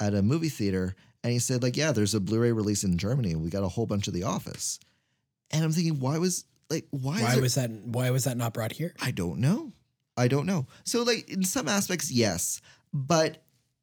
at 0.00 0.14
a 0.14 0.22
movie 0.22 0.48
theater 0.48 0.94
and 1.22 1.32
he 1.32 1.38
said 1.38 1.62
like 1.62 1.76
yeah 1.76 1.92
there's 1.92 2.14
a 2.14 2.20
blu-ray 2.20 2.52
release 2.52 2.82
in 2.84 2.98
germany 2.98 3.34
we 3.36 3.48
got 3.50 3.62
a 3.62 3.68
whole 3.68 3.86
bunch 3.86 4.08
of 4.08 4.14
the 4.14 4.24
office 4.24 4.78
and 5.52 5.64
i'm 5.64 5.72
thinking 5.72 6.00
why 6.00 6.18
was 6.18 6.44
like 6.68 6.86
why, 6.90 7.22
Why 7.22 7.36
it- 7.36 7.40
was 7.40 7.54
that 7.54 7.70
why 7.70 8.10
was 8.10 8.24
that 8.24 8.36
not 8.36 8.52
brought 8.52 8.72
here? 8.72 8.94
i 9.00 9.10
don't 9.10 9.38
know 9.38 9.72
i 10.16 10.28
don't 10.28 10.44
know 10.46 10.66
so 10.84 11.02
like 11.02 11.28
in 11.30 11.44
some 11.44 11.68
aspects 11.68 12.10
yes 12.10 12.60
but 12.92 13.42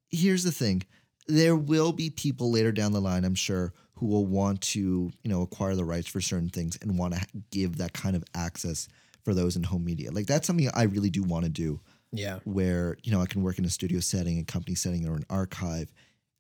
here's 0.10 0.44
the 0.44 0.52
thing 0.52 0.84
there 1.28 1.56
will 1.56 1.92
be 1.94 2.10
people 2.10 2.52
later 2.52 2.72
down 2.72 2.92
the 2.92 3.00
line 3.02 3.24
i'm 3.26 3.36
sure 3.36 3.74
who 3.96 4.08
will 4.08 4.26
want 4.26 4.60
to 4.62 5.12
you 5.24 5.30
know 5.30 5.42
acquire 5.42 5.76
the 5.76 5.84
rights 5.86 6.08
for 6.08 6.20
certain 6.22 6.50
things 6.50 6.78
and 6.82 6.98
want 6.98 7.14
to 7.14 7.26
give 7.52 7.78
that 7.78 7.94
kind 7.94 8.16
of 8.16 8.24
access 8.36 8.88
for 9.24 9.34
those 9.34 9.56
in 9.56 9.64
home 9.64 9.86
media 9.86 10.12
like 10.12 10.26
that's 10.26 10.46
something 10.48 10.70
i 10.74 10.84
really 10.84 11.10
do 11.10 11.24
want 11.24 11.46
to 11.46 11.50
do 11.50 11.80
Yeah. 12.12 12.40
where 12.44 12.98
you 13.04 13.12
know 13.12 13.22
I 13.22 13.26
can 13.26 13.42
work 13.42 13.58
in 13.58 13.66
a 13.66 13.70
studio 13.70 14.00
setting, 14.02 14.38
a 14.40 14.44
company 14.44 14.76
setting, 14.76 15.08
or 15.08 15.16
an 15.16 15.26
archive. 15.30 15.92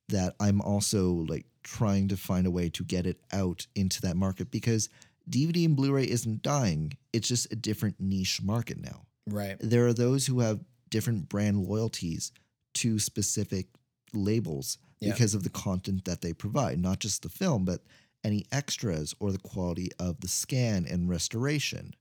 That 0.09 0.35
I'm 0.39 0.61
also 0.61 1.25
like 1.27 1.45
trying 1.63 2.09
to 2.09 2.17
find 2.17 2.45
a 2.45 2.51
way 2.51 2.69
to 2.69 2.83
get 2.83 3.05
it 3.07 3.17
out 3.31 3.65
into 3.73 4.01
that 4.01 4.15
market 4.17 4.51
because 4.51 4.89
DVD 5.27 5.65
and 5.65 5.75
Blu-ray 5.75 6.03
isn't 6.03 6.41
dying. 6.43 6.93
It's 7.13 7.27
just 7.27 7.51
a 7.51 7.55
different 7.55 7.95
niche 7.99 8.41
market 8.43 8.77
now. 8.79 9.05
Right. 9.25 9.55
There 9.61 9.87
are 9.87 9.93
those 9.93 10.27
who 10.27 10.41
have 10.41 10.59
different 10.89 11.29
brand 11.29 11.63
loyalties 11.65 12.31
to 12.75 12.99
specific 12.99 13.67
labels 14.13 14.77
Yeah. 14.99 15.11
because 15.11 15.33
of 15.33 15.43
the 15.43 15.49
content 15.49 16.05
that 16.05 16.21
they 16.21 16.33
provide, 16.33 16.79
not 16.79 16.99
just 16.99 17.21
the 17.23 17.29
film, 17.29 17.65
but 17.65 17.81
any 18.23 18.45
extras 18.51 19.13
or 19.19 19.31
the 19.31 19.37
quality 19.39 19.89
of 19.99 20.19
the 20.21 20.27
scan 20.29 20.85
and 20.85 21.09
restoration, 21.09 21.93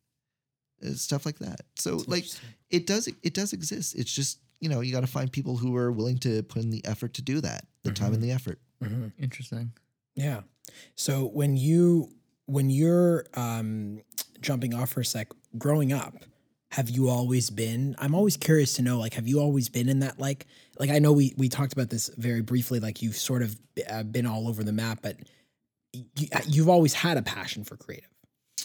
uh, 0.84 0.92
stuff 0.94 1.26
like 1.26 1.38
that. 1.40 1.62
So, 1.76 2.02
like, 2.06 2.26
it 2.70 2.86
does 2.86 3.08
it 3.08 3.34
does 3.34 3.52
exist. 3.52 3.94
It's 3.96 4.12
just 4.12 4.38
you 4.60 4.68
know 4.68 4.80
you 4.80 4.92
got 4.92 5.00
to 5.00 5.06
find 5.08 5.30
people 5.32 5.56
who 5.56 5.74
are 5.76 5.90
willing 5.90 6.18
to 6.18 6.42
put 6.44 6.62
in 6.62 6.70
the 6.70 6.84
effort 6.84 7.14
to 7.14 7.22
do 7.22 7.40
that, 7.40 7.66
the 7.82 7.90
time 7.92 8.14
and 8.14 8.22
the 8.22 8.30
effort. 8.30 8.60
hmm 8.80 9.08
Interesting. 9.18 9.72
Yeah. 10.14 10.42
So 10.94 11.26
when 11.26 11.56
you 11.56 12.10
when 12.46 12.70
you're 12.70 13.26
um, 13.34 14.02
jumping 14.40 14.74
off 14.74 14.90
for 14.90 15.00
a 15.00 15.04
sec, 15.04 15.28
growing 15.58 15.92
up, 15.92 16.14
have 16.72 16.88
you 16.88 17.08
always 17.10 17.50
been? 17.50 17.94
I'm 17.98 18.14
always 18.14 18.36
curious 18.38 18.72
to 18.74 18.82
know. 18.82 18.98
Like, 18.98 19.12
have 19.14 19.28
you 19.28 19.40
always 19.40 19.68
been 19.68 19.88
in 19.90 19.98
that? 20.00 20.18
Like, 20.18 20.46
like 20.78 20.88
I 20.90 20.98
know 20.98 21.12
we 21.12 21.34
we 21.36 21.48
talked 21.48 21.72
about 21.74 21.90
this 21.90 22.08
very 22.16 22.40
briefly. 22.40 22.80
Like, 22.80 23.02
you've 23.02 23.16
sort 23.16 23.42
of 23.42 23.56
uh, 23.88 24.02
been 24.04 24.24
all 24.26 24.48
over 24.48 24.64
the 24.64 24.72
map, 24.72 25.00
but 25.02 25.16
you, 25.92 26.28
you've 26.46 26.70
always 26.70 26.94
had 26.94 27.18
a 27.18 27.22
passion 27.22 27.62
for 27.64 27.76
creative. 27.76 28.08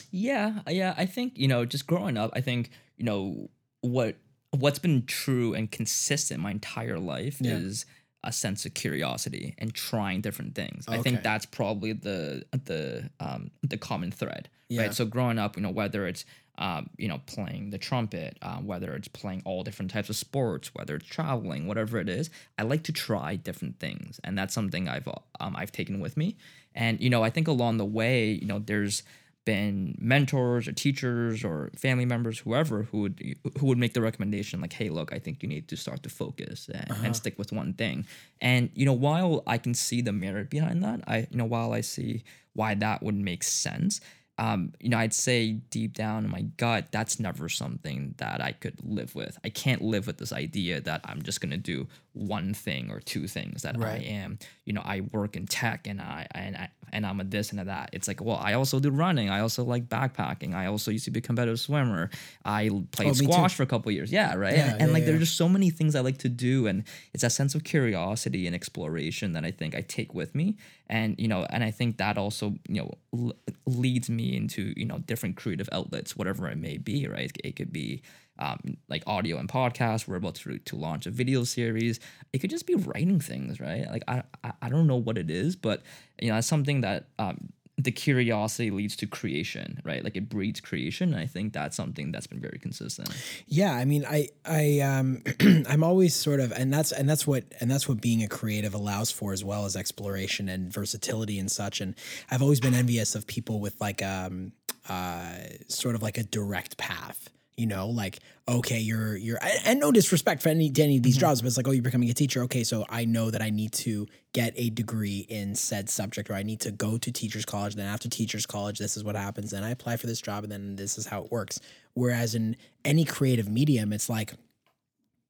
Yeah, 0.09 0.59
yeah. 0.69 0.93
I 0.97 1.05
think 1.05 1.37
you 1.37 1.47
know, 1.49 1.65
just 1.65 1.85
growing 1.85 2.15
up, 2.17 2.31
I 2.33 2.39
think 2.41 2.69
you 2.97 3.03
know 3.03 3.49
what 3.81 4.15
what's 4.51 4.79
been 4.79 5.05
true 5.05 5.53
and 5.53 5.69
consistent 5.69 6.39
my 6.39 6.51
entire 6.51 6.97
life 6.99 7.37
Yeah. 7.41 7.57
is 7.57 7.85
a 8.23 8.31
sense 8.31 8.65
of 8.65 8.73
curiosity 8.73 9.53
and 9.57 9.73
trying 9.73 10.21
different 10.21 10.55
things. 10.55 10.85
I 10.87 11.01
think 11.01 11.23
that's 11.23 11.45
probably 11.45 11.91
the 11.93 12.45
the 12.51 13.09
um 13.19 13.51
the 13.63 13.77
common 13.77 14.11
thread, 14.11 14.49
Yeah. 14.69 14.83
right? 14.83 14.93
So 14.93 15.05
growing 15.05 15.37
up, 15.37 15.57
you 15.57 15.61
know, 15.61 15.69
whether 15.69 16.07
it's 16.07 16.23
um, 16.57 16.89
you 16.97 17.07
know, 17.07 17.21
playing 17.27 17.69
the 17.69 17.77
trumpet, 17.77 18.37
um, 18.41 18.65
whether 18.65 18.93
it's 18.93 19.07
playing 19.07 19.41
all 19.45 19.63
different 19.63 19.91
types 19.91 20.09
of 20.09 20.15
sports, 20.15 20.73
whether 20.73 20.95
it's 20.95 21.07
traveling, 21.07 21.67
whatever 21.67 21.99
it 21.99 22.09
is, 22.09 22.29
I 22.57 22.63
like 22.63 22.83
to 22.83 22.91
try 22.91 23.35
different 23.35 23.79
things, 23.79 24.19
and 24.23 24.37
that's 24.37 24.53
something 24.53 24.87
I've 24.87 25.07
um, 25.39 25.55
I've 25.55 25.71
taken 25.71 25.99
with 25.99 26.17
me. 26.17 26.37
And 26.73 26.99
you 26.99 27.09
know, 27.09 27.23
I 27.23 27.29
think 27.29 27.47
along 27.47 27.77
the 27.77 27.85
way, 27.85 28.31
you 28.31 28.47
know, 28.47 28.59
there's 28.59 29.03
been 29.47 29.95
mentors 29.97 30.67
or 30.67 30.73
teachers 30.73 31.41
or 31.41 31.71
family 31.77 32.03
members, 32.03 32.39
whoever 32.39 32.83
who 32.83 33.01
would 33.03 33.35
who 33.59 33.65
would 33.67 33.77
make 33.77 33.93
the 33.93 34.01
recommendation 34.01 34.59
like, 34.59 34.73
"Hey, 34.73 34.89
look, 34.89 35.13
I 35.13 35.19
think 35.19 35.41
you 35.41 35.47
need 35.47 35.69
to 35.69 35.77
start 35.77 36.03
to 36.03 36.09
focus 36.09 36.69
and, 36.73 37.05
and 37.05 37.15
stick 37.15 37.39
with 37.39 37.53
one 37.53 37.73
thing." 37.73 38.05
And 38.41 38.69
you 38.73 38.85
know, 38.85 38.93
while 38.93 39.43
I 39.47 39.57
can 39.57 39.73
see 39.73 40.01
the 40.01 40.11
merit 40.11 40.49
behind 40.49 40.83
that, 40.83 41.01
I 41.07 41.27
you 41.31 41.37
know, 41.37 41.45
while 41.45 41.71
I 41.71 41.81
see 41.81 42.23
why 42.53 42.75
that 42.75 43.01
would 43.01 43.15
make 43.15 43.43
sense, 43.43 44.01
um, 44.39 44.73
you 44.79 44.89
know, 44.89 44.97
I'd 44.97 45.13
say 45.13 45.53
deep 45.71 45.93
down 45.93 46.23
in 46.23 46.31
my 46.31 46.41
gut, 46.57 46.87
that's 46.91 47.19
never 47.19 47.49
something 47.49 48.13
that 48.17 48.41
I 48.41 48.51
could 48.51 48.79
live 48.83 49.15
with. 49.15 49.37
I 49.43 49.49
can't 49.49 49.81
live 49.81 50.05
with 50.05 50.17
this 50.17 50.31
idea 50.31 50.79
that 50.81 51.01
I'm 51.05 51.23
just 51.23 51.41
gonna 51.41 51.57
do 51.57 51.87
one 52.13 52.53
thing 52.53 52.91
or 52.91 52.99
two 52.99 53.27
things 53.27 53.63
that 53.63 53.81
I 53.81 53.97
am. 53.97 54.39
You 54.65 54.73
know, 54.73 54.81
I 54.83 55.01
work 55.11 55.35
in 55.35 55.45
tech 55.47 55.87
and 55.87 56.01
I 56.01 56.27
and 56.31 56.55
I 56.55 56.69
and 56.93 57.05
I'm 57.05 57.19
a 57.19 57.23
this 57.23 57.51
and 57.51 57.59
a 57.59 57.65
that. 57.65 57.89
It's 57.93 58.07
like, 58.07 58.21
well, 58.21 58.37
I 58.41 58.53
also 58.53 58.79
do 58.79 58.89
running. 58.91 59.29
I 59.29 59.39
also 59.41 59.63
like 59.63 59.87
backpacking. 59.89 60.53
I 60.53 60.67
also 60.67 60.91
used 60.91 61.05
to 61.05 61.11
be 61.11 61.19
a 61.19 61.21
competitive 61.21 61.59
swimmer. 61.59 62.09
I 62.45 62.69
played 62.91 63.09
Oh, 63.09 63.13
squash 63.13 63.55
for 63.55 63.63
a 63.63 63.67
couple 63.67 63.91
years. 63.91 64.11
Yeah, 64.11 64.35
right. 64.35 64.55
Yeah, 64.55 64.71
and 64.71 64.81
and 64.81 64.89
yeah, 64.89 64.93
like 64.93 65.01
yeah. 65.01 65.07
there's 65.07 65.19
just 65.19 65.37
so 65.37 65.49
many 65.49 65.69
things 65.69 65.95
I 65.95 66.01
like 66.01 66.19
to 66.19 66.29
do, 66.29 66.67
and 66.67 66.83
it's 67.13 67.23
that 67.23 67.31
sense 67.31 67.55
of 67.55 67.63
curiosity 67.63 68.45
and 68.45 68.55
exploration 68.55 69.33
that 69.33 69.43
I 69.43 69.51
think 69.51 69.75
I 69.75 69.81
take 69.81 70.13
with 70.13 70.35
me. 70.35 70.57
And 70.89 71.15
you 71.19 71.27
know, 71.27 71.45
and 71.49 71.63
I 71.63 71.71
think 71.71 71.97
that 71.97 72.17
also 72.17 72.55
you 72.67 72.81
know 72.81 72.91
l- 73.13 73.33
leads 73.65 74.09
me 74.09 74.35
into 74.35 74.73
you 74.77 74.85
know 74.85 74.99
different 74.99 75.37
creative 75.37 75.69
outlets, 75.71 76.15
whatever 76.15 76.47
it 76.47 76.57
may 76.57 76.77
be. 76.77 77.07
Right. 77.07 77.31
It 77.43 77.55
could 77.55 77.73
be 77.73 78.01
um, 78.39 78.77
like 78.87 79.03
audio 79.07 79.37
and 79.37 79.49
podcast. 79.49 80.07
We're 80.07 80.17
about 80.17 80.35
to, 80.35 80.57
to 80.59 80.75
launch 80.75 81.05
a 81.05 81.11
video 81.11 81.43
series. 81.43 81.99
It 82.33 82.39
could 82.39 82.49
just 82.49 82.67
be 82.67 82.75
writing 82.75 83.19
things, 83.19 83.59
right? 83.59 83.87
Like 83.89 84.03
I, 84.07 84.23
I 84.61 84.69
don't 84.69 84.87
know 84.87 84.95
what 84.97 85.17
it 85.17 85.29
is, 85.29 85.55
but 85.55 85.83
you 86.21 86.29
know, 86.29 86.37
it's 86.37 86.47
something 86.47 86.81
that 86.81 87.07
um, 87.19 87.49
the 87.77 87.91
curiosity 87.91 88.71
leads 88.71 88.95
to 88.95 89.05
creation, 89.05 89.79
right? 89.83 90.03
Like 90.03 90.15
it 90.15 90.29
breeds 90.29 90.59
creation. 90.59 91.13
I 91.13 91.27
think 91.27 91.53
that's 91.53 91.77
something 91.77 92.11
that's 92.11 92.25
been 92.25 92.39
very 92.39 92.57
consistent. 92.59 93.09
Yeah, 93.45 93.71
I 93.71 93.85
mean, 93.85 94.03
I, 94.03 94.29
I, 94.45 94.79
um, 94.79 95.21
I'm 95.69 95.83
always 95.83 96.15
sort 96.15 96.39
of, 96.39 96.51
and 96.51 96.73
that's, 96.73 96.91
and 96.91 97.07
that's 97.07 97.27
what, 97.27 97.43
and 97.59 97.69
that's 97.69 97.87
what 97.87 98.01
being 98.01 98.23
a 98.23 98.27
creative 98.27 98.73
allows 98.73 99.11
for 99.11 99.31
as 99.31 99.43
well 99.43 99.65
as 99.65 99.75
exploration 99.75 100.49
and 100.49 100.73
versatility 100.73 101.37
and 101.37 101.51
such. 101.51 101.79
And 101.79 101.93
I've 102.31 102.41
always 102.41 102.59
been 102.59 102.73
envious 102.73 103.13
of 103.13 103.27
people 103.27 103.59
with 103.59 103.79
like, 103.79 104.01
um, 104.01 104.53
uh, 104.89 105.35
sort 105.67 105.93
of 105.93 106.01
like 106.01 106.17
a 106.17 106.23
direct 106.23 106.77
path. 106.77 107.29
You 107.57 107.65
know, 107.65 107.87
like 107.87 108.19
okay, 108.47 108.79
you're 108.79 109.17
you're 109.17 109.39
and 109.41 109.59
and 109.65 109.79
no 109.79 109.91
disrespect 109.91 110.43
for 110.43 110.49
any 110.49 110.69
to 110.69 110.83
any 110.83 110.97
of 110.97 111.03
these 111.03 111.15
mm-hmm. 111.15 111.21
jobs, 111.21 111.41
but 111.41 111.47
it's 111.47 111.57
like 111.57 111.67
oh, 111.67 111.71
you're 111.71 111.81
becoming 111.81 112.09
a 112.09 112.13
teacher. 112.13 112.43
Okay, 112.43 112.63
so 112.63 112.85
I 112.87 113.05
know 113.05 113.31
that 113.31 113.41
I 113.41 113.49
need 113.49 113.73
to 113.73 114.07
get 114.33 114.53
a 114.55 114.69
degree 114.69 115.25
in 115.27 115.55
said 115.55 115.89
subject, 115.89 116.29
or 116.29 116.35
I 116.35 116.43
need 116.43 116.59
to 116.61 116.71
go 116.71 116.99
to 116.99 117.11
teachers 117.11 117.45
college. 117.45 117.73
Then 117.73 117.87
after 117.87 118.07
teachers 118.09 118.45
college, 118.45 118.77
this 118.77 118.95
is 118.95 119.03
what 119.03 119.15
happens. 119.15 119.49
Then 119.49 119.63
I 119.63 119.71
apply 119.71 119.97
for 119.97 120.05
this 120.05 120.21
job, 120.21 120.43
and 120.43 120.51
then 120.51 120.75
this 120.75 120.99
is 120.99 121.07
how 121.07 121.23
it 121.23 121.31
works. 121.31 121.59
Whereas 121.95 122.35
in 122.35 122.57
any 122.85 123.05
creative 123.05 123.49
medium, 123.49 123.91
it's 123.91 124.07
like 124.07 124.33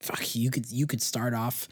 fuck 0.02 0.36
you 0.36 0.52
could 0.52 0.70
you 0.70 0.86
could 0.86 1.02
start 1.02 1.34
off 1.34 1.68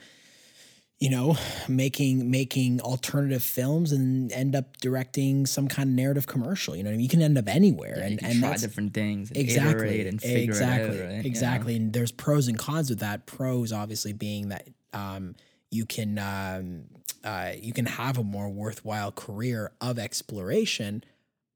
you 0.99 1.09
know 1.09 1.37
making 1.67 2.29
making 2.31 2.79
alternative 2.81 3.43
films 3.43 3.91
and 3.91 4.31
end 4.31 4.55
up 4.55 4.77
directing 4.77 5.45
some 5.45 5.67
kind 5.67 5.89
of 5.89 5.95
narrative 5.95 6.25
commercial 6.25 6.75
you 6.75 6.83
know 6.83 6.89
what 6.89 6.93
I 6.93 6.97
mean? 6.97 7.03
you 7.03 7.09
can 7.09 7.21
end 7.21 7.37
up 7.37 7.47
anywhere 7.47 7.97
you 7.97 8.03
and 8.03 8.23
and 8.23 8.39
try 8.39 8.49
that's 8.49 8.61
different 8.61 8.93
things 8.93 9.29
and 9.29 9.37
exactly 9.37 10.07
and 10.07 10.21
figure 10.21 10.53
exactly 10.53 10.97
it 10.97 11.01
out, 11.01 11.07
right? 11.07 11.15
Yeah. 11.23 11.27
exactly 11.29 11.75
and 11.75 11.93
there's 11.93 12.11
pros 12.11 12.47
and 12.47 12.57
cons 12.57 12.89
with 12.89 12.99
that 12.99 13.25
pros 13.25 13.71
obviously 13.71 14.13
being 14.13 14.49
that 14.49 14.67
um 14.93 15.35
you 15.69 15.85
can 15.85 16.17
um 16.17 16.85
uh 17.23 17.51
you 17.59 17.73
can 17.73 17.85
have 17.85 18.17
a 18.17 18.23
more 18.23 18.49
worthwhile 18.49 19.11
career 19.11 19.71
of 19.81 19.99
exploration 19.99 21.03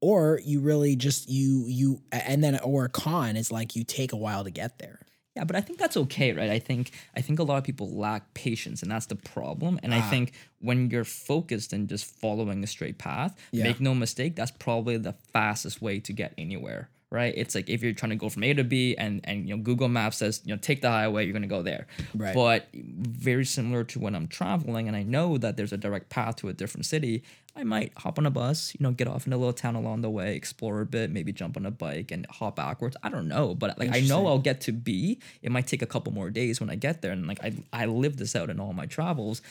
or 0.02 0.40
you 0.44 0.60
really 0.60 0.96
just 0.96 1.30
you 1.30 1.64
you 1.66 2.02
and 2.12 2.44
then 2.44 2.58
or 2.60 2.84
a 2.84 2.88
con 2.88 3.36
is 3.36 3.50
like 3.50 3.74
you 3.74 3.84
take 3.84 4.12
a 4.12 4.16
while 4.16 4.44
to 4.44 4.50
get 4.50 4.78
there 4.78 5.00
Yeah, 5.40 5.44
but 5.44 5.56
I 5.56 5.62
think 5.62 5.78
that's 5.78 5.96
okay, 5.96 6.32
right? 6.34 6.50
I 6.50 6.58
think 6.58 6.90
I 7.16 7.22
think 7.22 7.38
a 7.38 7.42
lot 7.42 7.56
of 7.56 7.64
people 7.64 7.88
lack 7.88 8.34
patience, 8.34 8.82
and 8.82 8.90
that's 8.90 9.06
the 9.06 9.16
problem. 9.16 9.80
And 9.82 9.94
I 9.94 10.00
Ah. 10.00 10.10
think 10.10 10.32
when 10.60 10.90
you're 10.90 11.04
focused 11.04 11.72
and 11.72 11.88
just 11.88 12.04
following 12.04 12.62
a 12.62 12.66
straight 12.66 12.98
path, 12.98 13.34
Yeah. 13.50 13.64
make 13.64 13.80
no 13.80 13.94
mistake, 13.94 14.36
that's 14.36 14.50
probably 14.50 14.98
the 14.98 15.14
fastest 15.32 15.80
way 15.80 15.98
to 16.00 16.12
get 16.12 16.34
anywhere, 16.36 16.90
right? 17.10 17.34
It's 17.36 17.54
like 17.54 17.68
if 17.68 17.82
you're 17.82 17.92
trying 17.92 18.10
to 18.10 18.16
go 18.16 18.28
from 18.28 18.44
A 18.44 18.54
to 18.54 18.64
B, 18.64 18.96
and 18.96 19.20
and 19.24 19.48
you 19.48 19.56
know 19.56 19.62
Google 19.62 19.88
Maps 19.88 20.18
says 20.18 20.40
you 20.44 20.54
know 20.54 20.58
take 20.60 20.80
the 20.82 20.90
highway, 20.90 21.24
you're 21.24 21.32
gonna 21.32 21.46
go 21.46 21.62
there. 21.62 21.86
Right. 22.14 22.34
But 22.34 22.68
very 22.72 23.44
similar 23.44 23.84
to 23.84 23.98
when 23.98 24.14
I'm 24.14 24.28
traveling, 24.28 24.88
and 24.88 24.96
I 24.96 25.02
know 25.02 25.38
that 25.38 25.56
there's 25.56 25.72
a 25.72 25.76
direct 25.76 26.08
path 26.10 26.36
to 26.36 26.48
a 26.48 26.52
different 26.52 26.86
city. 26.86 27.22
I 27.56 27.64
might 27.64 27.92
hop 27.96 28.18
on 28.18 28.26
a 28.26 28.30
bus, 28.30 28.72
you 28.78 28.84
know, 28.84 28.92
get 28.92 29.08
off 29.08 29.26
in 29.26 29.32
a 29.32 29.36
little 29.36 29.52
town 29.52 29.74
along 29.74 30.02
the 30.02 30.10
way, 30.10 30.36
explore 30.36 30.80
a 30.80 30.86
bit, 30.86 31.10
maybe 31.10 31.32
jump 31.32 31.56
on 31.56 31.66
a 31.66 31.70
bike 31.72 32.12
and 32.12 32.24
hop 32.30 32.56
backwards. 32.56 32.96
I 33.02 33.08
don't 33.08 33.26
know, 33.26 33.56
but 33.56 33.76
like 33.76 33.94
I 33.94 34.00
know 34.00 34.28
I'll 34.28 34.38
get 34.38 34.60
to 34.62 34.72
B. 34.72 35.18
It 35.42 35.50
might 35.50 35.66
take 35.66 35.82
a 35.82 35.86
couple 35.86 36.12
more 36.12 36.30
days 36.30 36.60
when 36.60 36.70
I 36.70 36.76
get 36.76 37.02
there, 37.02 37.12
and 37.12 37.26
like 37.26 37.42
I 37.42 37.52
I 37.72 37.86
live 37.86 38.16
this 38.18 38.36
out 38.36 38.50
in 38.50 38.60
all 38.60 38.72
my 38.72 38.86
travels. 38.86 39.42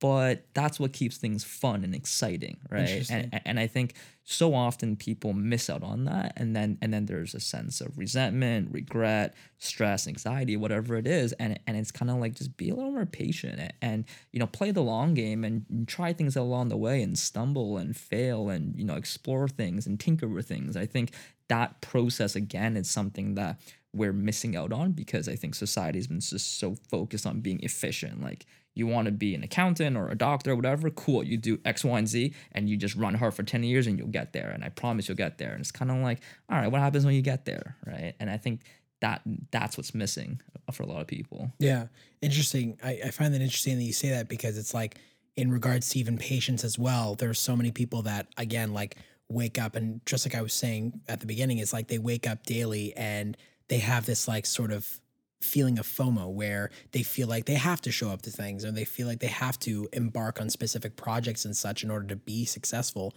But 0.00 0.44
that's 0.52 0.78
what 0.78 0.92
keeps 0.92 1.16
things 1.16 1.44
fun 1.44 1.82
and 1.84 1.94
exciting, 1.94 2.58
right? 2.70 2.88
And 3.10 3.40
and 3.46 3.60
I 3.60 3.66
think 3.66 3.94
so 4.24 4.54
often 4.54 4.96
people 4.96 5.32
miss 5.32 5.70
out 5.70 5.82
on 5.82 6.04
that, 6.06 6.34
and 6.36 6.54
then 6.54 6.78
and 6.82 6.92
then 6.92 7.06
there's 7.06 7.34
a 7.34 7.40
sense 7.40 7.80
of 7.80 7.96
resentment, 7.96 8.68
regret, 8.72 9.34
stress, 9.58 10.06
anxiety, 10.06 10.56
whatever 10.56 10.96
it 10.96 11.06
is, 11.06 11.32
and 11.34 11.58
and 11.66 11.76
it's 11.76 11.90
kind 11.90 12.10
of 12.10 12.18
like 12.18 12.34
just 12.34 12.56
be 12.56 12.70
a 12.70 12.74
little 12.74 12.90
more 12.90 13.06
patient 13.06 13.58
and, 13.60 13.72
and 13.80 14.04
you 14.32 14.40
know 14.40 14.46
play 14.46 14.70
the 14.72 14.82
long 14.82 15.14
game 15.14 15.44
and 15.44 15.86
try 15.86 16.12
things 16.12 16.36
along 16.36 16.68
the 16.68 16.76
way 16.76 17.00
and 17.00 17.18
stumble 17.18 17.78
and 17.78 17.96
fail 17.96 18.50
and 18.50 18.76
you 18.76 18.84
know 18.84 18.96
explore 18.96 19.48
things 19.48 19.86
and 19.86 20.00
tinker 20.00 20.28
with 20.28 20.48
things. 20.48 20.76
I 20.76 20.86
think 20.86 21.12
that 21.48 21.80
process 21.80 22.36
again 22.36 22.76
is 22.76 22.90
something 22.90 23.34
that 23.36 23.60
we're 23.92 24.12
missing 24.12 24.56
out 24.56 24.72
on 24.72 24.92
because 24.92 25.28
I 25.28 25.36
think 25.36 25.54
society's 25.54 26.08
been 26.08 26.20
just 26.20 26.58
so 26.58 26.74
focused 26.90 27.26
on 27.26 27.40
being 27.40 27.60
efficient. 27.62 28.20
Like 28.20 28.44
you 28.74 28.86
want 28.86 29.06
to 29.06 29.12
be 29.12 29.34
an 29.34 29.42
accountant 29.42 29.96
or 29.96 30.08
a 30.08 30.16
doctor 30.16 30.52
or 30.52 30.56
whatever, 30.56 30.90
cool. 30.90 31.24
You 31.24 31.36
do 31.36 31.58
X, 31.64 31.84
Y, 31.84 31.98
and 31.98 32.08
Z 32.08 32.34
and 32.52 32.68
you 32.68 32.76
just 32.76 32.96
run 32.96 33.14
hard 33.14 33.34
for 33.34 33.42
10 33.42 33.62
years 33.62 33.86
and 33.86 33.98
you'll 33.98 34.08
get 34.08 34.32
there. 34.32 34.50
And 34.50 34.64
I 34.64 34.68
promise 34.68 35.08
you'll 35.08 35.16
get 35.16 35.38
there. 35.38 35.52
And 35.52 35.60
it's 35.60 35.70
kind 35.70 35.90
of 35.90 35.98
like, 35.98 36.20
all 36.50 36.58
right, 36.58 36.70
what 36.70 36.80
happens 36.80 37.04
when 37.06 37.14
you 37.14 37.22
get 37.22 37.44
there? 37.44 37.76
Right. 37.86 38.14
And 38.18 38.28
I 38.28 38.36
think 38.36 38.62
that 39.00 39.22
that's 39.50 39.76
what's 39.76 39.94
missing 39.94 40.40
for 40.72 40.82
a 40.82 40.86
lot 40.86 41.00
of 41.00 41.06
people. 41.06 41.52
Yeah, 41.58 41.86
interesting. 42.22 42.78
I, 42.82 43.00
I 43.06 43.10
find 43.10 43.34
that 43.34 43.42
interesting 43.42 43.76
that 43.76 43.84
you 43.84 43.92
say 43.92 44.10
that 44.10 44.28
because 44.28 44.56
it's 44.56 44.72
like 44.72 44.98
in 45.36 45.50
regards 45.50 45.90
to 45.90 45.98
even 45.98 46.16
patience 46.16 46.64
as 46.64 46.78
well. 46.78 47.14
There's 47.14 47.38
so 47.38 47.56
many 47.56 47.70
people 47.70 48.02
that 48.02 48.28
again 48.38 48.72
like 48.72 48.96
wake 49.28 49.58
up 49.58 49.76
and 49.76 50.04
just 50.06 50.26
like 50.26 50.34
I 50.34 50.42
was 50.42 50.52
saying 50.52 51.00
at 51.08 51.20
the 51.20 51.26
beginning, 51.26 51.58
it's 51.58 51.72
like 51.72 51.88
they 51.88 51.98
wake 51.98 52.26
up 52.26 52.44
daily 52.44 52.94
and 52.96 53.36
they 53.68 53.78
have 53.78 54.06
this 54.06 54.28
like 54.28 54.46
sort 54.46 54.72
of 54.72 55.00
feeling 55.44 55.78
of 55.78 55.86
FOMO 55.86 56.32
where 56.32 56.70
they 56.92 57.02
feel 57.02 57.28
like 57.28 57.44
they 57.46 57.54
have 57.54 57.80
to 57.82 57.92
show 57.92 58.10
up 58.10 58.22
to 58.22 58.30
things 58.30 58.64
or 58.64 58.72
they 58.72 58.84
feel 58.84 59.06
like 59.06 59.20
they 59.20 59.26
have 59.28 59.58
to 59.60 59.88
embark 59.92 60.40
on 60.40 60.50
specific 60.50 60.96
projects 60.96 61.44
and 61.44 61.56
such 61.56 61.84
in 61.84 61.90
order 61.90 62.06
to 62.08 62.16
be 62.16 62.44
successful. 62.44 63.14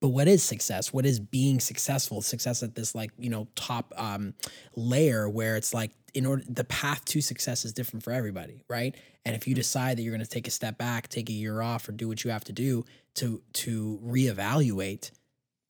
But 0.00 0.08
what 0.08 0.28
is 0.28 0.42
success? 0.42 0.92
What 0.92 1.04
is 1.04 1.20
being 1.20 1.60
successful? 1.60 2.22
Success 2.22 2.62
at 2.62 2.74
this 2.74 2.94
like, 2.94 3.10
you 3.18 3.28
know, 3.30 3.48
top 3.54 3.92
um 3.96 4.34
layer 4.76 5.28
where 5.28 5.56
it's 5.56 5.74
like 5.74 5.90
in 6.14 6.26
order 6.26 6.42
the 6.48 6.64
path 6.64 7.04
to 7.06 7.20
success 7.20 7.64
is 7.64 7.72
different 7.72 8.02
for 8.02 8.12
everybody, 8.12 8.64
right? 8.68 8.94
And 9.26 9.36
if 9.36 9.46
you 9.46 9.54
decide 9.54 9.96
that 9.98 10.02
you're 10.02 10.14
going 10.14 10.24
to 10.24 10.30
take 10.30 10.48
a 10.48 10.50
step 10.50 10.78
back, 10.78 11.08
take 11.08 11.28
a 11.28 11.32
year 11.34 11.60
off 11.60 11.88
or 11.88 11.92
do 11.92 12.08
what 12.08 12.24
you 12.24 12.30
have 12.30 12.44
to 12.44 12.52
do 12.52 12.84
to 13.16 13.42
to 13.64 14.00
reevaluate, 14.04 15.10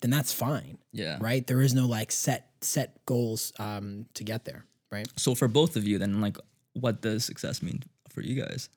then 0.01 0.11
that's 0.11 0.33
fine, 0.33 0.79
Yeah. 0.92 1.18
right? 1.20 1.44
There 1.46 1.61
is 1.61 1.75
no 1.75 1.87
like 1.87 2.12
set 2.12 2.51
set 2.61 3.05
goals 3.07 3.53
um 3.59 4.07
to 4.14 4.23
get 4.25 4.44
there, 4.44 4.64
right? 4.90 5.07
So 5.16 5.35
for 5.35 5.48
both 5.48 5.76
of 5.76 5.85
you, 5.87 5.98
then 5.98 6.20
like, 6.20 6.37
what 6.74 7.00
does 7.00 7.24
success 7.24 7.62
mean 7.62 7.83
for 8.09 8.20
you 8.22 8.40
guys? 8.40 8.68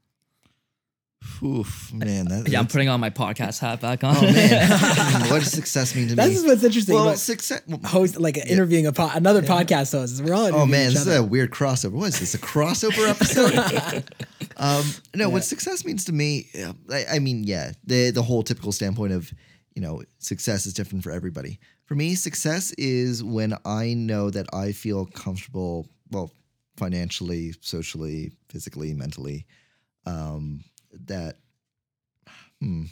Oof, 1.41 1.93
man. 1.93 2.25
That, 2.25 2.49
Yeah, 2.49 2.59
I'm 2.59 2.67
putting 2.67 2.89
on 2.89 2.99
my 2.99 3.09
podcast 3.09 3.59
hat 3.59 3.79
back 3.79 4.03
on. 4.03 4.17
oh 4.17 4.21
man, 4.21 4.69
what 5.29 5.41
does 5.41 5.51
success 5.53 5.95
mean 5.95 6.05
to 6.09 6.11
me? 6.11 6.15
That's 6.15 6.41
me? 6.41 6.49
what's 6.49 6.63
interesting 6.65 6.95
Well, 6.95 7.05
about 7.05 7.17
success. 7.17 7.61
well, 7.65 7.79
host 7.85 8.19
like 8.19 8.35
interviewing 8.35 8.87
a 8.87 8.91
po- 8.91 9.09
another 9.13 9.41
podcast 9.41 9.93
host. 9.93 10.21
We're 10.21 10.33
all 10.33 10.53
Oh 10.53 10.65
man, 10.65 10.89
each 10.89 10.95
this 10.97 11.07
is 11.07 11.15
a 11.17 11.23
weird 11.23 11.51
crossover. 11.51 11.91
What 11.93 12.09
is 12.09 12.19
this? 12.19 12.33
A 12.33 12.39
crossover 12.39 13.07
episode? 13.09 14.03
um, 14.57 14.83
no, 15.15 15.29
what 15.29 15.45
success 15.45 15.85
means 15.85 16.03
to 16.05 16.11
me, 16.11 16.49
I, 16.91 17.05
I 17.13 17.19
mean, 17.19 17.45
yeah, 17.45 17.71
the 17.85 18.11
the 18.11 18.21
whole 18.23 18.43
typical 18.43 18.73
standpoint 18.73 19.13
of, 19.13 19.31
you 19.75 19.81
know, 19.81 20.03
success 20.19 20.65
is 20.65 20.73
different 20.73 21.05
for 21.05 21.11
everybody. 21.11 21.57
For 21.85 21.95
me, 21.95 22.15
success 22.15 22.71
is 22.77 23.23
when 23.23 23.53
I 23.63 23.93
know 23.93 24.29
that 24.29 24.47
I 24.53 24.73
feel 24.73 25.05
comfortable, 25.05 25.87
well, 26.13 26.31
financially, 26.77 27.53
socially, 27.61 28.31
physically, 28.49 28.93
mentally, 28.93 29.45
um, 30.05 30.63
that, 31.07 31.37
hmm. 32.61 32.85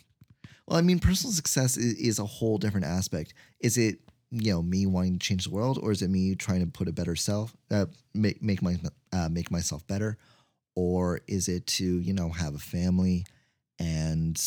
Well, 0.67 0.77
I 0.77 0.81
mean, 0.81 0.99
personal 0.99 1.33
success 1.33 1.77
is, 1.77 1.93
is 1.95 2.19
a 2.19 2.25
whole 2.25 2.57
different 2.57 2.85
aspect. 2.85 3.33
Is 3.59 3.77
it 3.77 3.99
you 4.31 4.53
know 4.53 4.61
me 4.61 4.85
wanting 4.85 5.19
to 5.19 5.25
change 5.25 5.45
the 5.45 5.51
world, 5.51 5.79
or 5.81 5.91
is 5.91 6.01
it 6.01 6.09
me 6.09 6.35
trying 6.35 6.61
to 6.61 6.71
put 6.71 6.87
a 6.87 6.93
better 6.93 7.15
self, 7.15 7.55
uh, 7.69 7.85
make 8.13 8.41
make 8.41 8.61
my 8.61 8.77
uh, 9.11 9.29
make 9.29 9.51
myself 9.51 9.85
better, 9.87 10.17
or 10.75 11.21
is 11.27 11.47
it 11.47 11.67
to 11.67 11.99
you 11.99 12.13
know 12.13 12.29
have 12.29 12.55
a 12.55 12.59
family 12.59 13.25
and 13.79 14.41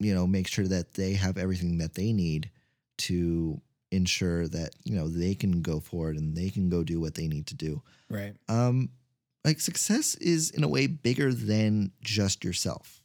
you 0.00 0.14
know 0.14 0.26
make 0.26 0.48
sure 0.48 0.66
that 0.66 0.94
they 0.94 1.14
have 1.14 1.38
everything 1.38 1.78
that 1.78 1.94
they 1.94 2.12
need 2.12 2.50
to 2.98 3.60
ensure 3.92 4.48
that 4.48 4.74
you 4.84 4.96
know 4.96 5.06
they 5.06 5.34
can 5.34 5.62
go 5.62 5.78
forward 5.78 6.16
and 6.16 6.34
they 6.36 6.50
can 6.50 6.68
go 6.68 6.82
do 6.82 7.00
what 7.00 7.14
they 7.14 7.28
need 7.28 7.46
to 7.46 7.54
do. 7.54 7.82
right. 8.08 8.34
Um, 8.48 8.90
like 9.44 9.60
success 9.60 10.14
is 10.16 10.50
in 10.50 10.64
a 10.64 10.68
way 10.68 10.86
bigger 10.86 11.32
than 11.32 11.92
just 12.00 12.44
yourself. 12.44 13.02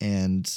And 0.00 0.50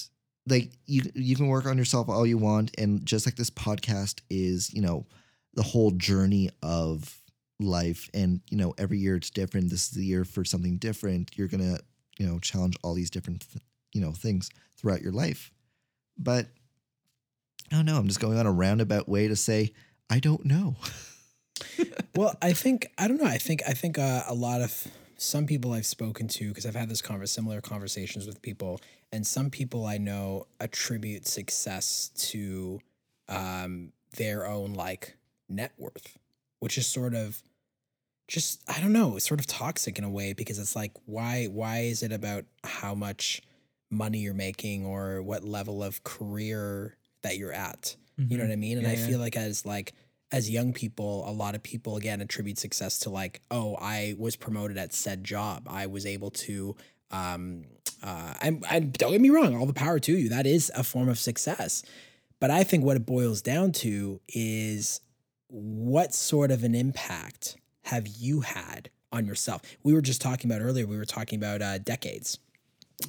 like 0.45 0.71
you 0.85 1.03
you 1.15 1.35
can 1.35 1.47
work 1.47 1.65
on 1.65 1.77
yourself 1.77 2.09
all 2.09 2.25
you 2.25 2.37
want 2.37 2.71
and 2.77 3.05
just 3.05 3.25
like 3.25 3.35
this 3.35 3.49
podcast 3.49 4.21
is, 4.29 4.73
you 4.73 4.81
know, 4.81 5.05
the 5.53 5.63
whole 5.63 5.91
journey 5.91 6.49
of 6.61 7.21
life 7.59 8.07
and 8.13 8.41
you 8.51 8.57
know 8.57 8.73
every 8.77 8.99
year 8.99 9.15
it's 9.15 9.29
different. 9.29 9.69
This 9.69 9.83
is 9.83 9.91
the 9.91 10.05
year 10.05 10.25
for 10.25 10.45
something 10.45 10.77
different. 10.77 11.31
You're 11.35 11.47
going 11.47 11.75
to, 11.75 11.81
you 12.19 12.27
know, 12.27 12.39
challenge 12.39 12.75
all 12.83 12.93
these 12.93 13.09
different 13.09 13.47
th- 13.51 13.63
you 13.93 14.01
know 14.01 14.11
things 14.11 14.49
throughout 14.77 15.01
your 15.01 15.13
life. 15.13 15.51
But 16.17 16.47
I 17.71 17.75
don't 17.75 17.85
know, 17.85 17.97
I'm 17.97 18.07
just 18.07 18.19
going 18.19 18.37
on 18.37 18.45
a 18.45 18.51
roundabout 18.51 19.09
way 19.09 19.27
to 19.27 19.35
say 19.35 19.73
I 20.09 20.19
don't 20.19 20.45
know. 20.45 20.75
Well, 22.15 22.35
I 22.41 22.53
think 22.53 22.91
I 22.97 23.07
don't 23.07 23.21
know. 23.21 23.27
I 23.27 23.37
think 23.37 23.61
I 23.67 23.73
think 23.73 23.99
uh, 23.99 24.23
a 24.27 24.33
lot 24.33 24.61
of 24.61 24.87
some 25.17 25.45
people 25.45 25.73
I've 25.73 25.85
spoken 25.85 26.27
to 26.29 26.47
because 26.47 26.65
I've 26.65 26.75
had 26.75 26.89
this 26.89 26.99
conver- 26.99 27.27
similar 27.27 27.61
conversations 27.61 28.25
with 28.25 28.41
people, 28.41 28.81
and 29.11 29.25
some 29.25 29.51
people 29.51 29.85
I 29.85 29.99
know 29.99 30.47
attribute 30.59 31.27
success 31.27 32.09
to 32.31 32.79
um, 33.29 33.91
their 34.15 34.47
own 34.47 34.73
like 34.73 35.15
net 35.47 35.73
worth, 35.77 36.17
which 36.59 36.79
is 36.79 36.87
sort 36.87 37.13
of 37.13 37.43
just 38.27 38.63
I 38.67 38.81
don't 38.81 38.93
know, 38.93 39.15
it's 39.15 39.27
sort 39.27 39.39
of 39.39 39.45
toxic 39.45 39.99
in 39.99 40.03
a 40.03 40.09
way 40.09 40.33
because 40.33 40.57
it's 40.57 40.75
like 40.75 40.93
why 41.05 41.45
why 41.45 41.81
is 41.81 42.01
it 42.01 42.11
about 42.11 42.45
how 42.63 42.95
much 42.95 43.43
money 43.91 44.17
you're 44.17 44.33
making 44.33 44.87
or 44.87 45.21
what 45.21 45.43
level 45.43 45.83
of 45.83 46.03
career 46.03 46.97
that 47.27 47.37
you're 47.37 47.53
at? 47.53 47.95
You 48.17 48.37
know 48.37 48.45
what 48.45 48.51
I 48.51 48.55
mean? 48.55 48.77
And 48.79 48.87
Yeah, 48.87 48.93
I 48.93 48.95
yeah. 48.95 49.07
feel 49.07 49.19
like 49.19 49.37
as 49.37 49.65
like 49.65 49.93
as 50.31 50.49
young 50.49 50.73
people, 50.73 51.23
a 51.29 51.31
lot 51.31 51.53
of 51.55 51.61
people 51.61 51.97
again 51.97 52.19
attribute 52.19 52.57
success 52.57 52.99
to 52.99 53.09
like, 53.11 53.41
oh, 53.51 53.75
I 53.79 54.15
was 54.17 54.35
promoted 54.35 54.77
at 54.77 54.93
said 54.93 55.23
job. 55.23 55.67
I 55.69 55.85
was 55.85 56.05
able 56.05 56.31
to 56.31 56.75
um 57.11 57.65
uh 58.01 58.33
I'm 58.41 58.59
don't 59.01 59.11
get 59.11 59.21
me 59.21 59.29
wrong, 59.29 59.55
all 59.55 59.67
the 59.67 59.73
power 59.73 59.99
to 59.99 60.11
you. 60.11 60.29
That 60.29 60.47
is 60.47 60.71
a 60.75 60.83
form 60.83 61.09
of 61.09 61.19
success. 61.19 61.83
But 62.39 62.49
I 62.51 62.63
think 62.63 62.83
what 62.83 62.97
it 62.97 63.05
boils 63.05 63.41
down 63.41 63.71
to 63.83 64.19
is 64.27 65.01
what 65.47 66.13
sort 66.13 66.51
of 66.51 66.63
an 66.63 66.75
impact 66.75 67.55
have 67.83 68.07
you 68.07 68.41
had 68.41 68.89
on 69.11 69.25
yourself? 69.25 69.61
We 69.83 69.93
were 69.93 70.01
just 70.01 70.21
talking 70.21 70.51
about 70.51 70.61
earlier, 70.61 70.85
we 70.85 70.97
were 70.97 71.05
talking 71.05 71.37
about 71.37 71.61
uh, 71.61 71.77
decades. 71.79 72.37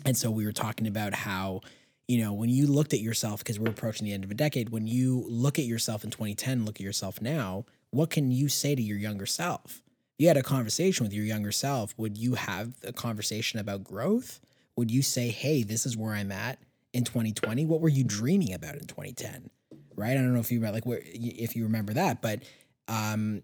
And 0.05 0.17
so 0.17 0.31
we 0.31 0.45
were 0.45 0.53
talking 0.53 0.87
about 0.87 1.15
how, 1.15 1.63
you 2.09 2.25
know, 2.25 2.33
when 2.33 2.49
you 2.49 2.67
looked 2.67 2.95
at 2.95 3.01
yourself, 3.01 3.41
because 3.41 3.61
we're 3.61 3.69
approaching 3.71 4.07
the 4.07 4.15
end 4.15 4.25
of 4.25 4.31
a 4.31 4.35
decade, 4.35 4.71
when 4.71 4.87
you 4.87 5.25
look 5.29 5.59
at 5.59 5.67
yourself 5.67 6.03
in 6.03 6.11
2010, 6.11 6.65
look 6.65 6.77
at 6.77 6.81
yourself 6.81 7.21
now, 7.21 7.67
what 7.91 8.09
can 8.09 8.31
you 8.31 8.49
say 8.49 8.75
to 8.75 8.83
your 8.83 8.97
younger 8.97 9.27
self? 9.27 9.83
You 10.19 10.27
had 10.27 10.39
a 10.39 10.43
conversation 10.43 11.05
with 11.05 11.13
your 11.13 11.27
younger 11.27 11.53
self. 11.53 11.95
Would 11.99 12.17
you 12.17 12.35
have 12.35 12.73
a 12.83 12.93
conversation 12.93 13.61
about 13.61 13.85
growth? 13.85 14.41
Would 14.77 14.91
you 14.91 15.03
say, 15.03 15.29
hey, 15.29 15.63
this 15.63 15.85
is 15.85 15.97
where 15.97 16.15
I'm 16.15 16.33
at 16.33 16.59
in 16.93 17.05
2020? 17.05 17.67
What 17.67 17.81
were 17.81 17.89
you 17.89 18.05
dreaming 18.05 18.55
about 18.55 18.75
in 18.75 18.87
2010? 18.87 19.51
Right? 19.95 20.13
I 20.13 20.15
don't 20.15 20.33
know 20.33 20.41
if 20.41 20.51
you 20.51 20.61
like 20.61 20.87
where 20.87 21.01
if 21.05 21.55
you 21.55 21.65
remember 21.65 21.93
that, 21.93 22.23
but 22.23 22.43
um, 22.89 23.43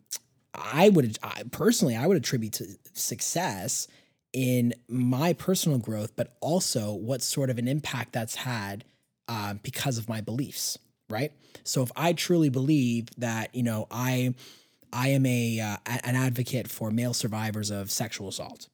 I 0.55 0.89
would 0.89 1.19
I, 1.23 1.43
personally 1.51 1.97
I 1.97 2.07
would 2.07 2.17
attribute 2.17 2.55
to 2.55 2.67
success 2.93 3.89
in 4.35 4.75
my 4.89 5.33
personal 5.33 5.79
growth, 5.79 6.15
but 6.17 6.37
also 6.41 6.93
what 6.93 7.23
sort 7.23 7.49
of 7.49 7.57
an 7.57 7.69
impact 7.69 8.13
that's 8.13 8.35
had 8.35 8.85
uh, 9.29 9.55
because 9.63 9.97
of 9.97 10.09
my 10.09 10.21
beliefs, 10.21 10.77
right? 11.09 11.33
So 11.63 11.83
if 11.83 11.93
I 11.97 12.13
truly 12.13 12.49
believe 12.51 13.09
that, 13.17 13.55
you 13.55 13.63
know, 13.63 13.87
I 13.91 14.35
I 14.93 15.09
am 15.09 15.25
a 15.25 15.61
uh, 15.61 15.77
an 15.87 16.17
advocate 16.17 16.69
for 16.69 16.91
male 16.91 17.15
survivors 17.15 17.71
of 17.71 17.91
sexual 17.91 18.29
assault, 18.29 18.69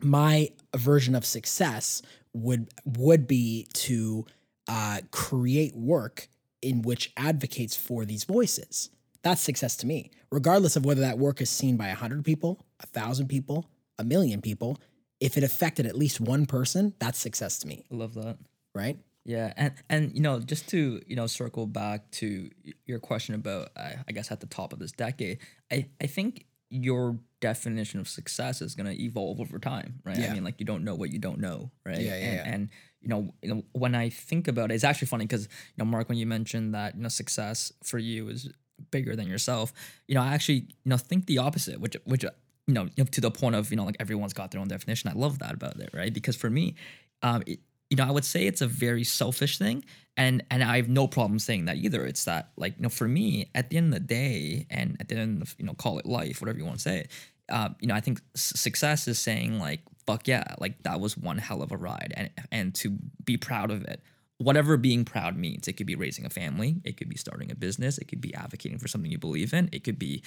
my 0.00 0.50
version 0.76 1.14
of 1.16 1.26
success 1.26 2.00
would 2.32 2.68
would 2.84 3.26
be 3.26 3.66
to 3.74 4.24
uh, 4.68 5.00
create 5.10 5.74
work 5.76 6.28
in 6.62 6.82
which 6.82 7.12
advocates 7.16 7.76
for 7.76 8.04
these 8.04 8.24
voices. 8.24 8.90
That's 9.22 9.40
success 9.40 9.76
to 9.78 9.86
me, 9.86 10.12
regardless 10.30 10.76
of 10.76 10.84
whether 10.84 11.00
that 11.00 11.18
work 11.18 11.40
is 11.40 11.50
seen 11.50 11.76
by 11.76 11.88
a 11.88 11.94
hundred 11.94 12.24
people, 12.24 12.64
a 12.80 12.86
thousand 12.86 13.28
people, 13.28 13.66
a 13.98 14.04
million 14.04 14.40
people, 14.40 14.78
if 15.20 15.36
it 15.36 15.44
affected 15.44 15.86
at 15.86 15.96
least 15.96 16.20
one 16.20 16.46
person, 16.46 16.94
that's 16.98 17.18
success 17.18 17.58
to 17.60 17.66
me, 17.66 17.84
I 17.90 17.94
love 17.94 18.14
that. 18.14 18.38
right? 18.74 18.98
Yeah, 19.24 19.52
and 19.56 19.72
and 19.88 20.14
you 20.14 20.20
know, 20.20 20.38
just 20.40 20.68
to 20.70 21.00
you 21.06 21.16
know, 21.16 21.26
circle 21.26 21.66
back 21.66 22.10
to 22.12 22.50
your 22.84 22.98
question 22.98 23.34
about, 23.34 23.70
uh, 23.76 23.92
I 24.06 24.12
guess 24.12 24.30
at 24.30 24.40
the 24.40 24.46
top 24.46 24.72
of 24.72 24.78
this 24.78 24.92
decade, 24.92 25.38
I 25.72 25.86
I 26.00 26.06
think 26.06 26.44
your 26.68 27.18
definition 27.40 28.00
of 28.00 28.08
success 28.08 28.60
is 28.60 28.74
gonna 28.74 28.92
evolve 28.92 29.40
over 29.40 29.58
time, 29.58 30.00
right? 30.04 30.18
Yeah. 30.18 30.30
I 30.30 30.34
mean, 30.34 30.44
like 30.44 30.56
you 30.58 30.66
don't 30.66 30.84
know 30.84 30.94
what 30.94 31.10
you 31.10 31.18
don't 31.18 31.40
know, 31.40 31.70
right? 31.86 32.00
Yeah, 32.00 32.16
yeah, 32.16 32.24
and, 32.24 32.34
yeah. 32.34 32.54
and 32.54 32.68
you 33.00 33.08
know, 33.08 33.34
you 33.42 33.54
know, 33.54 33.64
when 33.72 33.94
I 33.94 34.10
think 34.10 34.46
about 34.46 34.70
it, 34.70 34.74
it's 34.74 34.84
actually 34.84 35.08
funny 35.08 35.24
because 35.24 35.44
you 35.44 35.78
know, 35.78 35.86
Mark, 35.86 36.10
when 36.10 36.18
you 36.18 36.26
mentioned 36.26 36.74
that 36.74 36.94
you 36.94 37.02
know, 37.02 37.08
success 37.08 37.72
for 37.82 37.98
you 37.98 38.28
is 38.28 38.50
bigger 38.90 39.16
than 39.16 39.26
yourself, 39.26 39.72
you 40.06 40.14
know, 40.14 40.22
I 40.22 40.34
actually 40.34 40.66
you 40.84 40.84
know 40.84 40.98
think 40.98 41.26
the 41.26 41.38
opposite, 41.38 41.80
which 41.80 41.96
which 42.04 42.26
you 42.66 42.74
know, 42.74 42.86
to 42.86 43.20
the 43.20 43.30
point 43.30 43.54
of 43.54 43.70
you 43.70 43.76
know, 43.76 43.84
like 43.84 43.96
everyone's 44.00 44.32
got 44.32 44.50
their 44.50 44.60
own 44.60 44.68
definition. 44.68 45.10
I 45.10 45.14
love 45.14 45.38
that 45.40 45.54
about 45.54 45.78
it, 45.80 45.90
right? 45.92 46.12
Because 46.12 46.36
for 46.36 46.48
me, 46.48 46.74
um, 47.22 47.42
it, 47.46 47.60
you 47.90 47.96
know, 47.96 48.04
I 48.04 48.10
would 48.10 48.24
say 48.24 48.46
it's 48.46 48.60
a 48.60 48.66
very 48.66 49.04
selfish 49.04 49.58
thing, 49.58 49.84
and 50.16 50.42
and 50.50 50.62
I 50.62 50.76
have 50.76 50.88
no 50.88 51.06
problem 51.06 51.38
saying 51.38 51.66
that 51.66 51.76
either. 51.76 52.06
It's 52.06 52.24
that 52.24 52.50
like 52.56 52.76
you 52.76 52.82
know, 52.82 52.88
for 52.88 53.06
me, 53.06 53.50
at 53.54 53.70
the 53.70 53.76
end 53.76 53.92
of 53.92 54.00
the 54.00 54.06
day, 54.06 54.66
and 54.70 54.96
at 55.00 55.08
the 55.08 55.16
end 55.16 55.42
of 55.42 55.54
you 55.58 55.64
know, 55.66 55.74
call 55.74 55.98
it 55.98 56.06
life, 56.06 56.40
whatever 56.40 56.58
you 56.58 56.64
want 56.64 56.78
to 56.78 56.82
say, 56.82 57.06
uh, 57.50 57.70
you 57.80 57.88
know, 57.88 57.94
I 57.94 58.00
think 58.00 58.20
success 58.34 59.06
is 59.06 59.18
saying 59.18 59.58
like, 59.58 59.80
fuck 60.06 60.26
yeah, 60.26 60.54
like 60.58 60.82
that 60.84 61.00
was 61.00 61.16
one 61.16 61.38
hell 61.38 61.62
of 61.62 61.72
a 61.72 61.76
ride, 61.76 62.14
and 62.16 62.30
and 62.50 62.74
to 62.76 62.96
be 63.24 63.36
proud 63.36 63.70
of 63.70 63.84
it. 63.84 64.00
Whatever 64.38 64.76
being 64.76 65.04
proud 65.04 65.36
means, 65.36 65.68
it 65.68 65.74
could 65.74 65.86
be 65.86 65.94
raising 65.94 66.26
a 66.26 66.30
family, 66.30 66.80
it 66.84 66.96
could 66.96 67.08
be 67.08 67.16
starting 67.16 67.52
a 67.52 67.54
business, 67.54 67.98
it 67.98 68.08
could 68.08 68.20
be 68.20 68.34
advocating 68.34 68.78
for 68.78 68.88
something 68.88 69.10
you 69.10 69.18
believe 69.18 69.54
in, 69.54 69.68
it 69.72 69.84
could 69.84 69.98
be, 69.98 70.22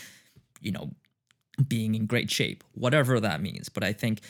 you 0.61 0.71
know, 0.71 0.91
being 1.68 1.95
in 1.95 2.05
great 2.05 2.30
shape, 2.30 2.64
whatever 2.74 3.20
that 3.20 3.41
means. 3.41 3.70
But 3.70 3.84
I 3.84 3.93
think 3.93 4.22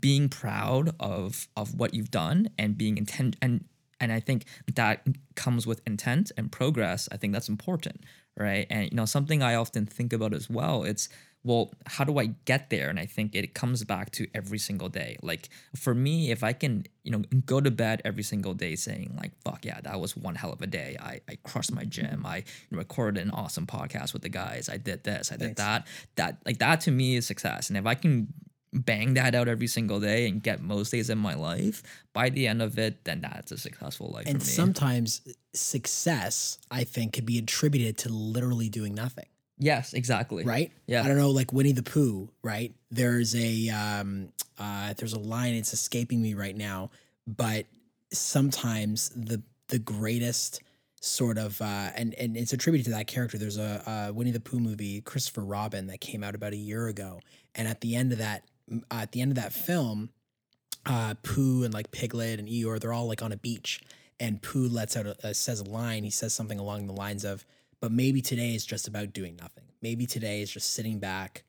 being 0.00 0.28
proud 0.28 0.94
of 0.98 1.48
of 1.56 1.74
what 1.78 1.94
you've 1.94 2.10
done 2.10 2.48
and 2.58 2.76
being 2.76 2.96
intent 2.98 3.36
and 3.40 3.64
and 4.00 4.12
I 4.12 4.20
think 4.20 4.44
that 4.74 5.06
comes 5.36 5.66
with 5.66 5.80
intent 5.86 6.30
and 6.36 6.52
progress. 6.52 7.08
I 7.10 7.16
think 7.16 7.32
that's 7.32 7.48
important, 7.48 8.02
right? 8.36 8.66
And 8.68 8.90
you 8.90 8.96
know, 8.96 9.06
something 9.06 9.42
I 9.42 9.54
often 9.54 9.86
think 9.86 10.12
about 10.12 10.34
as 10.34 10.50
well. 10.50 10.84
It's 10.84 11.08
well, 11.46 11.72
how 11.86 12.02
do 12.04 12.18
I 12.18 12.26
get 12.44 12.70
there? 12.70 12.90
And 12.90 12.98
I 12.98 13.06
think 13.06 13.34
it 13.36 13.54
comes 13.54 13.84
back 13.84 14.10
to 14.12 14.26
every 14.34 14.58
single 14.58 14.88
day. 14.88 15.16
Like 15.22 15.48
for 15.76 15.94
me, 15.94 16.32
if 16.32 16.42
I 16.42 16.52
can, 16.52 16.84
you 17.04 17.12
know, 17.12 17.22
go 17.46 17.60
to 17.60 17.70
bed 17.70 18.02
every 18.04 18.24
single 18.24 18.52
day 18.52 18.74
saying 18.74 19.14
like, 19.16 19.30
"Fuck 19.44 19.64
yeah, 19.64 19.80
that 19.82 20.00
was 20.00 20.16
one 20.16 20.34
hell 20.34 20.52
of 20.52 20.60
a 20.60 20.66
day. 20.66 20.96
I 21.00 21.20
I 21.28 21.36
crushed 21.44 21.72
my 21.72 21.84
gym. 21.84 22.26
I 22.26 22.42
recorded 22.72 23.22
an 23.22 23.30
awesome 23.30 23.66
podcast 23.66 24.12
with 24.12 24.22
the 24.22 24.28
guys. 24.28 24.68
I 24.68 24.76
did 24.76 25.04
this. 25.04 25.30
I 25.30 25.36
did 25.36 25.54
that. 25.56 25.86
That 26.16 26.38
like 26.44 26.58
that 26.58 26.80
to 26.82 26.90
me 26.90 27.14
is 27.16 27.26
success. 27.26 27.68
And 27.70 27.78
if 27.78 27.86
I 27.86 27.94
can 27.94 28.34
bang 28.72 29.14
that 29.14 29.34
out 29.34 29.48
every 29.48 29.68
single 29.68 30.00
day 30.00 30.26
and 30.28 30.42
get 30.42 30.60
most 30.60 30.90
days 30.90 31.08
in 31.08 31.16
my 31.16 31.34
life, 31.34 31.82
by 32.12 32.28
the 32.28 32.46
end 32.48 32.60
of 32.60 32.76
it, 32.78 33.04
then 33.04 33.20
that's 33.20 33.52
a 33.52 33.56
successful 33.56 34.10
life 34.12 34.26
And 34.26 34.42
for 34.42 34.46
me. 34.46 34.52
sometimes 34.52 35.22
success, 35.54 36.58
I 36.70 36.84
think, 36.84 37.12
could 37.14 37.24
be 37.24 37.38
attributed 37.38 37.96
to 37.98 38.08
literally 38.10 38.68
doing 38.68 38.94
nothing. 38.94 39.26
Yes, 39.58 39.92
exactly. 39.94 40.44
right? 40.44 40.70
Yeah. 40.86 41.02
I 41.02 41.08
don't 41.08 41.18
know, 41.18 41.30
like 41.30 41.52
Winnie 41.52 41.72
the 41.72 41.82
Pooh, 41.82 42.28
right? 42.42 42.74
There's 42.90 43.34
a 43.34 43.68
um 43.70 44.28
uh 44.58 44.94
there's 44.96 45.12
a 45.12 45.18
line, 45.18 45.54
it's 45.54 45.72
escaping 45.72 46.22
me 46.22 46.34
right 46.34 46.56
now, 46.56 46.90
but 47.26 47.66
sometimes 48.12 49.10
the 49.10 49.42
the 49.68 49.78
greatest 49.78 50.62
sort 51.00 51.38
of 51.38 51.60
uh 51.60 51.90
and 51.94 52.14
and 52.14 52.36
it's 52.36 52.52
attributed 52.52 52.86
to 52.86 52.92
that 52.92 53.06
character. 53.06 53.38
There's 53.38 53.58
a, 53.58 53.82
uh 53.86 54.12
Winnie 54.12 54.30
the 54.30 54.40
Pooh 54.40 54.60
movie, 54.60 55.00
Christopher 55.00 55.44
Robin, 55.44 55.86
that 55.88 56.00
came 56.00 56.24
out 56.24 56.34
about 56.34 56.52
a 56.52 56.56
year 56.56 56.88
ago, 56.88 57.20
and 57.54 57.68
at 57.68 57.80
the 57.80 57.94
end 57.96 58.12
of 58.12 58.18
that 58.18 58.44
uh, 58.90 58.96
at 59.02 59.12
the 59.12 59.20
end 59.20 59.32
of 59.32 59.36
that 59.36 59.52
film, 59.52 60.10
uh 60.86 61.14
Pooh 61.22 61.64
and 61.64 61.74
like 61.74 61.90
Piglet 61.90 62.38
and 62.38 62.48
Eeyore, 62.48 62.80
they're 62.80 62.92
all 62.92 63.06
like 63.08 63.22
on 63.22 63.32
a 63.32 63.36
beach, 63.36 63.80
and 64.18 64.40
Pooh 64.42 64.68
lets 64.68 64.96
out 64.96 65.06
a, 65.06 65.16
a 65.28 65.34
says 65.34 65.60
a 65.60 65.64
line. 65.64 66.04
He 66.04 66.10
says 66.10 66.32
something 66.32 66.58
along 66.58 66.86
the 66.86 66.92
lines 66.92 67.24
of, 67.24 67.44
"But 67.80 67.92
maybe 67.92 68.20
today 68.22 68.54
is 68.54 68.64
just 68.64 68.88
about 68.88 69.12
doing 69.12 69.36
nothing. 69.36 69.64
Maybe 69.82 70.06
today 70.06 70.42
is 70.42 70.50
just 70.50 70.72
sitting 70.72 70.98
back 70.98 71.44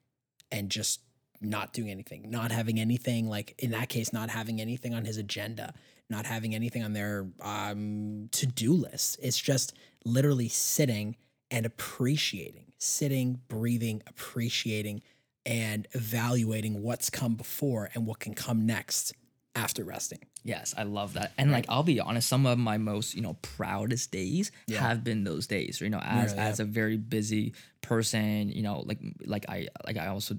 and 0.52 0.70
just 0.70 1.02
not 1.42 1.74
doing 1.74 1.90
anything, 1.90 2.30
not 2.30 2.52
having 2.52 2.80
anything 2.80 3.28
like 3.30 3.56
in 3.60 3.72
that 3.72 3.90
case, 3.90 4.12
not 4.12 4.30
having 4.30 4.60
anything 4.60 4.94
on 4.94 5.06
his 5.06 5.18
agenda, 5.18 5.74
not 6.10 6.26
having 6.26 6.56
anything 6.56 6.84
on 6.84 6.94
their 6.94 7.28
um, 7.42 8.30
to 8.32 8.46
do 8.46 8.74
list. 8.74 9.18
It's 9.22 9.40
just 9.40 9.74
literally 10.04 10.48
sitting 10.48 11.16
and 11.52 11.66
appreciating, 11.66 12.74
sitting, 12.78 13.42
breathing, 13.48 14.02
appreciating, 14.08 15.02
and 15.46 15.88
evaluating 15.94 16.82
what's 16.82 17.10
come 17.10 17.36
before 17.36 17.90
and 17.94 18.06
what 18.06 18.20
can 18.20 18.34
come 18.34 18.66
next 18.66 19.14
after 19.58 19.84
resting. 19.84 20.20
Yes, 20.44 20.74
I 20.78 20.84
love 20.84 21.14
that. 21.14 21.32
And 21.38 21.52
like 21.52 21.66
I'll 21.68 21.84
be 21.84 22.00
honest, 22.00 22.28
some 22.30 22.46
of 22.46 22.58
my 22.58 22.78
most, 22.78 23.16
you 23.16 23.22
know, 23.22 23.34
proudest 23.42 24.12
days 24.12 24.52
Yeah. 24.68 24.80
have 24.82 25.04
been 25.04 25.24
those 25.24 25.48
days. 25.48 25.82
You 25.82 25.90
know, 25.90 26.00
as 26.00 26.32
Yeah, 26.32 26.38
yeah. 26.38 26.48
as 26.50 26.60
a 26.60 26.66
very 26.66 26.98
busy 26.98 27.54
person, 27.82 28.50
you 28.50 28.62
know, 28.64 28.82
like 28.86 29.00
like 29.26 29.46
I 29.50 29.68
like 29.86 29.98
I 29.98 30.08
also 30.08 30.38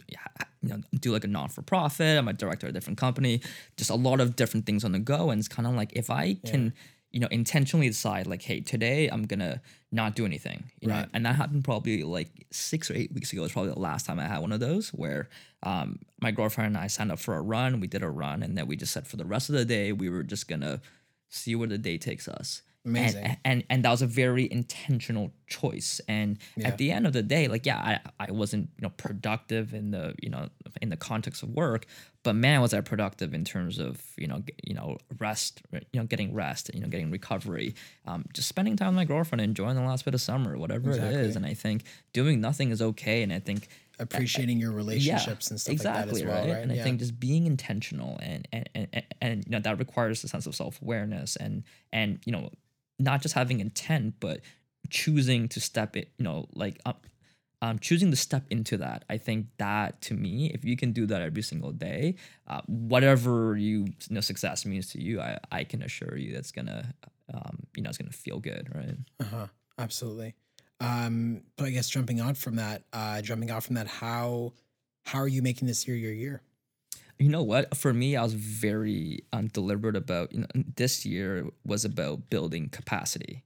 you 0.60 0.68
know 0.70 0.80
do 0.98 1.12
like 1.12 1.24
a 1.24 1.28
non 1.28 1.48
for 1.48 1.62
profit. 1.62 2.18
I'm 2.18 2.28
a 2.28 2.32
director 2.32 2.66
of 2.66 2.70
a 2.70 2.74
different 2.74 2.98
company. 2.98 3.40
Just 3.76 3.90
a 3.90 3.94
lot 3.94 4.20
of 4.20 4.36
different 4.36 4.66
things 4.66 4.84
on 4.84 4.92
the 4.92 4.98
go, 4.98 5.30
and 5.30 5.38
it's 5.38 5.48
kind 5.48 5.66
of 5.66 5.74
like 5.74 5.92
if 5.94 6.10
I 6.10 6.34
can. 6.46 6.72
You 7.10 7.20
know, 7.20 7.28
intentionally 7.30 7.88
decide 7.88 8.26
like, 8.26 8.42
hey, 8.42 8.60
today 8.60 9.08
I'm 9.08 9.22
gonna 9.24 9.62
not 9.90 10.14
do 10.14 10.26
anything. 10.26 10.64
You 10.82 10.88
know, 10.88 10.94
Right. 10.96 11.08
and 11.14 11.24
that 11.24 11.36
happened 11.36 11.64
probably 11.64 12.02
like 12.02 12.28
six 12.50 12.90
or 12.90 12.94
eight 12.94 13.10
weeks 13.14 13.32
ago. 13.32 13.44
It's 13.44 13.54
probably 13.54 13.72
the 13.72 13.78
last 13.78 14.04
time 14.04 14.20
I 14.20 14.26
had 14.26 14.40
one 14.40 14.52
of 14.52 14.60
those 14.60 14.90
where 14.90 15.30
um, 15.62 16.00
my 16.20 16.30
girlfriend 16.30 16.68
and 16.76 16.84
I 16.84 16.86
signed 16.86 17.10
up 17.12 17.18
for 17.18 17.34
a 17.36 17.42
run. 17.42 17.80
We 17.80 17.86
did 17.86 18.02
a 18.02 18.10
run, 18.10 18.42
and 18.42 18.56
then 18.56 18.66
we 18.66 18.76
just 18.76 18.92
said 18.92 19.06
for 19.06 19.16
the 19.16 19.24
rest 19.24 19.48
of 19.48 19.54
the 19.56 19.64
day 19.64 19.92
we 19.92 20.08
were 20.08 20.22
just 20.22 20.48
gonna 20.48 20.80
see 21.28 21.54
where 21.54 21.68
the 21.68 21.78
day 21.78 21.98
takes 21.98 22.28
us. 22.28 22.62
And- 22.84 22.96
Amazing. 22.96 23.36
And, 23.44 23.64
and 23.68 23.84
that 23.84 23.90
was 23.90 24.00
a 24.02 24.06
very 24.06 24.50
intentional 24.50 25.32
choice. 25.46 26.00
And 26.08 26.38
Yeah. 26.56 26.68
at 26.68 26.78
the 26.78 26.90
end 26.90 27.06
of 27.06 27.12
the 27.12 27.22
day, 27.22 27.46
like 27.48 27.66
yeah, 27.66 28.00
I, 28.18 28.28
I 28.28 28.30
wasn't 28.30 28.70
you 28.78 28.82
know 28.82 28.90
productive 28.90 29.74
in 29.74 29.90
the 29.90 30.14
you 30.22 30.30
know 30.30 30.48
in 30.80 30.88
the 30.88 30.96
context 30.96 31.42
of 31.42 31.50
work, 31.50 31.84
but 32.22 32.34
man, 32.34 32.60
was 32.62 32.72
I 32.72 32.80
productive 32.80 33.34
in 33.34 33.44
terms 33.44 33.78
of 33.78 34.00
you 34.16 34.26
know 34.28 34.42
you 34.62 34.74
know 34.74 34.96
rest, 35.18 35.60
you 35.72 36.00
know 36.00 36.06
getting 36.06 36.32
rest, 36.32 36.70
you 36.72 36.80
know 36.80 36.86
getting 36.88 37.10
recovery, 37.10 37.74
um, 38.06 38.24
just 38.32 38.48
spending 38.48 38.76
time 38.76 38.88
with 38.94 38.96
my 38.96 39.04
girlfriend, 39.04 39.42
enjoying 39.42 39.74
the 39.76 39.82
last 39.82 40.04
bit 40.06 40.14
of 40.14 40.20
summer, 40.20 40.56
whatever 40.56 40.88
it 40.90 40.94
Exactly. 40.94 41.20
is. 41.20 41.36
And 41.36 41.44
I 41.44 41.54
think 41.54 41.82
doing 42.14 42.40
nothing 42.40 42.70
is 42.70 42.80
okay. 42.80 43.22
And 43.22 43.32
I 43.32 43.40
think 43.40 43.68
Appreciating 44.00 44.58
your 44.60 44.72
relationships 44.72 45.50
and 45.50 45.60
stuff 45.60 45.72
exactly, 45.72 46.02
like 46.02 46.08
that 46.08 46.16
as 46.16 46.24
well, 46.24 46.54
right? 46.54 46.62
And 46.62 46.72
I 46.72 46.76
think 46.76 47.00
just 47.00 47.18
being 47.18 47.46
intentional 47.46 48.18
and 48.22 48.46
and, 48.52 48.68
and 48.74 49.02
and 49.20 49.44
you 49.44 49.50
know 49.50 49.60
that 49.60 49.78
requires 49.78 50.22
a 50.24 50.28
sense 50.28 50.46
of 50.46 50.54
self 50.54 50.80
awareness 50.82 51.36
and 51.36 51.64
and 51.92 52.20
you 52.24 52.32
know 52.32 52.50
not 52.98 53.22
just 53.22 53.34
having 53.34 53.60
intent 53.60 54.14
but 54.20 54.40
choosing 54.90 55.48
to 55.48 55.60
step 55.60 55.96
it 55.96 56.10
you 56.18 56.24
know 56.24 56.46
like 56.54 56.80
um, 56.86 56.94
um 57.60 57.78
choosing 57.78 58.10
to 58.10 58.16
step 58.16 58.44
into 58.50 58.76
that. 58.78 59.04
I 59.10 59.18
think 59.18 59.46
that 59.58 60.00
to 60.02 60.14
me, 60.14 60.50
if 60.54 60.64
you 60.64 60.76
can 60.76 60.92
do 60.92 61.06
that 61.06 61.22
every 61.22 61.42
single 61.42 61.72
day, 61.72 62.14
uh, 62.46 62.60
whatever 62.66 63.56
you, 63.56 63.86
you 63.86 63.94
know 64.10 64.20
success 64.20 64.64
means 64.64 64.90
to 64.92 65.02
you, 65.02 65.20
I 65.20 65.38
I 65.50 65.64
can 65.64 65.82
assure 65.82 66.16
you 66.16 66.34
that's 66.34 66.52
gonna 66.52 66.94
um 67.34 67.58
you 67.76 67.82
know 67.82 67.88
it's 67.88 67.98
gonna 67.98 68.10
feel 68.12 68.38
good, 68.40 68.68
right? 68.74 68.96
Uh-huh. 69.20 69.46
Absolutely. 69.78 70.34
Um, 70.80 71.42
but 71.56 71.66
I 71.66 71.70
guess 71.70 71.88
jumping 71.88 72.20
on 72.20 72.34
from 72.34 72.56
that, 72.56 72.82
uh, 72.92 73.20
jumping 73.20 73.50
out 73.50 73.64
from 73.64 73.74
that, 73.76 73.86
how 73.86 74.52
how 75.04 75.20
are 75.20 75.28
you 75.28 75.42
making 75.42 75.66
this 75.66 75.88
year 75.88 75.96
your 75.96 76.12
year? 76.12 76.42
You 77.18 77.30
know 77.30 77.42
what? 77.42 77.76
For 77.76 77.92
me, 77.92 78.14
I 78.14 78.22
was 78.22 78.34
very 78.34 79.24
um, 79.32 79.48
deliberate 79.48 79.96
about. 79.96 80.32
You 80.32 80.40
know, 80.40 80.46
this 80.76 81.04
year 81.04 81.46
was 81.64 81.84
about 81.84 82.30
building 82.30 82.68
capacity. 82.68 83.42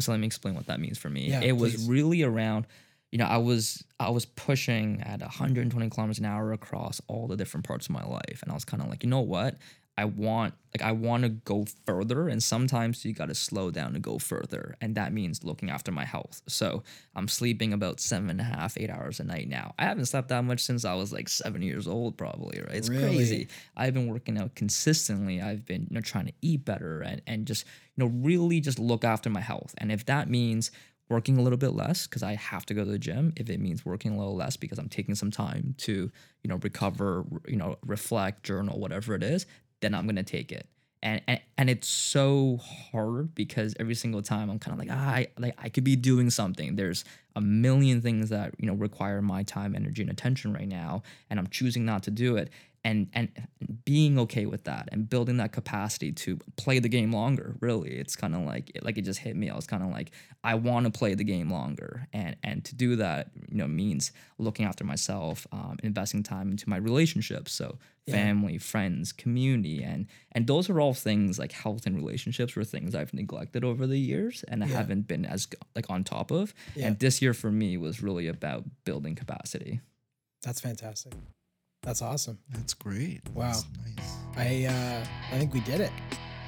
So 0.00 0.10
let 0.10 0.20
me 0.20 0.26
explain 0.26 0.54
what 0.54 0.66
that 0.66 0.80
means 0.80 0.98
for 0.98 1.10
me. 1.10 1.28
Yeah, 1.28 1.40
it 1.42 1.56
was 1.56 1.86
really 1.86 2.22
around. 2.22 2.66
You 3.12 3.18
know, 3.18 3.26
I 3.26 3.36
was 3.36 3.84
I 4.00 4.10
was 4.10 4.24
pushing 4.24 5.00
at 5.02 5.20
120 5.20 5.90
kilometers 5.90 6.18
an 6.18 6.24
hour 6.24 6.52
across 6.52 7.00
all 7.06 7.28
the 7.28 7.36
different 7.36 7.64
parts 7.64 7.86
of 7.86 7.92
my 7.92 8.04
life, 8.04 8.40
and 8.42 8.50
I 8.50 8.54
was 8.54 8.64
kind 8.64 8.82
of 8.82 8.88
like, 8.88 9.04
you 9.04 9.10
know 9.10 9.20
what? 9.20 9.56
I 9.96 10.06
want 10.06 10.54
like 10.74 10.82
I 10.82 10.90
want 10.90 11.22
to 11.22 11.28
go 11.28 11.66
further, 11.86 12.28
and 12.28 12.42
sometimes 12.42 13.04
you 13.04 13.12
got 13.12 13.28
to 13.28 13.34
slow 13.34 13.70
down 13.70 13.92
to 13.92 14.00
go 14.00 14.18
further, 14.18 14.74
and 14.80 14.96
that 14.96 15.12
means 15.12 15.44
looking 15.44 15.70
after 15.70 15.92
my 15.92 16.04
health. 16.04 16.42
So 16.48 16.82
I'm 17.14 17.28
sleeping 17.28 17.72
about 17.72 18.00
seven 18.00 18.28
and 18.28 18.40
a 18.40 18.44
half, 18.44 18.76
eight 18.76 18.90
hours 18.90 19.20
a 19.20 19.24
night 19.24 19.48
now. 19.48 19.72
I 19.78 19.84
haven't 19.84 20.06
slept 20.06 20.28
that 20.30 20.42
much 20.44 20.60
since 20.60 20.84
I 20.84 20.94
was 20.94 21.12
like 21.12 21.28
seven 21.28 21.62
years 21.62 21.86
old, 21.86 22.16
probably. 22.16 22.60
Right? 22.60 22.74
It's 22.74 22.88
Really? 22.88 23.02
crazy. 23.02 23.48
I've 23.76 23.94
been 23.94 24.08
working 24.08 24.36
out 24.36 24.56
consistently. 24.56 25.40
I've 25.40 25.64
been 25.64 25.82
you 25.88 25.94
know 25.94 26.00
trying 26.00 26.26
to 26.26 26.32
eat 26.42 26.64
better 26.64 27.00
and 27.00 27.22
and 27.26 27.46
just 27.46 27.64
you 27.96 28.04
know 28.04 28.10
really 28.10 28.60
just 28.60 28.80
look 28.80 29.04
after 29.04 29.30
my 29.30 29.40
health. 29.40 29.74
And 29.78 29.92
if 29.92 30.04
that 30.06 30.28
means 30.28 30.72
working 31.10 31.36
a 31.38 31.42
little 31.42 31.58
bit 31.58 31.74
less 31.74 32.06
because 32.06 32.22
I 32.22 32.34
have 32.34 32.64
to 32.66 32.74
go 32.74 32.82
to 32.82 32.90
the 32.90 32.98
gym, 32.98 33.32
if 33.36 33.50
it 33.50 33.60
means 33.60 33.84
working 33.84 34.12
a 34.14 34.18
little 34.18 34.34
less 34.34 34.56
because 34.56 34.78
I'm 34.78 34.88
taking 34.88 35.14
some 35.14 35.30
time 35.30 35.74
to 35.78 36.10
you 36.42 36.48
know 36.48 36.56
recover, 36.56 37.24
you 37.46 37.56
know 37.56 37.76
reflect, 37.86 38.42
journal, 38.42 38.80
whatever 38.80 39.14
it 39.14 39.22
is, 39.22 39.46
then 39.84 39.94
I'm 39.94 40.06
gonna 40.06 40.22
take 40.22 40.50
it. 40.52 40.66
And, 41.02 41.20
and, 41.28 41.40
and 41.58 41.68
it's 41.68 41.86
so 41.86 42.58
hard 42.90 43.34
because 43.34 43.74
every 43.78 43.94
single 43.94 44.22
time 44.22 44.48
I'm 44.48 44.58
kind 44.58 44.72
of 44.72 44.78
like 44.78 44.88
ah, 44.90 45.10
I 45.10 45.26
like 45.38 45.54
I 45.58 45.68
could 45.68 45.84
be 45.84 45.96
doing 45.96 46.30
something. 46.30 46.76
There's 46.76 47.04
a 47.36 47.42
million 47.42 48.00
things 48.00 48.30
that 48.30 48.54
you 48.58 48.66
know 48.66 48.74
require 48.74 49.20
my 49.20 49.42
time, 49.42 49.74
energy, 49.74 50.00
and 50.02 50.10
attention 50.10 50.54
right 50.54 50.68
now, 50.68 51.02
and 51.28 51.38
I'm 51.38 51.48
choosing 51.48 51.84
not 51.84 52.04
to 52.04 52.10
do 52.10 52.36
it. 52.36 52.48
And 52.86 53.08
and 53.14 53.30
being 53.86 54.18
okay 54.18 54.44
with 54.44 54.64
that 54.64 54.90
and 54.92 55.08
building 55.08 55.38
that 55.38 55.52
capacity 55.52 56.12
to 56.12 56.36
play 56.56 56.78
the 56.80 56.88
game 56.88 57.12
longer. 57.12 57.56
Really, 57.60 57.92
it's 57.92 58.14
kind 58.14 58.34
of 58.34 58.42
like 58.42 58.70
it, 58.74 58.84
like 58.84 58.98
it 58.98 59.02
just 59.02 59.20
hit 59.20 59.34
me. 59.36 59.48
I 59.48 59.56
was 59.56 59.66
kind 59.66 59.82
of 59.82 59.88
like 59.90 60.10
I 60.42 60.54
want 60.56 60.84
to 60.84 60.92
play 60.92 61.14
the 61.14 61.24
game 61.24 61.50
longer, 61.50 62.06
and 62.12 62.36
and 62.42 62.62
to 62.66 62.74
do 62.74 62.96
that, 62.96 63.30
you 63.50 63.56
know, 63.56 63.66
means 63.66 64.12
looking 64.38 64.66
after 64.66 64.84
myself, 64.84 65.46
um, 65.50 65.78
investing 65.82 66.22
time 66.22 66.50
into 66.50 66.68
my 66.68 66.76
relationships. 66.76 67.52
So 67.52 67.78
family, 68.06 68.58
friends, 68.58 69.12
community, 69.12 69.82
and 69.82 70.06
and 70.32 70.46
those 70.46 70.68
are 70.68 70.78
all 70.78 70.92
things 70.92 71.38
like 71.38 71.52
health 71.52 71.86
and 71.86 71.96
relationships 71.96 72.54
were 72.54 72.64
things 72.64 72.94
I've 72.94 73.14
neglected 73.14 73.64
over 73.64 73.86
the 73.86 73.98
years 73.98 74.44
and 74.48 74.62
I 74.62 74.66
Yeah. 74.66 74.76
haven't 74.76 75.06
been 75.08 75.24
as 75.24 75.48
like 75.74 75.88
on 75.88 76.04
top 76.04 76.30
of. 76.30 76.52
Yeah. 76.76 76.88
And 76.88 76.98
this 76.98 77.22
year 77.22 77.32
for 77.32 77.50
me 77.50 77.78
was 77.78 78.02
really 78.02 78.26
about 78.28 78.64
building 78.84 79.14
capacity. 79.14 79.80
That's 80.42 80.60
fantastic. 80.60 81.14
That's 81.84 82.02
awesome. 82.02 82.38
That's 82.50 82.74
great. 82.74 83.20
Wow. 83.34 83.46
That's 83.52 83.64
nice. 83.96 84.16
I 84.36 84.66
uh, 84.66 85.04
I 85.34 85.38
think 85.38 85.52
we 85.54 85.60
did 85.60 85.80
it. 85.80 85.92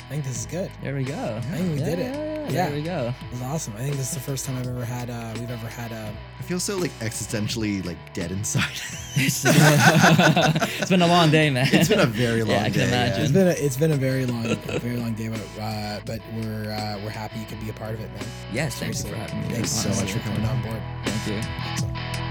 I 0.07 0.09
think 0.11 0.25
this 0.25 0.39
is 0.41 0.47
good. 0.47 0.71
There 0.83 0.95
we 0.95 1.03
go. 1.05 1.15
I 1.37 1.41
think 1.57 1.73
we 1.75 1.79
Yeah, 1.81 1.85
did 1.85 1.99
it. 1.99 2.15
Yeah, 2.15 2.15
yeah, 2.15 2.49
Yeah. 2.51 2.69
There 2.69 2.77
we 2.79 2.83
go. 2.83 3.15
This 3.31 3.41
is 3.41 3.45
awesome. 3.45 3.75
I 3.75 3.79
think 3.81 3.97
this 3.97 4.09
is 4.11 4.15
the 4.15 4.21
first 4.21 4.47
time 4.47 4.57
I've 4.57 4.69
ever 4.69 4.85
had 4.85 5.11
uh, 5.11 5.35
we've 5.39 5.51
ever 5.51 5.67
had 5.67 5.93
uh, 5.93 6.11
I 6.39 6.43
feel 6.43 6.61
so 6.61 6.77
like 6.79 6.93
existentially 7.01 7.85
like 7.85 7.99
dead 8.15 8.31
inside. 8.31 8.63
It's 9.19 9.45
it's 9.47 10.91
been 10.91 11.01
a 11.03 11.07
long 11.07 11.31
day, 11.31 11.49
man. 11.51 11.67
it's 11.73 11.89
been 11.89 12.01
a 12.01 12.07
very 12.07 12.43
long 12.43 12.49
day. 12.49 12.55
Yeah, 12.55 12.63
I 12.65 12.71
can 12.71 12.81
day. 12.81 12.87
imagine. 12.89 13.23
It's 13.25 13.33
been 13.33 13.47
a, 13.49 13.51
it's 13.51 13.77
been 13.79 13.93
a 13.93 13.97
very 13.97 14.27
long 14.27 14.47
a 14.47 14.79
very 14.79 14.97
long 14.99 15.15
day, 15.15 15.29
but 15.29 15.41
uh, 15.61 16.01
but 16.05 16.21
we're 16.35 16.71
uh, 16.71 17.01
we're 17.03 17.11
happy 17.11 17.41
you 17.41 17.47
could 17.47 17.61
be 17.61 17.71
a 17.71 17.73
part 17.73 17.95
of 17.95 18.01
it, 18.01 18.11
man. 18.13 18.25
yes, 18.53 18.79
thank 18.79 18.95
you 18.95 19.09
for 19.11 19.17
having 19.17 19.41
me. 19.43 19.49
Thanks 19.55 19.71
so 19.73 19.89
much 19.89 20.13
for 20.13 20.19
coming 20.21 20.45
on 20.45 20.63
board. 20.63 20.83
Thank 21.05 21.27
you. 21.29 21.51
Excellent. 21.73 22.26